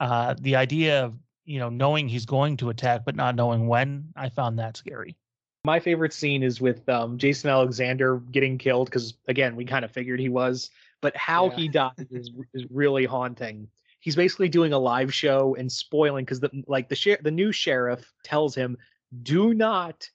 Uh, 0.00 0.34
the 0.40 0.56
idea 0.56 1.04
of 1.04 1.14
you 1.44 1.58
know 1.58 1.68
knowing 1.68 2.08
he's 2.08 2.26
going 2.26 2.56
to 2.56 2.70
attack 2.70 3.02
but 3.04 3.14
not 3.14 3.36
knowing 3.36 3.68
when, 3.68 4.08
I 4.16 4.28
found 4.28 4.58
that 4.58 4.76
scary. 4.76 5.16
My 5.64 5.78
favorite 5.78 6.14
scene 6.14 6.42
is 6.42 6.60
with 6.60 6.88
um, 6.88 7.18
Jason 7.18 7.50
Alexander 7.50 8.16
getting 8.32 8.58
killed 8.58 8.86
because 8.86 9.14
again 9.28 9.54
we 9.54 9.64
kind 9.64 9.84
of 9.84 9.92
figured 9.92 10.18
he 10.18 10.28
was, 10.28 10.70
but 11.00 11.16
how 11.16 11.50
yeah. 11.50 11.56
he 11.56 11.68
died 11.68 12.08
is 12.10 12.30
is 12.52 12.64
really 12.70 13.04
haunting. 13.04 13.68
He's 14.00 14.16
basically 14.16 14.48
doing 14.48 14.72
a 14.72 14.78
live 14.78 15.12
show 15.12 15.54
and 15.58 15.70
spoiling 15.70 16.24
because 16.24 16.40
the 16.40 16.50
like 16.66 16.88
the 16.88 16.96
sheriff, 16.96 17.22
the 17.22 17.30
new 17.30 17.52
sheriff 17.52 18.12
tells 18.24 18.54
him, 18.54 18.76
"Do 19.22 19.54
not, 19.54 20.08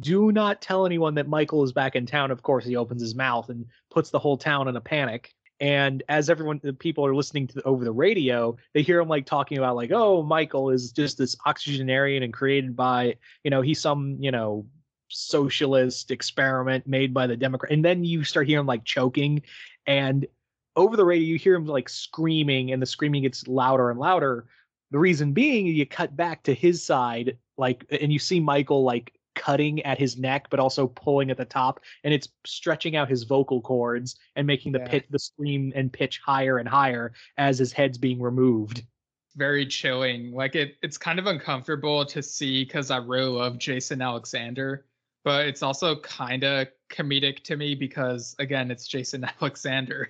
do 0.00 0.32
not 0.32 0.60
tell 0.60 0.86
anyone 0.86 1.14
that 1.14 1.28
Michael 1.28 1.64
is 1.64 1.72
back 1.72 1.96
in 1.96 2.06
town." 2.06 2.30
Of 2.30 2.42
course, 2.42 2.64
he 2.64 2.76
opens 2.76 3.00
his 3.00 3.14
mouth 3.14 3.48
and 3.48 3.66
puts 3.90 4.10
the 4.10 4.18
whole 4.18 4.36
town 4.36 4.68
in 4.68 4.76
a 4.76 4.80
panic. 4.80 5.32
And 5.60 6.02
as 6.08 6.30
everyone, 6.30 6.60
the 6.62 6.72
people 6.72 7.04
are 7.04 7.14
listening 7.14 7.48
to 7.48 7.62
over 7.62 7.84
the 7.84 7.92
radio, 7.92 8.56
they 8.74 8.82
hear 8.82 9.00
him 9.00 9.08
like 9.08 9.26
talking 9.26 9.58
about 9.58 9.76
like, 9.76 9.90
"Oh, 9.92 10.22
Michael 10.22 10.70
is 10.70 10.92
just 10.92 11.18
this 11.18 11.36
oxygenarian 11.46 12.22
and 12.22 12.32
created 12.32 12.76
by, 12.76 13.16
you 13.44 13.50
know, 13.50 13.62
he's 13.62 13.80
some, 13.80 14.16
you 14.20 14.30
know, 14.30 14.66
socialist 15.08 16.10
experiment 16.10 16.86
made 16.86 17.14
by 17.14 17.26
the 17.26 17.36
Democrat. 17.36 17.72
And 17.72 17.84
then 17.84 18.04
you 18.04 18.24
start 18.24 18.46
hearing 18.46 18.66
like 18.66 18.84
choking, 18.84 19.42
and 19.86 20.26
over 20.78 20.96
the 20.96 21.04
radio 21.04 21.26
you 21.26 21.36
hear 21.36 21.54
him 21.54 21.66
like 21.66 21.88
screaming, 21.88 22.72
and 22.72 22.80
the 22.80 22.86
screaming 22.86 23.22
gets 23.22 23.46
louder 23.46 23.90
and 23.90 23.98
louder. 23.98 24.46
The 24.90 24.98
reason 24.98 25.32
being, 25.32 25.66
you 25.66 25.84
cut 25.84 26.16
back 26.16 26.42
to 26.44 26.54
his 26.54 26.82
side, 26.82 27.36
like, 27.58 27.84
and 27.90 28.10
you 28.10 28.18
see 28.18 28.40
Michael 28.40 28.84
like 28.84 29.12
cutting 29.34 29.82
at 29.82 29.98
his 29.98 30.16
neck, 30.16 30.46
but 30.50 30.60
also 30.60 30.86
pulling 30.86 31.30
at 31.30 31.36
the 31.36 31.44
top, 31.44 31.80
and 32.04 32.14
it's 32.14 32.28
stretching 32.46 32.96
out 32.96 33.10
his 33.10 33.24
vocal 33.24 33.60
cords 33.60 34.16
and 34.36 34.46
making 34.46 34.72
the 34.72 34.78
yeah. 34.78 34.88
pit, 34.88 35.06
the 35.10 35.18
scream 35.18 35.72
and 35.76 35.92
pitch 35.92 36.20
higher 36.24 36.58
and 36.58 36.68
higher 36.68 37.12
as 37.36 37.58
his 37.58 37.72
head's 37.72 37.98
being 37.98 38.22
removed 38.22 38.84
very 39.36 39.64
chilling. 39.64 40.32
Like 40.32 40.56
it, 40.56 40.74
it's 40.82 40.98
kind 40.98 41.18
of 41.20 41.26
uncomfortable 41.26 42.04
to 42.04 42.22
see 42.22 42.64
because 42.64 42.90
I 42.90 42.96
really 42.96 43.30
love 43.30 43.56
Jason 43.56 44.02
Alexander, 44.02 44.84
but 45.24 45.46
it's 45.46 45.62
also 45.62 45.96
kind 46.00 46.44
of 46.44 46.68
comedic 46.90 47.42
to 47.44 47.56
me 47.56 47.74
because 47.74 48.34
again, 48.38 48.70
it's 48.70 48.86
Jason 48.86 49.26
Alexander. 49.40 50.08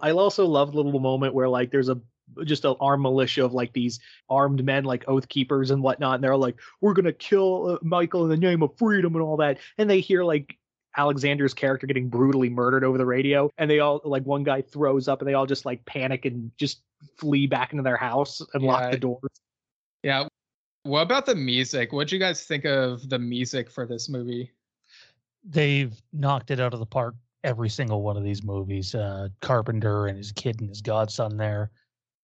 I 0.00 0.12
also 0.12 0.46
love 0.46 0.72
the 0.72 0.76
little 0.80 1.00
moment 1.00 1.34
where 1.34 1.48
like 1.48 1.70
there's 1.70 1.88
a 1.88 2.00
just 2.44 2.64
an 2.64 2.74
armed 2.80 3.02
militia 3.02 3.44
of 3.44 3.52
like 3.52 3.72
these 3.72 4.00
armed 4.28 4.64
men 4.64 4.84
like 4.84 5.04
oath 5.08 5.28
keepers 5.28 5.70
and 5.70 5.82
whatnot 5.82 6.16
and 6.16 6.24
they're 6.24 6.36
like 6.36 6.56
we're 6.82 6.92
gonna 6.92 7.10
kill 7.10 7.70
uh, 7.70 7.78
michael 7.80 8.24
in 8.24 8.28
the 8.28 8.36
name 8.36 8.62
of 8.62 8.76
freedom 8.76 9.14
and 9.14 9.22
all 9.22 9.38
that 9.38 9.58
and 9.78 9.88
they 9.88 10.00
hear 10.00 10.22
like 10.22 10.58
alexander's 10.96 11.54
character 11.54 11.86
getting 11.86 12.10
brutally 12.10 12.50
murdered 12.50 12.84
over 12.84 12.98
the 12.98 13.06
radio 13.06 13.50
and 13.56 13.70
they 13.70 13.78
all 13.78 14.00
like 14.04 14.24
one 14.24 14.42
guy 14.42 14.60
throws 14.60 15.08
up 15.08 15.20
and 15.20 15.28
they 15.28 15.32
all 15.32 15.46
just 15.46 15.64
like 15.64 15.84
panic 15.86 16.26
and 16.26 16.50
just 16.58 16.82
flee 17.16 17.46
back 17.46 17.72
into 17.72 17.82
their 17.82 17.96
house 17.96 18.42
and 18.52 18.62
yeah. 18.62 18.70
lock 18.70 18.90
the 18.90 18.98
doors 18.98 19.40
what 20.88 21.02
about 21.02 21.26
the 21.26 21.34
music? 21.34 21.92
What'd 21.92 22.10
you 22.10 22.18
guys 22.18 22.44
think 22.44 22.64
of 22.64 23.08
the 23.08 23.18
music 23.18 23.70
for 23.70 23.86
this 23.86 24.08
movie? 24.08 24.50
They've 25.44 25.94
knocked 26.12 26.50
it 26.50 26.60
out 26.60 26.72
of 26.72 26.80
the 26.80 26.86
park 26.86 27.14
every 27.44 27.68
single 27.68 28.02
one 28.02 28.16
of 28.16 28.24
these 28.24 28.42
movies. 28.42 28.94
Uh, 28.94 29.28
Carpenter 29.40 30.06
and 30.06 30.16
his 30.16 30.32
kid 30.32 30.60
and 30.60 30.68
his 30.68 30.80
godson 30.80 31.36
there. 31.36 31.70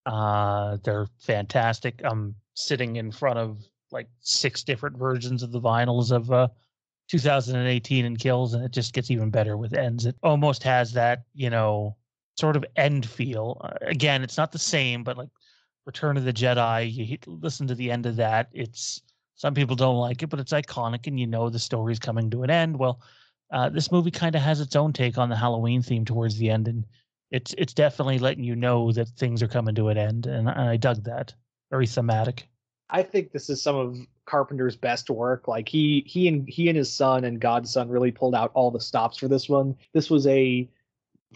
Uh, 0.06 0.78
they're 0.82 1.06
fantastic. 1.18 2.00
I'm 2.04 2.34
sitting 2.54 2.96
in 2.96 3.12
front 3.12 3.38
of 3.38 3.62
like 3.90 4.08
six 4.20 4.64
different 4.64 4.96
versions 4.96 5.42
of 5.42 5.52
the 5.52 5.60
vinyls 5.60 6.10
of 6.10 6.30
uh, 6.32 6.48
2018 7.08 8.04
and 8.04 8.18
kills, 8.18 8.54
and 8.54 8.64
it 8.64 8.72
just 8.72 8.92
gets 8.92 9.10
even 9.10 9.30
better 9.30 9.56
with 9.56 9.74
ends. 9.74 10.06
It 10.06 10.16
almost 10.22 10.62
has 10.62 10.92
that, 10.92 11.24
you 11.34 11.50
know, 11.50 11.96
sort 12.36 12.56
of 12.56 12.64
end 12.76 13.06
feel. 13.06 13.60
Uh, 13.60 13.74
again, 13.82 14.22
it's 14.22 14.36
not 14.36 14.52
the 14.52 14.58
same, 14.58 15.04
but 15.04 15.16
like 15.16 15.28
Return 15.86 16.16
of 16.16 16.24
the 16.24 16.32
Jedi. 16.32 16.92
You 16.92 17.18
listen 17.26 17.66
to 17.66 17.74
the 17.74 17.90
end 17.90 18.06
of 18.06 18.16
that. 18.16 18.48
It's 18.52 19.02
some 19.34 19.54
people 19.54 19.76
don't 19.76 19.96
like 19.96 20.22
it, 20.22 20.28
but 20.28 20.40
it's 20.40 20.52
iconic, 20.52 21.06
and 21.06 21.18
you 21.18 21.26
know 21.26 21.50
the 21.50 21.58
story's 21.58 21.98
coming 21.98 22.30
to 22.30 22.42
an 22.42 22.50
end. 22.50 22.78
Well, 22.78 23.00
uh, 23.52 23.68
this 23.68 23.92
movie 23.92 24.10
kind 24.10 24.34
of 24.34 24.42
has 24.42 24.60
its 24.60 24.76
own 24.76 24.92
take 24.92 25.18
on 25.18 25.28
the 25.28 25.36
Halloween 25.36 25.82
theme 25.82 26.04
towards 26.04 26.36
the 26.36 26.50
end, 26.50 26.68
and 26.68 26.84
it's 27.30 27.54
it's 27.58 27.74
definitely 27.74 28.18
letting 28.18 28.44
you 28.44 28.56
know 28.56 28.92
that 28.92 29.08
things 29.08 29.42
are 29.42 29.48
coming 29.48 29.74
to 29.74 29.88
an 29.88 29.98
end, 29.98 30.26
and 30.26 30.48
I 30.48 30.76
dug 30.76 31.04
that. 31.04 31.34
Very 31.70 31.86
thematic. 31.86 32.48
I 32.90 33.02
think 33.02 33.32
this 33.32 33.50
is 33.50 33.60
some 33.60 33.76
of 33.76 33.96
Carpenter's 34.26 34.76
best 34.76 35.10
work. 35.10 35.48
Like 35.48 35.68
he 35.68 36.04
he 36.06 36.28
and 36.28 36.48
he 36.48 36.68
and 36.68 36.76
his 36.76 36.92
son 36.92 37.24
and 37.24 37.40
godson 37.40 37.88
really 37.88 38.12
pulled 38.12 38.34
out 38.34 38.52
all 38.54 38.70
the 38.70 38.80
stops 38.80 39.18
for 39.18 39.28
this 39.28 39.48
one. 39.48 39.76
This 39.92 40.10
was 40.10 40.26
a 40.26 40.68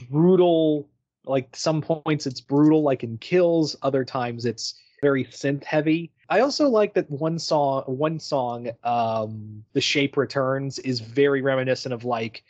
brutal 0.08 0.88
like 1.28 1.54
some 1.54 1.82
points 1.82 2.26
it's 2.26 2.40
brutal 2.40 2.82
like 2.82 3.04
in 3.04 3.18
kills, 3.18 3.76
other 3.82 4.04
times 4.04 4.44
it's 4.44 4.74
very 5.02 5.24
synth 5.24 5.64
heavy. 5.64 6.10
I 6.28 6.40
also 6.40 6.68
like 6.68 6.94
that 6.94 7.10
one 7.10 7.38
song 7.38 7.84
one 7.86 8.18
song 8.18 8.70
um 8.84 9.64
The 9.72 9.80
Shape 9.80 10.16
Returns 10.16 10.78
is 10.80 11.00
very 11.00 11.42
reminiscent 11.42 11.92
of 11.92 12.04
like 12.04 12.42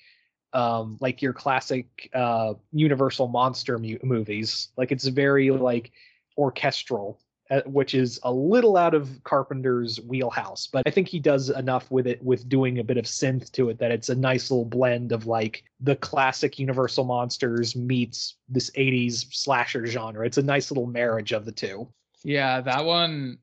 um 0.52 0.96
like 1.00 1.20
your 1.20 1.32
classic 1.32 2.10
uh 2.14 2.54
universal 2.72 3.28
monster 3.28 3.78
mu- 3.78 3.98
movies 4.02 4.68
like 4.76 4.92
it's 4.92 5.06
very 5.06 5.50
like 5.50 5.92
orchestral 6.38 7.20
Uh, 7.50 7.62
which 7.64 7.94
is 7.94 8.20
a 8.24 8.32
little 8.32 8.76
out 8.76 8.92
of 8.92 9.08
carpenter's 9.24 9.98
wheelhouse 10.02 10.68
but 10.70 10.82
i 10.86 10.90
think 10.90 11.08
he 11.08 11.18
does 11.18 11.48
enough 11.48 11.90
with 11.90 12.06
it 12.06 12.22
with 12.22 12.46
doing 12.46 12.78
a 12.78 12.84
bit 12.84 12.98
of 12.98 13.06
synth 13.06 13.50
to 13.52 13.70
it 13.70 13.78
that 13.78 13.90
it's 13.90 14.10
a 14.10 14.14
nice 14.14 14.50
little 14.50 14.66
blend 14.66 15.12
of 15.12 15.26
like 15.26 15.64
the 15.80 15.96
classic 15.96 16.58
universal 16.58 17.04
monsters 17.04 17.74
meets 17.74 18.34
this 18.50 18.70
80s 18.72 19.32
slasher 19.32 19.86
genre 19.86 20.26
it's 20.26 20.36
a 20.36 20.42
nice 20.42 20.70
little 20.70 20.86
marriage 20.86 21.32
of 21.32 21.46
the 21.46 21.52
two 21.52 21.88
Yeah, 22.24 22.60
that 22.60 22.84
one 22.84 23.38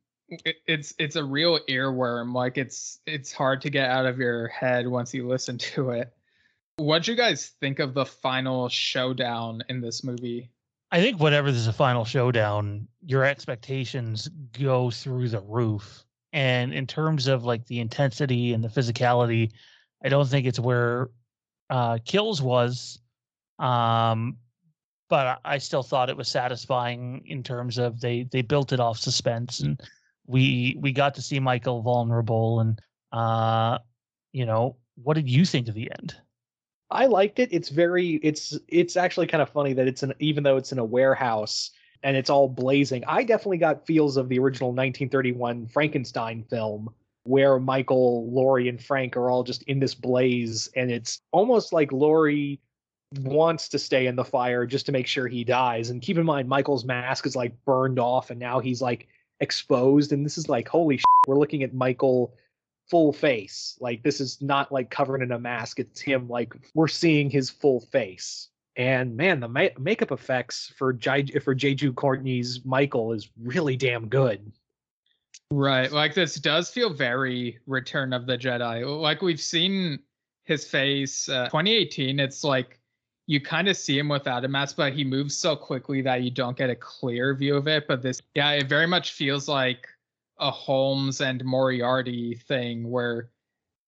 it's 0.65 0.93
it's 0.97 1.15
a 1.15 1.23
real 1.23 1.59
earworm. 1.69 2.33
Like 2.33 2.57
it's 2.57 2.99
it's 3.05 3.31
hard 3.31 3.61
to 3.61 3.69
get 3.69 3.89
out 3.89 4.05
of 4.05 4.17
your 4.17 4.47
head 4.47 4.87
once 4.87 5.13
you 5.13 5.27
listen 5.27 5.57
to 5.73 5.91
it. 5.91 6.13
What'd 6.77 7.07
you 7.07 7.15
guys 7.15 7.53
think 7.61 7.79
of 7.79 7.93
the 7.93 8.05
final 8.05 8.67
showdown 8.67 9.63
in 9.69 9.79
this 9.79 10.03
movie? 10.03 10.51
I 10.91 11.01
think 11.01 11.19
whenever 11.19 11.51
there's 11.51 11.67
a 11.67 11.73
final 11.73 12.05
showdown, 12.05 12.87
your 13.05 13.23
expectations 13.23 14.29
go 14.57 14.91
through 14.91 15.29
the 15.29 15.41
roof. 15.41 16.05
And 16.31 16.73
in 16.73 16.85
terms 16.85 17.27
of 17.27 17.43
like 17.43 17.65
the 17.65 17.79
intensity 17.79 18.53
and 18.53 18.63
the 18.63 18.67
physicality, 18.67 19.51
I 20.03 20.09
don't 20.09 20.27
think 20.27 20.45
it's 20.45 20.59
where 20.59 21.09
uh, 21.69 21.97
Kills 22.05 22.41
was. 22.41 22.99
Um, 23.59 24.37
but 25.09 25.27
I 25.27 25.55
I 25.55 25.57
still 25.57 25.83
thought 25.83 26.09
it 26.09 26.17
was 26.17 26.27
satisfying 26.27 27.23
in 27.25 27.43
terms 27.43 27.77
of 27.77 27.99
they 28.01 28.23
they 28.23 28.41
built 28.41 28.73
it 28.73 28.79
off 28.79 28.97
suspense 28.97 29.59
and 29.59 29.79
we 30.25 30.75
we 30.79 30.91
got 30.91 31.15
to 31.15 31.21
see 31.21 31.39
Michael 31.39 31.81
vulnerable 31.81 32.59
and 32.59 32.81
uh, 33.11 33.77
you 34.31 34.45
know 34.45 34.77
what 34.95 35.13
did 35.15 35.29
you 35.29 35.45
think 35.45 35.67
of 35.67 35.75
the 35.75 35.91
end? 35.99 36.15
I 36.95 37.07
liked 37.07 37.39
it. 37.39 37.49
It's 37.51 37.69
very 37.69 38.15
it's 38.23 38.57
it's 38.69 38.95
actually 38.95 39.27
kind 39.27 39.41
of 39.41 39.49
funny 39.49 39.73
that 39.73 39.87
it's 39.87 40.01
an 40.01 40.13
even 40.19 40.43
though 40.43 40.57
it's 40.57 40.71
in 40.71 40.79
a 40.79 40.85
warehouse 40.85 41.71
and 42.03 42.15
it's 42.15 42.29
all 42.29 42.47
blazing. 42.47 43.03
I 43.07 43.23
definitely 43.23 43.57
got 43.57 43.85
feels 43.85 44.15
of 44.15 44.29
the 44.29 44.39
original 44.39 44.69
1931 44.69 45.67
Frankenstein 45.67 46.43
film 46.43 46.89
where 47.23 47.59
Michael, 47.59 48.31
Laurie 48.31 48.69
and 48.69 48.81
Frank 48.81 49.17
are 49.17 49.29
all 49.29 49.43
just 49.43 49.63
in 49.63 49.79
this 49.79 49.95
blaze 49.95 50.69
and 50.75 50.91
it's 50.91 51.21
almost 51.31 51.73
like 51.73 51.91
Laurie 51.91 52.61
wants 53.21 53.69
to 53.69 53.79
stay 53.79 54.07
in 54.07 54.15
the 54.15 54.23
fire 54.23 54.65
just 54.65 54.85
to 54.85 54.91
make 54.91 55.07
sure 55.07 55.27
he 55.27 55.43
dies. 55.43 55.89
And 55.89 56.01
keep 56.01 56.17
in 56.17 56.25
mind 56.25 56.47
Michael's 56.47 56.85
mask 56.85 57.25
is 57.25 57.35
like 57.35 57.53
burned 57.65 57.99
off 57.99 58.29
and 58.29 58.39
now 58.39 58.59
he's 58.59 58.81
like 58.81 59.07
exposed 59.41 60.13
and 60.13 60.25
this 60.25 60.37
is 60.37 60.47
like 60.47 60.69
holy 60.69 60.97
shit, 60.97 61.05
we're 61.27 61.39
looking 61.39 61.63
at 61.63 61.73
Michael 61.73 62.33
full 62.89 63.13
face. 63.13 63.77
Like 63.79 64.03
this 64.03 64.19
is 64.19 64.41
not 64.41 64.71
like 64.71 64.89
covered 64.89 65.21
in 65.21 65.31
a 65.31 65.39
mask. 65.39 65.79
It's 65.79 66.01
him 66.01 66.27
like 66.27 66.55
we're 66.73 66.87
seeing 66.87 67.29
his 67.29 67.49
full 67.49 67.81
face. 67.81 68.49
And 68.77 69.15
man, 69.15 69.39
the 69.39 69.47
ma- 69.47 69.67
makeup 69.79 70.11
effects 70.11 70.73
for 70.77 70.91
J- 70.91 71.39
for 71.39 71.55
Jeju 71.55 71.95
Courtney's 71.95 72.65
Michael 72.65 73.13
is 73.13 73.29
really 73.41 73.77
damn 73.77 74.07
good. 74.07 74.51
Right. 75.51 75.91
Like 75.91 76.13
this 76.13 76.35
does 76.35 76.69
feel 76.69 76.91
very 76.91 77.59
Return 77.67 78.13
of 78.13 78.25
the 78.25 78.37
Jedi. 78.37 79.01
Like 79.01 79.21
we've 79.21 79.39
seen 79.39 79.99
his 80.45 80.65
face 80.65 81.27
uh, 81.27 81.45
2018 81.45 82.19
it's 82.19 82.43
like 82.43 82.79
you 83.27 83.41
kind 83.41 83.67
of 83.67 83.75
see 83.75 83.97
him 83.97 84.07
without 84.07 84.45
a 84.45 84.47
mask 84.47 84.77
but 84.77 84.93
he 84.93 85.03
moves 85.03 85.35
so 85.35 85.55
quickly 85.55 86.01
that 86.01 86.21
you 86.21 86.31
don't 86.31 86.55
get 86.55 86.69
a 86.69 86.75
clear 86.75 87.33
view 87.33 87.55
of 87.55 87.67
it 87.67 87.87
but 87.87 88.01
this 88.01 88.21
yeah 88.35 88.51
it 88.51 88.69
very 88.69 88.87
much 88.87 89.13
feels 89.13 89.47
like 89.47 89.87
a 90.39 90.51
Holmes 90.51 91.21
and 91.21 91.43
Moriarty 91.43 92.35
thing 92.35 92.89
where 92.89 93.29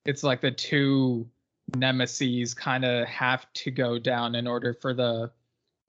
it's 0.05 0.23
like 0.23 0.41
the 0.41 0.51
two 0.51 1.27
nemesis 1.75 2.53
kind 2.53 2.85
of 2.85 3.07
have 3.07 3.51
to 3.53 3.71
go 3.71 3.99
down 3.99 4.35
in 4.35 4.47
order 4.47 4.73
for 4.73 4.93
the 4.93 5.29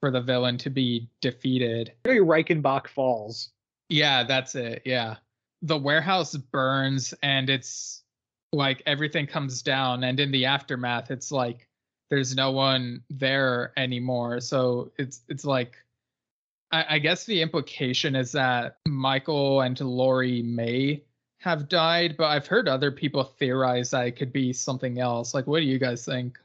for 0.01 0.11
the 0.11 0.21
villain 0.21 0.57
to 0.57 0.69
be 0.69 1.09
defeated 1.21 1.93
Very 2.05 2.19
Reichenbach 2.19 2.87
Falls. 2.87 3.49
yeah, 3.89 4.23
that's 4.23 4.55
it. 4.55 4.81
Yeah. 4.85 5.15
The 5.61 5.77
warehouse 5.77 6.35
burns 6.35 7.13
and 7.23 7.49
it's 7.49 8.03
like 8.51 8.81
everything 8.85 9.27
comes 9.27 9.61
down 9.61 10.03
and 10.03 10.19
in 10.19 10.31
the 10.31 10.45
aftermath 10.45 11.11
it's 11.11 11.31
like 11.31 11.67
there's 12.09 12.35
no 12.35 12.51
one 12.51 13.01
there 13.09 13.71
anymore. 13.77 14.39
So 14.41 14.91
it's 14.97 15.21
it's 15.29 15.45
like 15.45 15.77
I, 16.71 16.85
I 16.95 16.99
guess 16.99 17.25
the 17.25 17.41
implication 17.41 18.15
is 18.15 18.31
that 18.33 18.77
Michael 18.87 19.61
and 19.61 19.79
Laurie 19.79 20.43
may 20.43 21.03
have 21.39 21.69
died, 21.69 22.15
but 22.17 22.25
I've 22.25 22.47
heard 22.47 22.67
other 22.67 22.91
people 22.91 23.23
theorize 23.23 23.91
that 23.91 24.07
it 24.07 24.11
could 24.17 24.33
be 24.33 24.53
something 24.53 24.99
else. 24.99 25.33
Like 25.33 25.47
what 25.47 25.59
do 25.59 25.65
you 25.65 25.79
guys 25.79 26.05
think? 26.05 26.37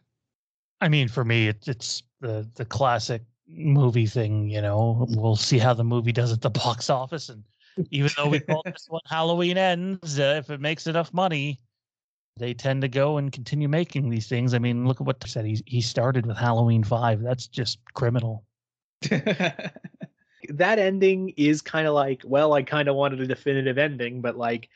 I 0.81 0.89
mean, 0.89 1.09
for 1.09 1.25
me, 1.25 1.49
it, 1.49 1.67
it's 1.67 2.03
the 2.21 2.49
the 2.55 2.65
classic 2.65 3.23
movie 3.49 4.07
thing. 4.07 4.49
You 4.49 4.61
know, 4.61 5.07
we'll 5.11 5.37
see 5.37 5.59
how 5.59 5.75
the 5.75 5.85
movie 5.85 6.13
does 6.13 6.33
at 6.33 6.41
the 6.41 6.51
box 6.65 6.91
office, 6.91 7.29
and 7.29 7.43
even 7.91 8.11
though 8.17 8.29
we 8.29 8.41
call 8.41 8.63
this 8.65 8.87
one 8.89 9.01
Halloween 9.07 9.59
ends, 9.59 10.19
uh, 10.19 10.37
if 10.39 10.51
it 10.51 10.61
makes 10.61 10.87
enough 10.87 11.13
money, 11.13 11.61
they 12.37 12.55
tend 12.55 12.83
to 12.83 12.89
go 12.89 13.17
and 13.17 13.33
continue 13.33 13.69
making 13.69 14.11
these 14.11 14.29
things. 14.29 14.55
I 14.55 14.59
mean, 14.59 14.87
look 14.87 15.01
at 15.01 15.07
what 15.07 15.25
said. 15.27 15.45
He 15.45 15.63
he 15.67 15.81
started 15.81 16.27
with 16.27 16.37
Halloween 16.37 16.85
Five. 16.85 17.23
That's 17.23 17.47
just 17.47 17.79
criminal. 17.95 18.45
That 20.51 20.79
ending 20.79 21.31
is 21.37 21.63
kind 21.63 21.87
of 21.87 21.95
like, 21.95 22.23
well, 22.25 22.53
I 22.53 22.63
kind 22.63 22.89
of 22.89 22.97
wanted 22.97 23.21
a 23.21 23.27
definitive 23.27 23.79
ending, 23.79 24.21
but 24.21 24.37
like, 24.37 24.69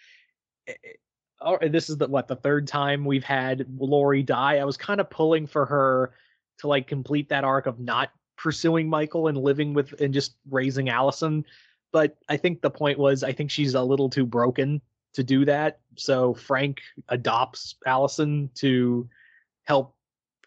eh, 0.67 0.75
eh, 0.83 1.69
this 1.69 1.89
is 1.89 1.97
the 1.97 2.09
what 2.09 2.29
the 2.29 2.37
third 2.37 2.67
time 2.67 3.05
we've 3.05 3.25
had 3.25 3.67
Laurie 3.79 4.23
die. 4.23 4.57
I 4.57 4.65
was 4.65 4.77
kind 4.77 5.01
of 5.01 5.11
pulling 5.11 5.47
for 5.47 5.67
her 5.67 6.13
to 6.59 6.69
like 6.69 6.87
complete 6.87 7.29
that 7.29 7.45
arc 7.45 7.67
of 7.67 7.79
not 7.79 8.11
pursuing 8.37 8.89
Michael 8.89 9.29
and 9.29 9.37
living 9.37 9.75
with 9.75 10.01
and 10.01 10.15
just 10.15 10.37
raising 10.51 10.89
Allison. 10.89 11.45
But 11.93 12.17
I 12.29 12.37
think 12.37 12.61
the 12.61 12.71
point 12.71 12.99
was 12.99 13.23
I 13.23 13.33
think 13.33 13.51
she's 13.51 13.75
a 13.75 13.83
little 13.83 14.11
too 14.11 14.27
broken 14.27 14.81
to 15.15 15.23
do 15.23 15.45
that. 15.45 15.81
So 15.97 16.35
Frank 16.35 16.81
adopts 17.09 17.77
Allison 17.87 18.51
to 18.57 19.09
help 19.65 19.95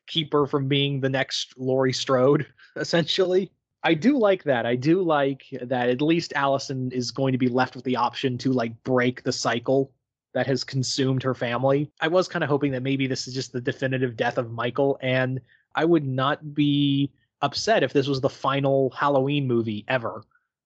keep 0.07 0.34
her 0.34 0.45
from 0.45 0.67
being 0.67 0.99
the 0.99 1.09
next 1.09 1.53
Laurie 1.57 1.93
Strode, 1.93 2.45
essentially. 2.76 3.51
I 3.84 3.94
do 3.96 4.18
like 4.18 4.44
that. 4.44 4.66
I 4.66 4.76
do 4.76 5.02
like 5.02 5.46
that 5.62 5.90
at 5.90 6.02
least 6.02 6.34
Allison 6.36 6.92
is 6.92 7.12
going 7.12 7.32
to 7.32 7.38
be 7.38 7.48
left 7.48 7.76
with 7.76 7.84
the 7.84 7.96
option 7.96 8.38
to 8.40 8.52
like 8.52 8.84
break 8.84 9.24
the 9.24 9.32
cycle 9.32 9.92
that 10.34 10.48
has 10.48 10.64
consumed 10.64 11.24
her 11.24 11.34
family. 11.34 11.92
I 12.00 12.08
was 12.08 12.28
kind 12.28 12.44
of 12.44 12.50
hoping 12.50 12.72
that 12.74 12.84
maybe 12.84 13.08
this 13.08 13.28
is 13.28 13.34
just 13.34 13.52
the 13.52 13.62
definitive 13.62 14.16
death 14.16 14.38
of 14.38 14.52
Michael, 14.52 14.98
and 15.02 15.42
I 15.76 15.86
would 15.86 16.06
not 16.06 16.54
be 16.54 17.12
upset 17.42 17.84
if 17.84 17.92
this 17.92 18.08
was 18.08 18.22
the 18.22 18.30
final 18.30 18.92
Halloween 18.92 19.48
movie 19.48 19.84
ever. 19.88 20.24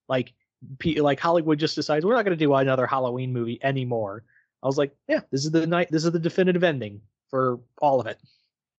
Like, 0.07 0.33
pe- 0.79 0.95
like 0.95 1.19
Hollywood 1.19 1.57
just 1.57 1.75
decides 1.75 2.05
we're 2.05 2.15
not 2.15 2.25
going 2.25 2.37
to 2.37 2.45
do 2.45 2.53
another 2.53 2.85
Halloween 2.85 3.33
movie 3.33 3.59
anymore. 3.63 4.23
I 4.61 4.67
was 4.67 4.77
like, 4.77 4.95
yeah, 5.07 5.21
this 5.31 5.45
is 5.45 5.51
the 5.51 5.65
night. 5.65 5.89
This 5.89 6.05
is 6.05 6.11
the 6.11 6.19
definitive 6.19 6.63
ending 6.63 7.01
for 7.29 7.59
all 7.81 7.99
of 7.99 8.07
it. 8.07 8.19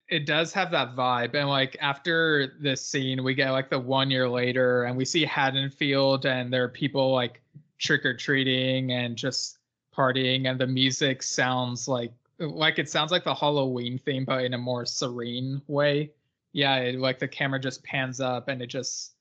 It 0.08 0.24
does 0.24 0.52
have 0.52 0.70
that 0.70 0.94
vibe 0.94 1.34
and 1.34 1.48
like 1.48 1.76
after 1.80 2.54
this 2.60 2.84
scene 2.84 3.24
we 3.24 3.34
get 3.34 3.50
like 3.50 3.68
the 3.68 3.78
one 3.78 4.10
year 4.10 4.28
later 4.28 4.84
and 4.84 4.96
we 4.96 5.04
see 5.04 5.24
haddonfield 5.24 6.26
and 6.26 6.52
there 6.52 6.64
are 6.64 6.68
people 6.68 7.12
like 7.12 7.42
trick-or-treating 7.78 8.92
and 8.92 9.16
just 9.16 9.58
partying 9.96 10.48
and 10.48 10.60
the 10.60 10.66
music 10.66 11.22
sounds 11.22 11.88
like 11.88 12.12
like 12.38 12.78
it 12.78 12.88
sounds 12.88 13.10
like 13.10 13.24
the 13.24 13.34
halloween 13.34 13.98
theme 13.98 14.24
but 14.24 14.44
in 14.44 14.54
a 14.54 14.58
more 14.58 14.84
serene 14.84 15.60
way. 15.66 16.10
Yeah 16.52 16.76
it, 16.76 16.98
like 16.98 17.18
the 17.18 17.28
camera 17.28 17.58
just 17.58 17.82
pans 17.82 18.20
up 18.20 18.48
and 18.48 18.62
it 18.62 18.68
just 18.68 19.12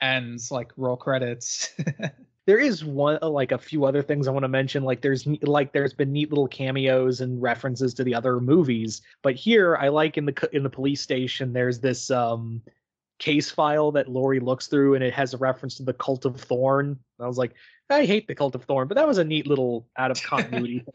ends 0.00 0.50
like 0.50 0.72
roll 0.76 0.96
credits 0.96 1.70
there 2.46 2.58
is 2.58 2.84
one 2.84 3.18
uh, 3.22 3.28
like 3.28 3.52
a 3.52 3.58
few 3.58 3.84
other 3.84 4.02
things 4.02 4.28
I 4.28 4.30
want 4.30 4.44
to 4.44 4.48
mention. 4.48 4.84
Like 4.84 5.00
there's 5.00 5.26
like 5.42 5.72
there's 5.72 5.94
been 5.94 6.12
neat 6.12 6.30
little 6.30 6.48
cameos 6.48 7.20
and 7.20 7.40
references 7.40 7.94
to 7.94 8.04
the 8.04 8.14
other 8.14 8.40
movies, 8.40 9.02
but 9.22 9.34
here 9.34 9.76
I 9.76 9.88
like 9.88 10.16
in 10.18 10.26
the 10.26 10.48
in 10.52 10.62
the 10.62 10.70
police 10.70 11.00
station 11.00 11.52
there's 11.52 11.80
this 11.80 12.10
um 12.10 12.62
case 13.18 13.50
file 13.50 13.92
that 13.92 14.08
Laurie 14.08 14.40
looks 14.40 14.66
through 14.66 14.94
and 14.94 15.04
it 15.04 15.14
has 15.14 15.34
a 15.34 15.38
reference 15.38 15.76
to 15.76 15.82
the 15.82 15.94
Cult 15.94 16.24
of 16.24 16.40
Thorn. 16.40 16.98
I 17.20 17.26
was 17.26 17.38
like, 17.38 17.54
I 17.88 18.04
hate 18.04 18.26
the 18.26 18.34
Cult 18.34 18.54
of 18.54 18.64
Thorn, 18.64 18.88
but 18.88 18.96
that 18.96 19.06
was 19.06 19.18
a 19.18 19.24
neat 19.24 19.46
little 19.46 19.86
out 19.96 20.10
of 20.10 20.22
continuity. 20.22 20.84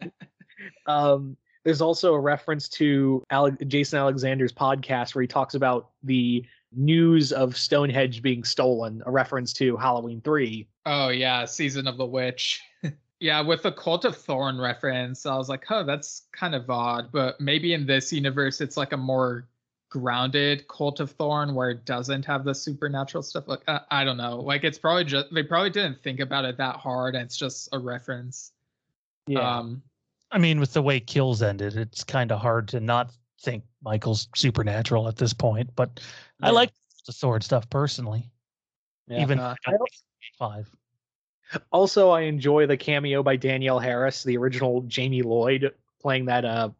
Um, 0.86 1.38
there's 1.64 1.80
also 1.80 2.12
a 2.12 2.20
reference 2.20 2.68
to 2.68 3.24
Ale- 3.32 3.56
Jason 3.66 3.98
Alexander's 3.98 4.52
podcast 4.52 5.14
where 5.14 5.22
he 5.22 5.28
talks 5.28 5.54
about 5.54 5.90
the 6.02 6.44
news 6.72 7.32
of 7.32 7.56
Stonehenge 7.56 8.22
being 8.22 8.44
stolen, 8.44 9.02
a 9.06 9.10
reference 9.10 9.52
to 9.54 9.76
Halloween 9.76 10.20
3. 10.20 10.68
Oh 10.86 11.08
yeah 11.08 11.44
season 11.44 11.86
of 11.86 11.96
the 11.96 12.06
witch 12.06 12.60
Yeah, 13.20 13.42
with 13.42 13.62
the 13.62 13.72
Cult 13.72 14.06
of 14.06 14.16
Thorn 14.16 14.58
reference, 14.58 15.26
I 15.26 15.36
was 15.36 15.50
like, 15.50 15.70
oh, 15.70 15.84
that's 15.84 16.22
kind 16.32 16.54
of 16.54 16.70
odd. 16.70 17.12
But 17.12 17.38
maybe 17.38 17.74
in 17.74 17.84
this 17.84 18.10
universe, 18.14 18.62
it's 18.62 18.78
like 18.78 18.94
a 18.94 18.96
more 18.96 19.46
grounded 19.90 20.66
Cult 20.68 21.00
of 21.00 21.10
Thorn 21.10 21.54
where 21.54 21.68
it 21.68 21.84
doesn't 21.84 22.24
have 22.24 22.44
the 22.44 22.54
supernatural 22.54 23.22
stuff. 23.22 23.46
Like, 23.46 23.60
uh, 23.68 23.80
I 23.90 24.04
don't 24.04 24.16
know. 24.16 24.40
Like, 24.40 24.64
it's 24.64 24.78
probably 24.78 25.04
just, 25.04 25.26
they 25.34 25.42
probably 25.42 25.68
didn't 25.68 26.02
think 26.02 26.20
about 26.20 26.46
it 26.46 26.56
that 26.56 26.76
hard. 26.76 27.14
And 27.14 27.24
it's 27.24 27.36
just 27.36 27.68
a 27.72 27.78
reference. 27.78 28.52
Yeah. 29.26 29.40
Um, 29.40 29.82
I 30.30 30.38
mean, 30.38 30.58
with 30.58 30.72
the 30.72 30.80
way 30.80 30.98
kills 30.98 31.42
ended, 31.42 31.76
it's 31.76 32.02
kind 32.02 32.32
of 32.32 32.40
hard 32.40 32.68
to 32.68 32.80
not 32.80 33.10
think 33.42 33.64
Michael's 33.82 34.28
supernatural 34.34 35.08
at 35.08 35.16
this 35.16 35.34
point. 35.34 35.68
But 35.76 36.00
I 36.40 36.48
like 36.52 36.70
the 37.06 37.12
sword 37.12 37.44
stuff 37.44 37.68
personally, 37.68 38.30
Yeah. 39.08 39.20
even 39.20 39.38
Uh, 39.38 39.54
if 39.66 39.74
I 39.74 39.76
got 39.76 39.88
five. 40.38 40.68
Also, 41.72 42.10
I 42.10 42.22
enjoy 42.22 42.66
the 42.66 42.76
cameo 42.76 43.22
by 43.22 43.36
Danielle 43.36 43.80
Harris, 43.80 44.22
the 44.22 44.36
original 44.36 44.82
Jamie 44.82 45.22
Lloyd, 45.22 45.74
playing 46.00 46.26
that 46.26 46.44
uh, 46.44 46.70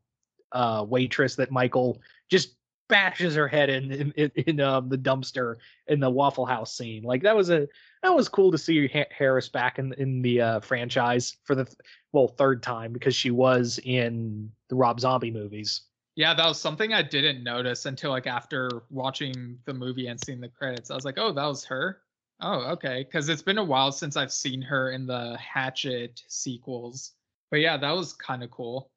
uh, 0.52 0.84
waitress 0.88 1.36
that 1.36 1.50
Michael 1.50 2.00
just 2.30 2.54
bashes 2.88 3.34
her 3.36 3.48
head 3.48 3.68
in 3.68 3.90
in, 3.92 4.12
in, 4.16 4.30
in 4.36 4.60
um, 4.60 4.88
the 4.88 4.98
dumpster 4.98 5.56
in 5.88 6.00
the 6.00 6.10
Waffle 6.10 6.46
House 6.46 6.72
scene. 6.76 7.02
Like 7.02 7.22
that 7.22 7.36
was 7.36 7.50
a 7.50 7.66
that 8.02 8.14
was 8.14 8.28
cool 8.28 8.50
to 8.52 8.58
see 8.58 8.88
ha- 8.88 9.08
Harris 9.10 9.48
back 9.48 9.78
in 9.78 9.92
in 9.94 10.22
the 10.22 10.40
uh, 10.40 10.60
franchise 10.60 11.36
for 11.44 11.54
the 11.54 11.64
th- 11.64 11.76
well 12.12 12.28
third 12.28 12.62
time 12.62 12.92
because 12.92 13.14
she 13.14 13.30
was 13.30 13.80
in 13.84 14.50
the 14.68 14.76
Rob 14.76 15.00
Zombie 15.00 15.30
movies. 15.32 15.82
yeah, 16.16 16.34
that 16.34 16.46
was 16.46 16.60
something 16.60 16.92
I 16.92 17.02
didn't 17.02 17.42
notice 17.42 17.86
until 17.86 18.10
like 18.10 18.26
after 18.26 18.82
watching 18.90 19.58
the 19.64 19.74
movie 19.74 20.06
and 20.08 20.18
seeing 20.24 20.40
the 20.40 20.48
credits. 20.48 20.90
I 20.90 20.94
was 20.94 21.04
like, 21.04 21.18
oh, 21.18 21.32
that 21.32 21.46
was 21.46 21.64
her. 21.64 22.02
Oh, 22.40 22.72
okay. 22.72 23.04
Because 23.04 23.28
it's 23.28 23.42
been 23.42 23.58
a 23.58 23.64
while 23.64 23.92
since 23.92 24.16
I've 24.16 24.32
seen 24.32 24.62
her 24.62 24.90
in 24.90 25.06
the 25.06 25.36
Hatchet 25.38 26.22
sequels. 26.28 27.12
But 27.50 27.60
yeah, 27.60 27.76
that 27.76 27.92
was 27.92 28.12
kind 28.12 28.42
of 28.42 28.50
cool. 28.50 28.90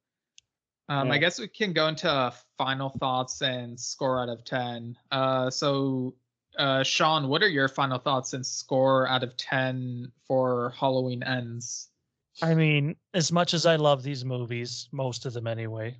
Um, 0.88 1.10
I 1.10 1.18
guess 1.18 1.40
we 1.40 1.48
can 1.48 1.72
go 1.72 1.88
into 1.88 2.32
final 2.58 2.90
thoughts 2.90 3.40
and 3.40 3.78
score 3.80 4.20
out 4.20 4.28
of 4.28 4.44
10. 4.44 4.96
Uh, 5.10 5.50
so, 5.50 6.14
uh, 6.58 6.82
Sean, 6.82 7.28
what 7.28 7.42
are 7.42 7.48
your 7.48 7.68
final 7.68 7.98
thoughts 7.98 8.34
and 8.34 8.44
score 8.44 9.08
out 9.08 9.22
of 9.22 9.36
10 9.36 10.12
for 10.26 10.74
Halloween 10.78 11.22
Ends? 11.22 11.88
I 12.42 12.54
mean, 12.54 12.96
as 13.14 13.32
much 13.32 13.54
as 13.54 13.64
I 13.64 13.76
love 13.76 14.02
these 14.02 14.24
movies, 14.24 14.88
most 14.92 15.24
of 15.24 15.32
them 15.32 15.46
anyway, 15.46 15.96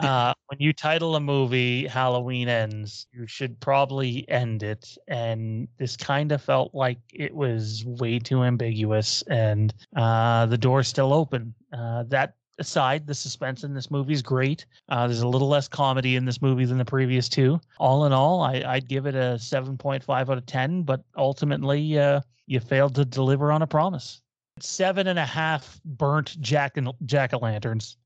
uh, 0.00 0.34
when 0.46 0.58
you 0.60 0.72
title 0.72 1.16
a 1.16 1.20
movie 1.20 1.86
Halloween 1.86 2.48
Ends, 2.48 3.06
you 3.12 3.26
should 3.26 3.58
probably 3.60 4.28
end 4.28 4.62
it. 4.62 4.96
And 5.08 5.68
this 5.78 5.96
kind 5.96 6.32
of 6.32 6.42
felt 6.42 6.74
like 6.74 6.98
it 7.12 7.34
was 7.34 7.84
way 7.86 8.18
too 8.18 8.42
ambiguous 8.42 9.22
and 9.22 9.72
uh, 9.96 10.46
the 10.46 10.58
door's 10.58 10.88
still 10.88 11.12
open. 11.12 11.54
Uh, 11.72 12.04
that 12.08 12.34
aside, 12.58 13.06
the 13.06 13.14
suspense 13.14 13.64
in 13.64 13.74
this 13.74 13.90
movie 13.90 14.12
is 14.12 14.22
great. 14.22 14.66
Uh, 14.88 15.06
there's 15.06 15.22
a 15.22 15.28
little 15.28 15.48
less 15.48 15.68
comedy 15.68 16.16
in 16.16 16.24
this 16.24 16.42
movie 16.42 16.64
than 16.64 16.78
the 16.78 16.84
previous 16.84 17.28
two. 17.28 17.60
All 17.78 18.04
in 18.06 18.12
all, 18.12 18.42
I, 18.42 18.62
I'd 18.66 18.88
give 18.88 19.06
it 19.06 19.14
a 19.14 19.38
7.5 19.38 20.08
out 20.10 20.28
of 20.28 20.46
10, 20.46 20.82
but 20.82 21.02
ultimately, 21.16 21.98
uh, 21.98 22.20
you 22.46 22.60
failed 22.60 22.94
to 22.96 23.04
deliver 23.04 23.52
on 23.52 23.62
a 23.62 23.66
promise 23.66 24.20
seven 24.62 25.06
and 25.06 25.18
a 25.18 25.24
half 25.24 25.80
burnt 25.84 26.40
jack 26.40 26.76
and 26.76 26.90
jack 27.04 27.32
o' 27.32 27.38
lanterns. 27.38 27.96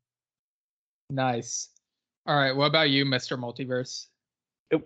Nice. 1.11 1.71
All 2.27 2.37
right. 2.37 2.57
What 2.57 2.67
about 2.67 2.91
you, 2.91 3.05
Mr. 3.05 3.37
Multiverse? 3.37 4.07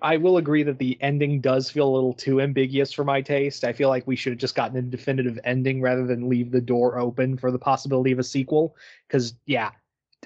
I 0.02 0.16
will 0.16 0.36
agree 0.36 0.64
that 0.64 0.78
the 0.78 0.98
ending 1.00 1.40
does 1.40 1.70
feel 1.70 1.88
a 1.88 1.94
little 1.94 2.12
too 2.12 2.40
ambiguous 2.40 2.92
for 2.92 3.04
my 3.04 3.22
taste. 3.22 3.64
I 3.64 3.72
feel 3.72 3.88
like 3.88 4.06
we 4.06 4.16
should 4.16 4.32
have 4.32 4.40
just 4.40 4.54
gotten 4.54 4.76
a 4.76 4.82
definitive 4.82 5.38
ending 5.44 5.80
rather 5.80 6.06
than 6.06 6.28
leave 6.28 6.50
the 6.50 6.60
door 6.60 6.98
open 6.98 7.38
for 7.38 7.50
the 7.50 7.58
possibility 7.58 8.12
of 8.12 8.18
a 8.18 8.24
sequel. 8.24 8.76
Because 9.06 9.34
yeah, 9.46 9.70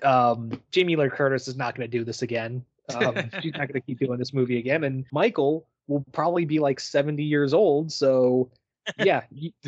um, 0.02 0.50
Jamie 0.70 0.96
Lee 0.96 1.10
Curtis 1.10 1.48
is 1.48 1.56
not 1.56 1.76
going 1.76 1.88
to 1.88 1.98
do 1.98 2.04
this 2.04 2.22
again. 2.22 2.64
Um, 2.94 3.30
she's 3.42 3.52
not 3.52 3.68
going 3.68 3.80
to 3.80 3.80
keep 3.80 4.00
doing 4.00 4.18
this 4.18 4.32
movie 4.32 4.58
again, 4.58 4.84
and 4.84 5.04
Michael 5.12 5.68
will 5.86 6.04
probably 6.12 6.44
be 6.44 6.58
like 6.58 6.80
seventy 6.80 7.24
years 7.24 7.52
old. 7.52 7.92
So 7.92 8.50
yeah, 8.98 9.22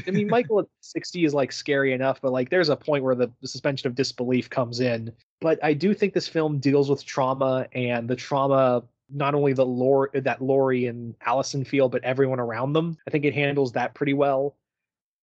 I 0.07 0.11
mean 0.11 0.29
Michael 0.29 0.61
at 0.61 0.67
sixty 0.81 1.25
is 1.25 1.35
like 1.35 1.53
scary 1.53 1.93
enough, 1.93 2.21
but 2.21 2.33
like 2.33 2.51
there's 2.51 2.69
a 2.69 2.77
point 2.77 3.05
where 3.05 3.15
the, 3.15 3.31
the 3.41 3.49
suspension 3.49 3.89
of 3.89 3.95
disbelief 3.95 4.51
comes 4.51 4.81
in. 4.81 5.13
But 5.41 5.63
I 5.63 5.75
do 5.75 5.95
think 5.95 6.15
this 6.15 6.29
film 6.29 6.59
deals 6.59 6.91
with 6.91 7.05
trauma 7.05 7.67
and 7.73 8.09
the 8.09 8.17
trauma 8.17 8.85
not 9.11 9.35
only 9.35 9.53
the 9.53 9.67
lore 9.67 10.11
that 10.15 10.43
Laurie 10.43 10.87
and 10.87 11.15
Allison 11.25 11.65
feel, 11.65 11.89
but 11.89 12.03
everyone 12.05 12.41
around 12.41 12.73
them. 12.73 12.97
I 13.07 13.11
think 13.11 13.25
it 13.25 13.35
handles 13.35 13.73
that 13.73 13.95
pretty 13.95 14.15
well. 14.15 14.57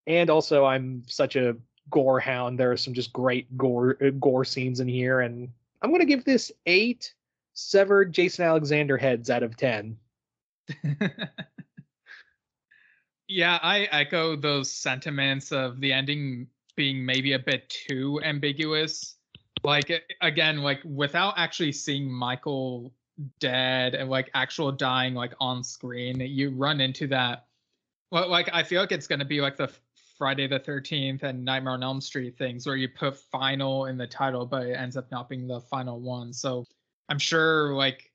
And 0.07 0.29
also, 0.29 0.65
I'm 0.65 1.03
such 1.07 1.35
a 1.35 1.55
gore 1.89 2.19
hound. 2.19 2.59
There 2.59 2.71
are 2.71 2.77
some 2.77 2.93
just 2.93 3.13
great 3.13 3.55
gore 3.57 3.97
uh, 4.03 4.11
gore 4.11 4.45
scenes 4.45 4.79
in 4.79 4.87
here, 4.87 5.21
and 5.21 5.49
I'm 5.81 5.91
gonna 5.91 6.05
give 6.05 6.23
this 6.23 6.51
eight 6.65 7.13
severed 7.53 8.13
Jason 8.13 8.45
Alexander 8.45 8.97
heads 8.97 9.29
out 9.29 9.43
of 9.43 9.57
ten. 9.57 9.97
yeah, 13.31 13.59
I 13.63 13.83
echo 13.91 14.35
those 14.35 14.69
sentiments 14.69 15.51
of 15.51 15.79
the 15.79 15.93
ending 15.93 16.47
being 16.75 17.05
maybe 17.05 17.33
a 17.33 17.39
bit 17.39 17.69
too 17.69 18.19
ambiguous. 18.23 19.15
Like 19.63 19.91
again, 20.21 20.57
like 20.57 20.81
without 20.83 21.35
actually 21.37 21.71
seeing 21.71 22.11
Michael 22.11 22.93
dead 23.39 23.95
and 23.95 24.09
like 24.09 24.29
actual 24.33 24.71
dying 24.71 25.13
like 25.13 25.33
on 25.39 25.63
screen, 25.63 26.19
you 26.19 26.51
run 26.51 26.81
into 26.81 27.07
that. 27.07 27.45
Well, 28.11 28.27
like 28.27 28.49
I 28.51 28.63
feel 28.63 28.81
like 28.81 28.91
it's 28.91 29.07
gonna 29.07 29.25
be 29.25 29.39
like 29.39 29.55
the 29.55 29.71
Friday 30.17 30.47
the 30.47 30.59
Thirteenth 30.59 31.23
and 31.23 31.45
Nightmare 31.45 31.73
on 31.73 31.83
Elm 31.83 32.01
Street 32.01 32.37
things 32.37 32.67
where 32.67 32.75
you 32.75 32.89
put 32.89 33.17
final 33.17 33.85
in 33.85 33.97
the 33.97 34.07
title, 34.07 34.45
but 34.45 34.67
it 34.67 34.73
ends 34.73 34.97
up 34.97 35.09
not 35.09 35.29
being 35.29 35.47
the 35.47 35.61
final 35.61 35.99
one. 35.99 36.33
So 36.33 36.65
I'm 37.07 37.19
sure 37.19 37.73
like 37.75 38.10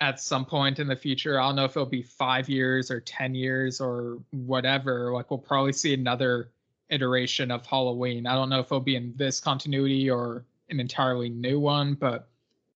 at 0.00 0.20
some 0.20 0.44
point 0.44 0.78
in 0.78 0.86
the 0.86 0.96
future. 0.96 1.40
I 1.40 1.46
don't 1.46 1.56
know 1.56 1.64
if 1.64 1.72
it'll 1.72 1.86
be 1.86 2.02
five 2.02 2.48
years 2.48 2.90
or 2.90 3.00
10 3.00 3.34
years 3.34 3.80
or 3.80 4.18
whatever. 4.30 5.12
Like, 5.12 5.30
we'll 5.30 5.38
probably 5.38 5.72
see 5.72 5.94
another 5.94 6.50
iteration 6.90 7.50
of 7.50 7.66
Halloween. 7.66 8.26
I 8.26 8.34
don't 8.34 8.48
know 8.48 8.60
if 8.60 8.66
it'll 8.66 8.80
be 8.80 8.96
in 8.96 9.12
this 9.16 9.40
continuity 9.40 10.08
or 10.08 10.44
an 10.70 10.80
entirely 10.80 11.28
new 11.28 11.58
one, 11.58 11.94
but 11.94 12.28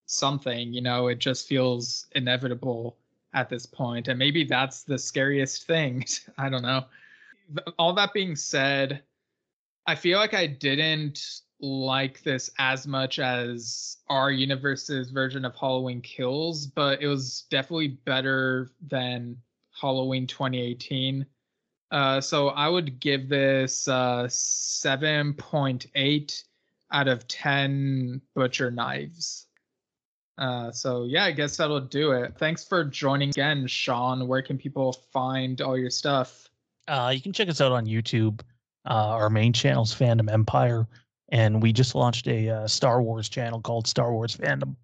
something, 0.07 0.73
you 0.73 0.81
know, 0.81 1.09
it 1.09 1.18
just 1.18 1.49
feels 1.49 2.07
inevitable 2.12 2.97
at 3.35 3.49
this 3.49 3.66
point. 3.66 4.09
And 4.09 4.18
maybe 4.18 4.45
that's 4.45 4.83
the 4.83 4.99
scariest 4.99 5.66
thing. 5.66 6.05
I 6.39 6.49
don't 6.49 6.62
know. 6.62 6.85
All 7.79 7.93
that 7.95 8.12
being 8.12 8.37
said, 8.37 9.03
I 9.87 9.95
feel 9.95 10.18
like 10.18 10.35
I 10.35 10.47
didn't 10.47 11.43
like 11.63 12.23
this 12.25 12.51
as 12.59 12.87
much 12.87 13.19
as 13.19 13.97
our 14.09 14.31
universe's 14.31 15.11
version 15.11 15.45
of 15.45 15.55
Halloween 15.55 16.01
Kills, 16.01 16.67
but 16.67 17.01
it 17.01 17.07
was 17.07 17.45
definitely 17.51 17.89
better 17.89 18.71
than 18.89 19.37
Halloween 19.81 20.27
2018. 20.27 21.25
Uh, 21.91 22.21
so 22.21 22.49
I 22.49 22.69
would 22.69 23.01
give 23.01 23.29
this 23.29 23.87
uh, 23.87 24.25
7.8 24.25 26.45
out 26.91 27.09
of 27.09 27.29
10 27.29 28.21
butcher 28.35 28.71
knives. 28.71 29.47
Uh, 30.39 30.73
so 30.73 31.05
yeah, 31.05 31.25
I 31.25 31.33
guess 31.33 31.59
that'll 31.59 31.81
do 31.81 32.13
it. 32.13 32.35
Thanks 32.39 32.65
for 32.65 32.85
joining 32.85 33.29
again, 33.29 33.67
Sean. 33.67 34.27
Where 34.27 34.43
can 34.43 34.59
people 34.59 34.95
find 35.13 35.61
all 35.61 35.79
your 35.79 35.91
stuff? 35.91 36.49
Uh, 36.89 37.13
you 37.15 37.21
can 37.21 37.33
check 37.33 37.49
us 37.49 37.61
out 37.61 37.73
on 37.73 37.87
YouTube. 37.87 38.41
Uh, 38.85 38.95
our 38.95 39.31
main 39.31 39.53
channel's 39.53 39.95
Fandom 39.95 40.31
Empire, 40.31 40.89
and 41.33 41.62
we 41.62 41.72
just 41.72 41.95
launched 41.95 42.28
a 42.28 42.49
uh, 42.49 42.68
Star 42.68 43.03
Wars 43.03 43.28
channel 43.28 43.61
called 43.61 43.89
Star 43.89 44.12
Wars 44.12 44.37
Fandom. 44.37 44.76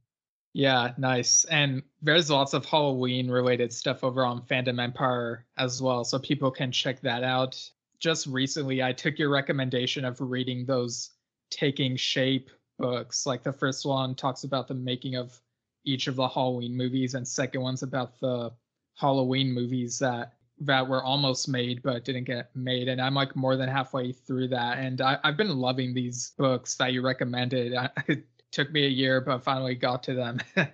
Yeah, 0.54 0.92
nice. 0.96 1.44
And 1.44 1.82
there's 2.00 2.30
lots 2.30 2.54
of 2.54 2.64
Halloween 2.64 3.30
related 3.30 3.72
stuff 3.72 4.02
over 4.02 4.24
on 4.24 4.40
Fandom 4.42 4.82
Empire 4.82 5.44
as 5.58 5.80
well, 5.80 6.04
so 6.04 6.18
people 6.18 6.50
can 6.50 6.72
check 6.72 7.00
that 7.02 7.22
out. 7.22 7.62
Just 8.00 8.26
recently, 8.26 8.82
I 8.82 8.92
took 8.92 9.18
your 9.18 9.28
recommendation 9.28 10.04
of 10.04 10.20
reading 10.20 10.64
those 10.64 11.10
Taking 11.50 11.96
Shape 11.96 12.50
books. 12.78 13.26
Like 13.26 13.42
the 13.42 13.52
first 13.52 13.84
one 13.84 14.14
talks 14.14 14.44
about 14.44 14.68
the 14.68 14.74
making 14.74 15.16
of 15.16 15.38
each 15.84 16.06
of 16.06 16.16
the 16.16 16.28
Halloween 16.28 16.74
movies, 16.74 17.14
and 17.14 17.28
second 17.28 17.60
one's 17.60 17.82
about 17.82 18.18
the 18.20 18.52
Halloween 18.94 19.52
movies 19.52 19.98
that 19.98 20.37
that 20.60 20.86
were 20.86 21.02
almost 21.02 21.48
made 21.48 21.82
but 21.82 22.04
didn't 22.04 22.24
get 22.24 22.54
made. 22.54 22.88
And 22.88 23.00
I'm 23.00 23.14
like 23.14 23.36
more 23.36 23.56
than 23.56 23.68
halfway 23.68 24.12
through 24.12 24.48
that, 24.48 24.78
and 24.78 25.00
I, 25.00 25.18
I've 25.24 25.36
been 25.36 25.56
loving 25.56 25.94
these 25.94 26.32
books 26.38 26.74
that 26.76 26.92
you 26.92 27.02
recommended. 27.02 27.74
I, 27.74 27.90
it 28.08 28.24
took 28.50 28.72
me 28.72 28.86
a 28.86 28.88
year, 28.90 29.20
but 29.20 29.44
finally 29.44 29.74
got 29.74 30.02
to 30.04 30.14
them. 30.14 30.40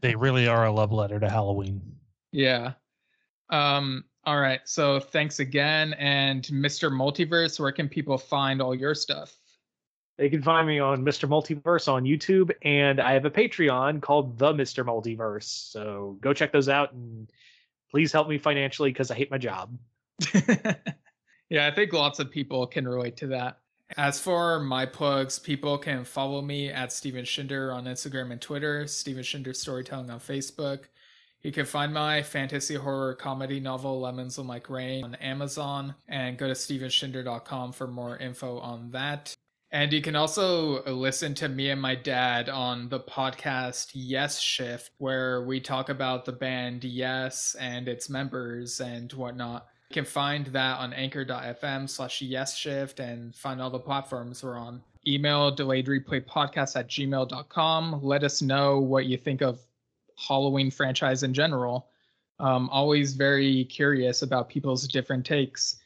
They 0.00 0.14
really 0.14 0.48
are 0.48 0.64
a 0.64 0.72
love 0.72 0.92
letter 0.92 1.20
to 1.20 1.28
Halloween. 1.28 1.82
Yeah. 2.32 2.72
Um, 3.50 4.04
all 4.24 4.40
right. 4.40 4.60
So 4.64 4.98
thanks 4.98 5.40
again. 5.40 5.92
And 5.94 6.44
Mr. 6.44 6.90
Multiverse, 6.90 7.60
where 7.60 7.70
can 7.70 7.86
people 7.86 8.16
find 8.16 8.62
all 8.62 8.74
your 8.74 8.94
stuff? 8.94 9.36
They 10.16 10.28
can 10.28 10.42
find 10.42 10.66
me 10.66 10.78
on 10.78 11.02
Mr. 11.02 11.28
Multiverse 11.28 11.86
on 11.86 12.04
YouTube, 12.04 12.50
and 12.62 13.00
I 13.00 13.12
have 13.12 13.24
a 13.24 13.30
Patreon 13.30 14.02
called 14.02 14.38
The 14.38 14.52
Mr. 14.52 14.84
Multiverse. 14.84 15.44
So 15.44 16.18
go 16.20 16.34
check 16.34 16.52
those 16.52 16.68
out, 16.68 16.92
and 16.92 17.30
please 17.90 18.12
help 18.12 18.28
me 18.28 18.38
financially 18.38 18.90
because 18.90 19.10
I 19.10 19.14
hate 19.14 19.30
my 19.30 19.38
job. 19.38 19.76
yeah, 21.48 21.66
I 21.66 21.70
think 21.70 21.92
lots 21.92 22.18
of 22.18 22.30
people 22.30 22.66
can 22.66 22.86
relate 22.86 23.16
to 23.18 23.26
that. 23.28 23.58
As 23.96 24.20
for 24.20 24.60
my 24.60 24.86
plugs, 24.86 25.38
people 25.38 25.76
can 25.76 26.04
follow 26.04 26.40
me 26.42 26.70
at 26.70 26.92
Steven 26.92 27.24
Schinder 27.24 27.74
on 27.74 27.86
Instagram 27.86 28.30
and 28.30 28.40
Twitter, 28.40 28.86
Steven 28.86 29.24
Schinder 29.24 29.54
Storytelling 29.54 30.10
on 30.10 30.20
Facebook. 30.20 30.84
You 31.42 31.50
can 31.50 31.64
find 31.64 31.92
my 31.92 32.22
fantasy 32.22 32.74
horror 32.74 33.14
comedy 33.14 33.60
novel 33.60 34.00
Lemons 34.00 34.36
Will 34.36 34.44
Like 34.44 34.68
Rain 34.68 35.02
on 35.02 35.14
Amazon 35.16 35.94
and 36.06 36.36
go 36.36 36.46
to 36.46 36.52
stevenschinder.com 36.52 37.72
for 37.72 37.86
more 37.86 38.16
info 38.18 38.58
on 38.58 38.90
that. 38.90 39.34
And 39.72 39.92
you 39.92 40.02
can 40.02 40.16
also 40.16 40.82
listen 40.84 41.34
to 41.36 41.48
me 41.48 41.70
and 41.70 41.80
my 41.80 41.94
dad 41.94 42.48
on 42.48 42.88
the 42.88 42.98
podcast 42.98 43.90
Yes 43.94 44.40
Shift, 44.40 44.90
where 44.98 45.44
we 45.44 45.60
talk 45.60 45.88
about 45.88 46.24
the 46.24 46.32
band 46.32 46.82
Yes 46.82 47.54
and 47.58 47.86
its 47.86 48.10
members 48.10 48.80
and 48.80 49.12
whatnot. 49.12 49.68
You 49.90 49.94
can 49.94 50.04
find 50.04 50.46
that 50.46 50.78
on 50.78 50.92
anchor.fm 50.92 51.88
slash 51.88 52.22
yes 52.22 52.56
shift 52.56 53.00
and 53.00 53.34
find 53.34 53.60
all 53.60 53.70
the 53.70 53.78
platforms 53.78 54.42
we're 54.42 54.56
on. 54.56 54.82
Email 55.06 55.50
delayed 55.50 55.86
replay 55.86 56.24
podcast 56.24 56.78
at 56.78 56.88
gmail.com. 56.88 58.00
Let 58.02 58.22
us 58.22 58.42
know 58.42 58.78
what 58.78 59.06
you 59.06 59.16
think 59.16 59.40
of 59.40 59.60
Halloween 60.16 60.70
franchise 60.70 61.22
in 61.22 61.34
general. 61.34 61.88
Um, 62.38 62.68
always 62.70 63.14
very 63.14 63.64
curious 63.64 64.22
about 64.22 64.48
people's 64.48 64.86
different 64.86 65.26
takes. 65.26 65.79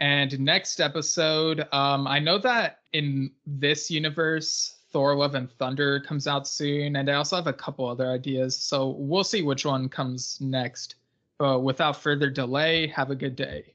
And 0.00 0.40
next 0.40 0.80
episode, 0.80 1.68
um, 1.72 2.06
I 2.06 2.18
know 2.18 2.38
that 2.38 2.80
in 2.94 3.32
this 3.46 3.90
universe, 3.90 4.78
Thor 4.92 5.14
Love 5.14 5.34
and 5.34 5.52
Thunder 5.52 6.00
comes 6.00 6.26
out 6.26 6.48
soon, 6.48 6.96
and 6.96 7.08
I 7.10 7.14
also 7.14 7.36
have 7.36 7.46
a 7.46 7.52
couple 7.52 7.86
other 7.86 8.10
ideas. 8.10 8.58
So 8.58 8.88
we'll 8.98 9.24
see 9.24 9.42
which 9.42 9.66
one 9.66 9.88
comes 9.88 10.40
next. 10.40 10.96
But 11.38 11.60
without 11.60 11.96
further 11.96 12.30
delay, 12.30 12.86
have 12.88 13.10
a 13.10 13.14
good 13.14 13.36
day 13.36 13.74